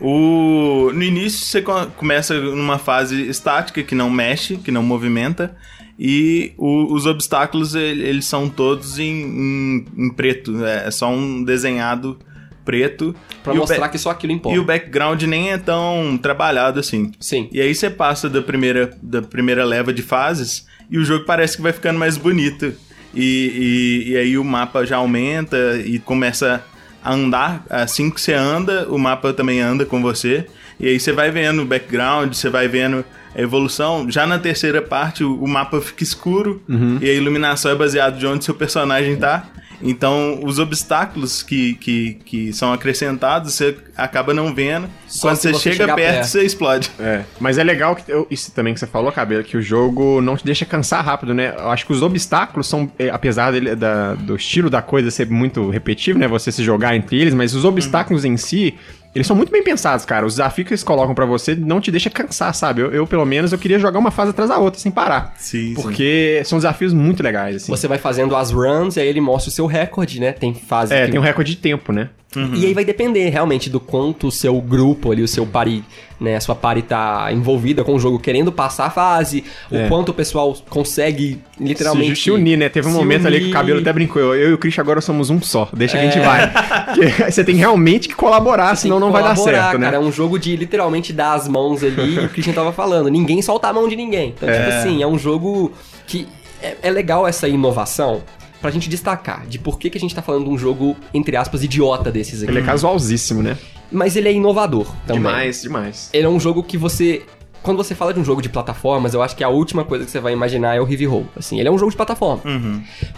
O... 0.00 0.90
No 0.94 1.02
início 1.02 1.44
você 1.46 1.60
co- 1.62 1.86
começa 1.96 2.38
numa 2.40 2.78
fase 2.78 3.28
estática 3.28 3.82
que 3.82 3.94
não 3.94 4.08
mexe, 4.10 4.56
que 4.56 4.70
não 4.70 4.82
movimenta. 4.82 5.54
E 5.98 6.52
o- 6.56 6.92
os 6.94 7.04
obstáculos 7.06 7.74
ele- 7.74 8.02
eles 8.02 8.24
são 8.24 8.48
todos 8.48 8.98
em, 8.98 9.04
em- 9.22 9.84
em 9.96 10.10
preto. 10.10 10.64
É 10.64 10.90
só 10.90 11.10
um 11.12 11.44
desenhado 11.44 12.18
preto. 12.64 13.14
Pra 13.42 13.52
mostrar 13.54 13.88
que 13.88 13.98
só 13.98 14.10
aquilo 14.10 14.32
importa. 14.32 14.56
E 14.56 14.60
o 14.60 14.64
background 14.64 15.22
nem 15.24 15.50
é 15.50 15.58
tão 15.58 16.18
trabalhado 16.20 16.80
assim. 16.80 17.12
Sim. 17.20 17.48
E 17.52 17.60
aí 17.60 17.74
você 17.74 17.90
passa 17.90 18.28
da 18.30 18.40
primeira, 18.40 18.96
da 19.02 19.20
primeira 19.20 19.64
leva 19.64 19.92
de 19.92 20.02
fases 20.02 20.66
e 20.90 20.96
o 20.98 21.04
jogo 21.04 21.24
parece 21.24 21.56
que 21.56 21.62
vai 21.62 21.72
ficando 21.72 21.98
mais 21.98 22.16
bonito. 22.16 22.72
E, 23.12 24.04
e, 24.06 24.10
e 24.12 24.16
aí 24.16 24.38
o 24.38 24.44
mapa 24.44 24.86
já 24.86 24.96
aumenta 24.98 25.56
e 25.84 25.98
começa 25.98 26.64
andar. 27.04 27.64
Assim 27.68 28.10
que 28.10 28.20
você 28.20 28.32
anda, 28.32 28.86
o 28.88 28.98
mapa 28.98 29.32
também 29.32 29.60
anda 29.60 29.84
com 29.84 30.00
você. 30.02 30.46
E 30.78 30.88
aí 30.88 30.98
você 30.98 31.12
vai 31.12 31.30
vendo 31.30 31.62
o 31.62 31.64
background, 31.66 32.32
você 32.32 32.48
vai 32.48 32.66
vendo 32.66 33.04
a 33.34 33.40
evolução. 33.40 34.10
Já 34.10 34.26
na 34.26 34.38
terceira 34.38 34.80
parte, 34.80 35.22
o, 35.22 35.46
mapa 35.46 35.80
fica 35.80 36.02
escuro 36.02 36.62
e 37.00 37.08
a 37.08 37.12
iluminação 37.12 37.70
é 37.70 37.74
baseada 37.74 38.16
de 38.16 38.26
onde 38.26 38.44
seu 38.44 38.54
personagem 38.54 39.16
tá. 39.16 39.46
Então, 39.82 40.40
os 40.42 40.58
obstáculos 40.58 41.42
que, 41.42 41.74
que, 41.74 42.14
que 42.24 42.52
são 42.52 42.72
acrescentados, 42.72 43.54
você 43.54 43.76
acaba 43.96 44.34
não 44.34 44.54
vendo. 44.54 44.88
Só 45.06 45.28
Quando 45.28 45.36
você 45.36 45.52
você 45.52 45.72
chega 45.72 45.94
perto, 45.94 45.96
perto. 46.14 46.24
você 46.26 46.42
explode. 46.42 46.90
É, 46.98 47.22
mas 47.40 47.58
é 47.58 47.64
legal 47.64 47.96
que 47.96 48.02
eu- 48.10 48.26
isso 48.30 48.52
também 48.52 48.74
que 48.74 48.80
você 48.80 48.86
falou, 48.86 49.10
Cabelo, 49.10 49.42
que 49.44 49.56
o 49.56 49.62
jogo 49.62 50.20
não 50.20 50.36
te 50.36 50.44
deixa 50.44 50.64
cansar 50.64 51.04
rápido, 51.04 51.32
né? 51.34 51.54
Eu 51.56 51.70
acho 51.70 51.86
que 51.86 51.92
os 51.92 52.02
obstáculos 52.02 52.66
são, 52.66 52.90
é, 52.98 53.10
apesar 53.10 53.52
dele, 53.52 53.74
da- 53.74 54.14
do 54.14 54.36
estilo 54.36 54.68
da 54.68 54.82
coisa 54.82 55.10
ser 55.10 55.28
muito 55.30 55.68
repetitivo, 55.70 56.18
né? 56.18 56.28
Você 56.28 56.52
se 56.52 56.62
jogar 56.62 56.94
entre 56.96 57.18
eles, 57.20 57.34
mas 57.34 57.54
os 57.54 57.64
obstáculos 57.64 58.24
em 58.24 58.36
si, 58.36 58.74
eles 59.14 59.26
são 59.26 59.34
muito 59.36 59.50
bem 59.50 59.62
pensados, 59.64 60.04
cara. 60.04 60.24
Os 60.24 60.34
desafios 60.34 60.66
que 60.68 60.72
eles 60.74 60.84
colocam 60.84 61.14
pra 61.14 61.26
você 61.26 61.54
não 61.54 61.80
te 61.80 61.90
deixa 61.90 62.08
cansar, 62.10 62.54
sabe? 62.54 62.80
Eu, 62.82 62.90
eu, 62.92 63.06
pelo 63.06 63.24
menos, 63.24 63.52
eu 63.52 63.58
queria 63.58 63.78
jogar 63.78 63.98
uma 63.98 64.10
fase 64.10 64.30
atrás 64.30 64.50
da 64.50 64.58
outra 64.58 64.80
sem 64.80 64.90
parar. 64.92 65.34
Sim, 65.36 65.74
Porque 65.74 66.42
são 66.44 66.58
desafios 66.58 66.92
muito 66.92 67.22
legais, 67.22 67.56
assim. 67.56 67.72
Você 67.72 67.88
vai 67.88 67.98
fazendo 67.98 68.36
as 68.36 68.50
runs 68.50 68.96
e 68.96 69.00
aí 69.00 69.08
ele 69.08 69.20
mostra 69.20 69.48
o 69.50 69.52
seu 69.52 69.66
recorde, 69.66 70.20
né? 70.20 70.32
Tem 70.32 70.54
fase 70.54 70.94
É, 70.94 71.06
que- 71.06 71.12
tem 71.12 71.20
um 71.20 71.22
recorde 71.24 71.52
de 71.54 71.56
tempo, 71.60 71.92
né? 71.92 72.08
E 72.54 72.64
aí 72.64 72.72
vai 72.72 72.84
depender 72.84 73.28
realmente 73.28 73.68
do 73.68 73.80
quanto 73.80 74.28
o 74.28 74.30
seu 74.30 74.60
grupo 74.60 75.10
ali, 75.10 75.20
o 75.20 75.26
seu 75.26 75.44
party, 75.44 75.82
né, 76.20 76.36
a 76.36 76.40
sua 76.40 76.54
party 76.54 76.82
tá 76.82 77.28
envolvida 77.32 77.82
com 77.82 77.92
o 77.94 77.98
jogo, 77.98 78.20
querendo 78.20 78.52
passar 78.52 78.86
a 78.86 78.90
fase, 78.90 79.42
É. 79.70 79.84
o 79.84 79.88
quanto 79.88 80.10
o 80.10 80.14
pessoal 80.14 80.56
consegue 80.68 81.40
literalmente 81.58 82.14
Se, 82.14 82.22
se 82.22 82.30
unir, 82.30 82.56
né? 82.56 82.68
Teve 82.68 82.86
um 82.86 82.92
momento 82.92 83.26
ali 83.26 83.38
que 83.38 83.42
o 83.42 83.44
unir. 83.46 83.52
cabelo 83.52 83.80
até 83.80 83.92
brincou. 83.92 84.22
Eu, 84.22 84.34
eu 84.36 84.50
e 84.50 84.52
o 84.52 84.58
Christian 84.58 84.82
agora 84.82 85.00
somos 85.00 85.28
um 85.28 85.42
só. 85.42 85.68
Deixa 85.72 85.98
que 85.98 86.04
a 86.06 86.08
gente 86.10 86.24
vai. 86.24 86.52
Porque 86.94 87.10
você 87.32 87.42
tem 87.42 87.56
realmente 87.56 88.06
que 88.08 88.14
colaborar, 88.14 88.68
Tem 88.68 88.76
senão 88.76 89.00
não 89.00 89.10
vai 89.10 89.24
dar 89.24 89.34
certo, 89.36 89.76
né? 89.78 89.86
Cara, 89.86 89.96
é 89.96 90.00
um 90.00 90.12
jogo 90.12 90.38
de 90.38 90.54
literalmente 90.54 91.12
dar 91.12 91.32
as 91.34 91.48
mãos 91.48 91.82
ali, 91.82 92.14
e 92.14 92.18
o 92.20 92.28
Christian 92.28 92.52
tava 92.54 92.72
falando, 92.72 93.08
ninguém 93.08 93.42
solta 93.42 93.66
a 93.66 93.72
mão 93.72 93.88
de 93.88 93.96
ninguém. 93.96 94.34
Então, 94.36 94.48
tipo 94.48 94.68
assim, 94.68 95.02
é 95.02 95.06
um 95.06 95.18
jogo 95.18 95.72
que 96.06 96.28
é, 96.62 96.76
é 96.82 96.90
legal 96.92 97.26
essa 97.26 97.48
inovação 97.48 98.22
pra 98.60 98.70
gente 98.70 98.88
destacar 98.88 99.46
de 99.46 99.58
por 99.58 99.78
que, 99.78 99.88
que 99.90 99.96
a 99.98 100.00
gente 100.00 100.14
tá 100.14 100.22
falando 100.22 100.44
de 100.44 100.50
um 100.50 100.58
jogo, 100.58 100.96
entre 101.14 101.36
aspas, 101.36 101.62
idiota 101.64 102.10
desses 102.10 102.42
aqui. 102.42 102.52
Ele 102.52 102.60
é 102.60 102.62
casualzíssimo, 102.62 103.42
né? 103.42 103.56
Mas 103.90 104.14
ele 104.16 104.28
é 104.28 104.32
inovador 104.32 104.86
também. 105.06 105.22
Demais, 105.22 105.62
demais. 105.62 106.10
Ele 106.12 106.26
é 106.26 106.28
um 106.28 106.38
jogo 106.38 106.62
que 106.62 106.76
você. 106.76 107.22
Quando 107.62 107.76
você 107.76 107.94
fala 107.94 108.14
de 108.14 108.18
um 108.18 108.24
jogo 108.24 108.40
de 108.40 108.48
plataformas, 108.48 109.12
eu 109.12 109.20
acho 109.22 109.36
que 109.36 109.44
a 109.44 109.48
última 109.50 109.84
coisa 109.84 110.06
que 110.06 110.10
você 110.10 110.18
vai 110.18 110.32
imaginar 110.32 110.74
é 110.74 110.80
o 110.80 110.88
Heavy 110.90 111.04
Roll. 111.04 111.26
Assim, 111.36 111.58
ele 111.60 111.68
é 111.68 111.70
um 111.70 111.76
jogo 111.76 111.90
de 111.90 111.96
plataforma. 111.96 112.42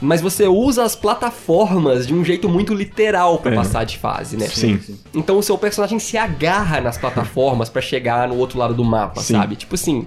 Mas 0.01 0.21
você 0.21 0.49
usa 0.49 0.83
as 0.83 0.97
plataformas 0.97 2.09
de 2.09 2.13
um 2.15 2.25
jeito 2.25 2.49
muito 2.49 2.75
literal 2.75 3.39
pra 3.39 3.53
É. 3.53 3.55
passar 3.55 3.85
de 3.85 3.99
fase, 3.99 4.37
né? 4.37 4.49
Sim. 4.49 4.81
Então 5.15 5.39
o 5.39 5.43
seu 5.45 5.57
personagem 5.57 5.99
se 6.01 6.17
agarra 6.17 6.81
nas 6.81 6.99
plataformas 6.99 7.69
pra 7.69 7.81
chegar 7.81 8.27
no 8.29 8.37
outro 8.37 8.59
lado 8.59 8.75
do 8.75 8.85
mapa, 8.85 9.21
Sim. 9.21 9.35
sabe? 9.35 9.55
Tipo 9.55 9.77
assim, 9.77 10.07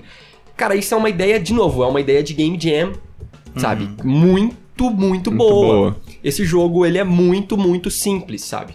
cara, 0.57 0.75
isso 0.75 0.93
é 0.93 0.97
uma 0.97 1.09
ideia, 1.09 1.39
de 1.39 1.53
novo, 1.53 1.81
é 1.83 1.87
uma 1.87 2.01
ideia 2.01 2.21
de 2.21 2.33
game 2.33 2.57
jam, 2.59 2.91
sabe? 3.55 3.89
Muito, 4.03 4.55
muito, 4.83 5.31
Muito 5.31 5.31
boa. 5.31 5.65
boa. 5.65 5.97
Esse 6.23 6.43
jogo, 6.45 6.85
ele 6.85 6.97
é 6.97 7.03
muito, 7.03 7.57
muito 7.57 7.89
simples, 7.89 8.43
sabe? 8.43 8.73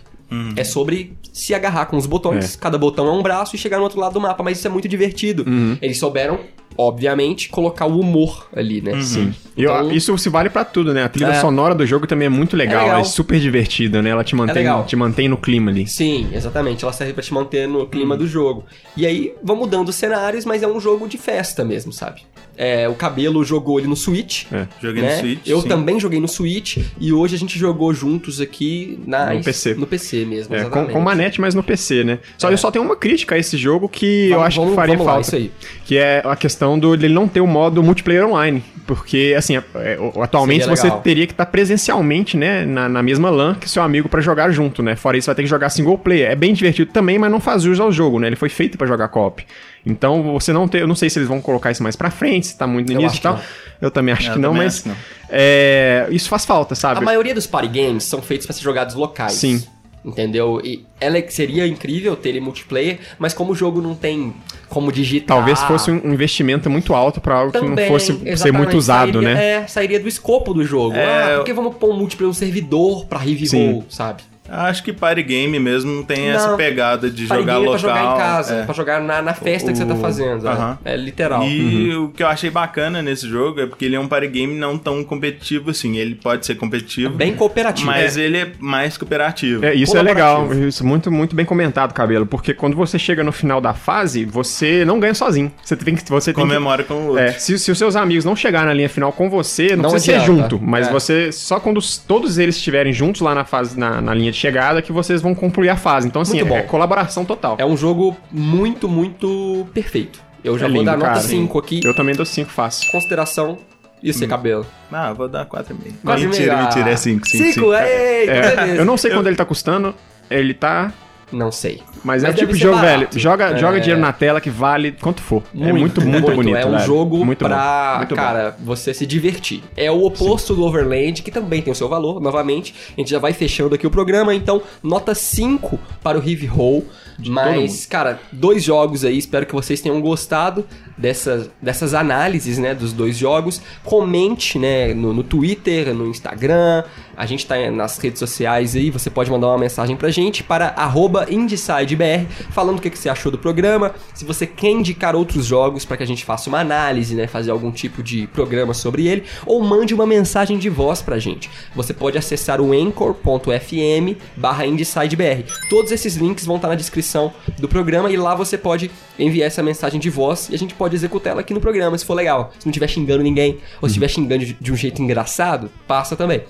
É 0.54 0.62
sobre 0.62 1.14
se 1.32 1.52
agarrar 1.54 1.86
com 1.86 1.96
os 1.96 2.06
botões. 2.06 2.54
É. 2.54 2.58
Cada 2.58 2.78
botão 2.78 3.06
é 3.08 3.12
um 3.12 3.22
braço 3.22 3.56
e 3.56 3.58
chegar 3.58 3.78
no 3.78 3.82
outro 3.82 3.98
lado 3.98 4.12
do 4.12 4.20
mapa, 4.20 4.42
mas 4.44 4.58
isso 4.58 4.66
é 4.66 4.70
muito 4.70 4.88
divertido. 4.88 5.44
Uhum. 5.46 5.76
Eles 5.82 5.98
souberam 5.98 6.38
obviamente, 6.76 7.48
colocar 7.48 7.86
o 7.86 8.00
humor 8.00 8.48
ali, 8.54 8.80
né? 8.80 9.00
Sim. 9.02 9.34
E 9.56 9.62
eu- 9.64 9.70
Então- 9.72 9.92
isso 9.92 10.16
se 10.16 10.28
vale 10.28 10.48
pra 10.48 10.64
tudo, 10.64 10.94
né? 10.94 11.04
A 11.04 11.08
trilha 11.08 11.30
É. 11.32 11.40
sonora 11.40 11.74
do 11.74 11.84
jogo 11.86 12.06
também 12.06 12.26
é 12.26 12.28
muito 12.28 12.56
legal, 12.56 12.80
É 12.80 12.84
é, 12.84 12.86
legal. 12.88 13.04
super 13.04 13.38
divertida, 13.38 14.00
né? 14.00 14.10
Ela 14.10 14.24
te 14.24 14.34
mantém, 14.34 14.54
legal. 14.56 14.84
te 14.84 14.96
mantém 14.96 15.28
no 15.28 15.36
clima 15.36 15.70
ali. 15.70 15.86
Sim, 15.86 16.28
exatamente. 16.32 16.84
Ela 16.84 16.92
serve 16.92 17.12
pra 17.12 17.22
te 17.22 17.32
manter 17.34 17.68
no 17.68 17.86
clima 17.86 18.16
do 18.16 18.26
jogo. 18.26 18.64
E 18.96 19.06
aí, 19.06 19.34
vão 19.42 19.56
mudando 19.56 19.88
os 19.88 19.94
cenários, 19.96 20.44
mas 20.44 20.62
é 20.62 20.66
um 20.66 20.80
jogo 20.80 21.06
de 21.08 21.18
festa 21.18 21.64
mesmo, 21.64 21.92
sabe? 21.92 22.22
É, 22.56 22.86
o 22.88 22.94
Cabelo 22.94 23.42
jogou 23.42 23.78
ele 23.78 23.88
no 23.88 23.96
Switch. 23.96 24.44
É. 24.52 24.66
Joguei 24.82 25.02
né? 25.02 25.14
no 25.14 25.20
Switch. 25.20 25.46
Eu 25.46 25.62
sim. 25.62 25.68
também 25.68 25.98
joguei 25.98 26.20
no 26.20 26.28
Switch 26.28 26.76
e 27.00 27.10
hoje 27.12 27.34
a 27.34 27.38
gente 27.38 27.58
jogou 27.58 27.92
juntos 27.94 28.38
aqui 28.40 28.98
na, 29.06 29.32
No 29.32 29.42
PC. 29.42 29.74
No 29.74 29.86
PC 29.86 30.24
mesmo, 30.26 30.54
É, 30.54 30.64
com, 30.64 30.86
com 30.86 31.00
manete, 31.00 31.40
mas 31.40 31.54
no 31.54 31.62
PC, 31.62 32.04
né? 32.04 32.18
Só, 32.36 32.50
Eu 32.50 32.58
só 32.58 32.70
tenho 32.70 32.84
uma 32.84 32.96
crítica 32.96 33.34
a 33.34 33.38
esse 33.38 33.56
jogo 33.56 33.88
que 33.88 34.24
eu 34.26 34.30
Vamos- 34.32 34.46
acho 34.46 34.56
vamos- 34.60 34.72
que 34.72 34.76
faria 34.76 34.94
vamos 34.94 35.06
lá, 35.06 35.12
falta. 35.14 35.26
isso 35.28 35.36
aí. 35.36 35.50
Que 35.86 35.96
é 35.96 36.20
a 36.24 36.36
questão 36.36 36.59
do, 36.78 36.96
dele 36.96 37.14
não 37.14 37.26
ter 37.28 37.40
o 37.40 37.46
modo 37.46 37.82
multiplayer 37.82 38.26
online. 38.26 38.62
Porque, 38.86 39.34
assim, 39.38 39.56
é- 39.56 39.62
é, 39.76 39.98
atualmente 40.20 40.66
você 40.66 40.90
teria 40.90 41.24
que 41.26 41.32
estar 41.32 41.46
presencialmente, 41.46 42.36
né? 42.36 42.64
Na, 42.64 42.88
na 42.88 43.02
mesma 43.02 43.30
LAN 43.30 43.54
que 43.54 43.68
seu 43.70 43.82
amigo 43.82 44.08
pra 44.08 44.20
jogar 44.20 44.50
junto, 44.50 44.82
né? 44.82 44.96
Fora 44.96 45.16
isso, 45.16 45.26
vai 45.26 45.34
ter 45.36 45.42
que 45.42 45.48
jogar 45.48 45.70
single 45.70 45.96
player. 45.96 46.28
É 46.30 46.34
bem 46.34 46.52
divertido 46.52 46.90
também, 46.90 47.16
mas 47.18 47.30
não 47.30 47.38
faz 47.38 47.62
jus 47.62 47.78
ao 47.78 47.92
jogo, 47.92 48.18
né? 48.18 48.26
Ele 48.26 48.34
foi 48.36 48.48
feito 48.48 48.76
pra 48.76 48.86
jogar 48.88 49.06
co-op. 49.08 49.46
Então, 49.86 50.32
você 50.32 50.52
não 50.52 50.66
tem. 50.66 50.80
Eu 50.80 50.88
não 50.88 50.96
sei 50.96 51.08
se 51.08 51.18
eles 51.20 51.28
vão 51.28 51.40
colocar 51.40 51.70
isso 51.70 51.82
mais 51.84 51.94
pra 51.94 52.10
frente, 52.10 52.48
se 52.48 52.58
tá 52.58 52.66
muito 52.66 52.88
no 52.92 52.96
Eu 52.98 53.02
início 53.02 53.18
e 53.18 53.22
tal. 53.22 53.40
Eu 53.80 53.90
também 53.90 54.12
acho 54.12 54.28
Eu 54.28 54.32
que 54.34 54.38
não, 54.40 54.52
mas. 54.52 54.78
acho 54.80 54.88
não. 54.88 54.96
é, 55.30 56.06
isso 56.10 56.28
faz 56.28 56.44
falta, 56.44 56.74
A 56.74 56.76
sabe? 56.76 57.04
maioria 57.04 57.34
dos 57.34 57.46
party 57.46 57.68
games 57.68 58.04
são 58.04 58.20
feitos 58.20 58.46
pra 58.46 58.54
ser 58.54 58.62
jogados 58.62 58.94
locais. 58.96 59.32
Sim. 59.34 59.62
Entendeu? 60.02 60.60
E 60.64 60.84
ela 60.98 61.18
é 61.18 61.28
seria 61.28 61.66
incrível 61.66 62.16
ter 62.16 62.30
ele 62.30 62.40
multiplayer, 62.40 62.98
mas 63.18 63.34
como 63.34 63.52
o 63.52 63.54
jogo 63.54 63.82
não 63.82 63.94
tem 63.94 64.32
como 64.68 64.90
digitar. 64.90 65.36
Talvez 65.36 65.60
fosse 65.62 65.90
um 65.90 66.12
investimento 66.12 66.70
muito 66.70 66.94
alto 66.94 67.20
pra 67.20 67.34
algo 67.34 67.52
que 67.52 67.58
Também, 67.58 67.86
não 67.86 67.92
fosse 67.92 68.36
ser 68.36 68.52
muito 68.52 68.76
usado, 68.78 69.12
sairia, 69.14 69.34
né? 69.34 69.44
É, 69.44 69.66
sairia 69.66 70.00
do 70.00 70.08
escopo 70.08 70.54
do 70.54 70.64
jogo. 70.64 70.96
É, 70.96 71.34
ah, 71.34 71.36
por 71.36 71.44
que 71.44 71.52
vamos 71.52 71.76
pôr 71.76 71.90
um 71.90 71.96
multiplayer, 71.98 72.30
um 72.30 72.34
servidor 72.34 73.04
pra. 73.06 73.20
Roll, 73.20 73.84
sabe? 73.90 74.22
Acho 74.50 74.82
que 74.82 74.92
party 74.92 75.22
game 75.22 75.58
mesmo 75.58 76.02
tem 76.04 76.28
Não. 76.28 76.34
essa 76.36 76.56
pegada 76.56 77.08
de 77.10 77.26
jogar 77.26 77.36
game 77.36 77.50
é 77.50 77.54
local. 77.58 77.70
pra 77.72 77.78
jogar 77.78 78.02
em 78.14 78.18
casa, 78.18 78.54
é. 78.54 78.62
pra 78.64 78.74
jogar 78.74 79.00
na, 79.00 79.22
na 79.22 79.34
festa 79.34 79.70
que 79.70 79.78
você 79.78 79.84
tá 79.86 79.94
O- 79.94 80.00
fazendo. 80.00 80.46
é. 80.46 80.50
Aham. 80.50 80.78
É, 80.84 80.96
literal. 80.96 81.44
E 81.44 81.94
Uhum. 81.94 82.04
o 82.04 82.08
que 82.10 82.22
eu 82.22 82.26
achei 82.28 82.50
bacana 82.50 83.00
nesse 83.02 83.28
jogo 83.28 83.60
é 83.60 83.66
porque 83.66 83.84
ele 83.84 83.96
é 83.96 84.00
um 84.00 84.08
party 84.08 84.26
game 84.28 84.54
não 84.54 84.76
tão 84.76 85.02
competitivo 85.04 85.70
assim. 85.70 85.96
Ele 85.96 86.14
pode 86.14 86.44
ser 86.46 86.56
competitivo, 86.56 87.14
Bem 87.14 87.34
cooperativo. 87.34 87.86
mas 87.86 88.16
É. 88.16 88.22
ele 88.22 88.38
é 88.38 88.52
mais 88.58 88.96
cooperativo. 88.98 89.64
É, 89.64 89.74
isso 89.74 89.96
é 89.96 90.02
legal, 90.02 90.52
isso 90.52 90.82
é 90.82 90.86
muito, 90.86 91.10
muito 91.12 91.36
bem 91.36 91.44
comentado, 91.46 91.92
Cabelo, 91.94 92.26
porque 92.26 92.52
quando 92.52 92.76
você 92.76 92.98
chega 92.98 93.22
no 93.22 93.32
final 93.32 93.60
da 93.60 93.72
fase, 93.74 94.24
você 94.24 94.84
não 94.84 94.98
ganha 94.98 95.14
sozinho. 95.14 95.52
Você 95.62 95.76
tem 95.76 95.94
que. 95.94 96.02
Você 96.10 96.32
tem 96.32 96.42
que 96.44 96.48
Comemora 96.48 96.82
com 96.82 96.94
o 96.94 97.06
outro. 97.08 97.18
é, 97.22 97.32
se, 97.32 97.58
se 97.58 97.70
os 97.70 97.78
seus 97.78 97.94
amigos 97.94 98.24
não 98.24 98.34
chegarem 98.34 98.66
na 98.68 98.74
linha 98.74 98.88
final 98.88 99.12
com 99.12 99.28
você, 99.30 99.76
não, 99.76 99.84
Não 99.84 99.90
precisa 99.90 100.12
ser 100.18 100.20
adianta. 100.22 100.42
junto, 100.56 100.60
mas 100.60 100.88
É. 100.88 100.90
você 100.90 101.30
só 101.32 101.60
quando 101.60 101.76
os- 101.78 101.98
todos 101.98 102.38
eles 102.38 102.56
estiverem 102.56 102.92
juntos 102.92 103.20
lá 103.20 103.34
na 103.34 103.44
fase 103.44 103.78
na, 103.78 104.00
na 104.00 104.12
linha 104.14 104.32
de 104.32 104.39
chegada 104.40 104.80
que 104.82 104.90
vocês 104.92 105.20
vão 105.20 105.34
concluir 105.34 105.68
a 105.68 105.76
fase. 105.76 106.06
Então 106.08 106.22
assim, 106.22 106.38
Muito 106.38 106.48
bom. 106.48 106.56
é 106.56 106.62
colaboração 106.62 107.24
total. 107.24 107.56
É 107.58 107.64
um 107.66 107.76
jogo 107.76 108.16
muito, 108.32 108.88
muito 108.88 109.66
perfeito. 109.74 110.20
Eu 110.42 110.58
já 110.58 110.66
É 110.66 110.68
vou 110.68 110.78
lindo, 110.78 110.86
dar 110.90 110.96
nota 110.96 111.10
cara. 111.10 111.20
5 111.20 111.58
aqui. 111.58 111.80
Eu 111.84 111.94
também 111.94 112.14
dou 112.14 112.24
5 112.24 112.50
fácil. 112.50 112.90
Consideração. 112.90 113.58
E 114.02 114.08
Hum. 114.08 114.12
você, 114.14 114.26
cabelo? 114.26 114.64
Ah, 114.90 115.12
vou 115.12 115.28
dar 115.28 115.44
4,5. 115.44 115.98
Quase 116.02 116.26
Mentira, 116.26 116.54
meio. 116.54 116.66
mentira, 116.66 116.90
é 116.90 116.96
5. 116.96 117.28
5, 117.28 117.44
5, 117.52 117.74
ei, 117.74 118.22
então 118.24 118.34
É, 118.34 118.56
beleza. 118.56 118.76
eu 118.80 118.84
não 118.86 118.96
sei 118.96 119.10
quanto 119.10 119.26
ele 119.26 119.36
tá 119.36 119.44
custando, 119.44 119.94
ele 120.30 120.54
tá 120.54 120.90
Não 121.32 121.52
sei. 121.52 121.80
Mas, 122.02 122.24
é 122.24 122.28
Mas 122.28 122.34
o 122.36 122.38
tipo 122.38 122.52
de 122.52 122.58
jogo, 122.58 122.76
barato. 122.76 122.98
velho. 122.98 123.08
Joga, 123.20 123.44
É. 123.50 123.58
joga 123.58 123.80
dinheiro 123.80 124.00
na 124.00 124.12
tela 124.12 124.40
que 124.40 124.50
vale 124.50 124.92
quanto 124.92 125.20
for. 125.22 125.42
é 125.54 125.72
muito, 125.72 126.00
muito, 126.00 126.30
bonito. 126.32 126.56
É 126.56 126.66
um 126.66 126.70
velho. 126.72 126.84
jogo 126.86 127.24
muito 127.24 127.44
pra, 127.44 127.92
bom. 127.92 127.98
Muito 127.98 128.16
bom. 128.16 128.20
cara, 128.22 128.56
você 128.58 128.92
se 128.94 129.06
divertir. 129.06 129.62
É 129.76 129.90
o 129.90 130.04
oposto 130.04 130.54
do 130.54 130.64
Overland, 130.64 131.22
que 131.22 131.30
também 131.30 131.62
tem 131.62 131.72
o 131.72 131.76
seu 131.76 131.88
valor, 131.88 132.20
novamente. 132.20 132.74
A 132.96 133.00
gente 133.00 133.10
já 133.10 133.18
vai 133.18 133.32
fechando 133.32 133.74
aqui 133.74 133.86
o 133.86 133.90
programa, 133.90 134.34
então, 134.34 134.62
nota 134.82 135.14
5 135.14 135.78
para 136.02 136.18
o 136.18 136.20
Heavy 136.28 136.46
Roll. 136.46 136.84
Mas, 137.26 137.84
cara, 137.84 138.18
dois 138.32 138.64
jogos 138.64 139.04
aí, 139.04 139.18
espero 139.18 139.44
que 139.44 139.52
vocês 139.52 139.80
tenham 139.82 140.00
gostado 140.00 140.64
dessas, 140.96 141.50
dessas 141.60 141.92
análises, 141.92 142.56
né, 142.56 142.74
dos 142.74 142.94
dois 142.94 143.16
jogos. 143.18 143.60
Comente, 143.84 144.58
né, 144.58 144.94
no, 144.94 145.12
no 145.12 145.22
Twitter, 145.22 145.92
no 145.94 146.06
Instagram, 146.06 146.82
a 147.14 147.26
gente 147.26 147.44
tá 147.46 147.56
nas 147.70 147.98
redes 147.98 148.18
sociais 148.18 148.74
aí, 148.74 148.88
você 148.90 149.10
pode 149.10 149.30
mandar 149.30 149.48
uma 149.48 149.58
mensagem 149.58 149.96
pra 149.96 150.10
gente 150.10 150.42
para 150.42 150.68
arroba 150.68 151.19
IndiesideBR, 151.28 152.26
falando 152.50 152.78
o 152.78 152.80
que, 152.80 152.90
que 152.90 152.98
você 152.98 153.08
achou 153.08 153.30
do 153.32 153.38
programa, 153.38 153.94
se 154.14 154.24
você 154.24 154.46
quer 154.46 154.70
indicar 154.70 155.16
outros 155.16 155.46
jogos 155.46 155.84
para 155.84 155.96
que 155.96 156.02
a 156.02 156.06
gente 156.06 156.24
faça 156.24 156.48
uma 156.48 156.60
análise, 156.60 157.14
né, 157.14 157.26
fazer 157.26 157.50
algum 157.50 157.70
tipo 157.70 158.02
de 158.02 158.26
programa 158.28 158.74
sobre 158.74 159.06
ele, 159.06 159.24
ou 159.44 159.62
mande 159.62 159.94
uma 159.94 160.06
mensagem 160.06 160.58
de 160.58 160.68
voz 160.68 161.02
pra 161.02 161.18
gente. 161.18 161.50
Você 161.74 161.92
pode 161.92 162.16
acessar 162.16 162.60
o 162.60 162.72
anchor.fm 162.72 164.16
barra 164.36 164.66
IndieSideBR. 164.66 165.44
Todos 165.68 165.92
esses 165.92 166.16
links 166.16 166.44
vão 166.46 166.56
estar 166.56 166.68
na 166.68 166.74
descrição 166.74 167.32
do 167.58 167.68
programa 167.68 168.10
e 168.10 168.16
lá 168.16 168.34
você 168.34 168.56
pode 168.56 168.90
enviar 169.18 169.46
essa 169.46 169.62
mensagem 169.62 170.00
de 170.00 170.10
voz 170.10 170.48
e 170.50 170.54
a 170.54 170.58
gente 170.58 170.74
pode 170.74 170.94
executar 170.94 171.32
ela 171.32 171.40
aqui 171.40 171.54
no 171.54 171.60
programa, 171.60 171.96
se 171.96 172.04
for 172.04 172.14
legal. 172.14 172.52
Se 172.58 172.66
não 172.66 172.70
estiver 172.70 172.88
xingando 172.88 173.22
ninguém, 173.22 173.58
ou 173.80 173.88
se 173.88 173.92
estiver 173.92 174.08
xingando 174.08 174.44
de 174.44 174.72
um 174.72 174.76
jeito 174.76 175.02
engraçado, 175.02 175.70
passa 175.86 176.16
também. 176.16 176.42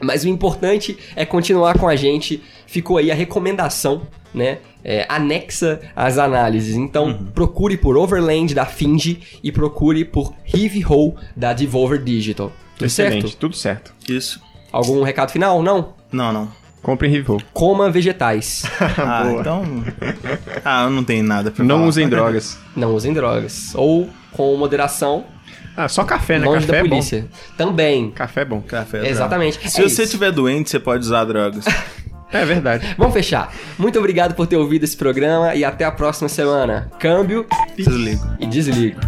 Mas 0.00 0.24
o 0.24 0.28
importante 0.28 0.98
é 1.16 1.24
continuar 1.24 1.78
com 1.78 1.88
a 1.88 1.96
gente. 1.96 2.42
Ficou 2.66 2.98
aí 2.98 3.10
a 3.10 3.14
recomendação, 3.14 4.02
né? 4.34 4.58
é, 4.84 5.06
anexa 5.08 5.80
às 5.96 6.18
análises. 6.18 6.76
Então, 6.76 7.26
procure 7.34 7.76
por 7.78 7.96
Overland 7.96 8.54
da 8.54 8.66
Finge 8.66 9.20
e 9.42 9.50
procure 9.50 10.04
por 10.04 10.34
Heavy 10.52 10.80
Roll 10.80 11.16
da 11.34 11.54
Devolver 11.54 12.02
Digital. 12.02 12.52
Tudo 12.76 12.86
Excelente, 12.86 13.22
certo? 13.22 13.36
tudo 13.38 13.56
certo. 13.56 13.94
Isso. 14.08 14.40
Algum 14.70 15.02
recado 15.02 15.30
final? 15.30 15.62
Não? 15.62 15.94
Não, 16.12 16.32
não. 16.32 16.48
Compre 16.82 17.08
em 17.08 17.12
Revol. 17.12 17.40
Coma 17.54 17.90
vegetais. 17.90 18.64
Ah, 18.98 19.24
então. 19.40 19.64
Ah, 20.62 20.84
eu 20.84 20.90
não 20.90 21.02
tenho 21.02 21.24
nada 21.24 21.50
pra 21.50 21.64
Não 21.64 21.76
falar. 21.76 21.88
usem 21.88 22.08
drogas. 22.08 22.58
Não 22.76 22.94
usem 22.94 23.12
drogas. 23.14 23.72
Ou 23.74 24.10
com 24.32 24.54
moderação, 24.56 25.24
ah, 25.76 25.88
só 25.88 26.04
café, 26.04 26.38
né? 26.38 26.46
Longe 26.46 26.66
café 26.66 26.82
da 26.82 26.88
polícia. 26.88 27.16
É 27.16 27.20
bom. 27.22 27.28
Também. 27.56 28.10
Café 28.10 28.42
é 28.42 28.44
bom. 28.44 28.60
Café 28.60 29.06
é 29.06 29.08
Exatamente. 29.08 29.58
Se 29.68 29.82
você 29.82 30.04
estiver 30.04 30.26
tiver 30.26 30.32
doente, 30.32 30.70
você 30.70 30.78
pode 30.78 31.04
usar 31.04 31.24
drogas. 31.24 31.64
é 32.32 32.44
verdade. 32.44 32.94
Vamos 32.96 33.12
fechar. 33.12 33.52
Muito 33.78 33.98
obrigado 33.98 34.34
por 34.34 34.46
ter 34.46 34.56
ouvido 34.56 34.84
esse 34.84 34.96
programa 34.96 35.54
e 35.54 35.64
até 35.64 35.84
a 35.84 35.90
próxima 35.90 36.28
semana. 36.28 36.90
Câmbio. 36.98 37.46
Desligo. 37.76 38.24
E 38.38 38.46
desligo. 38.46 39.00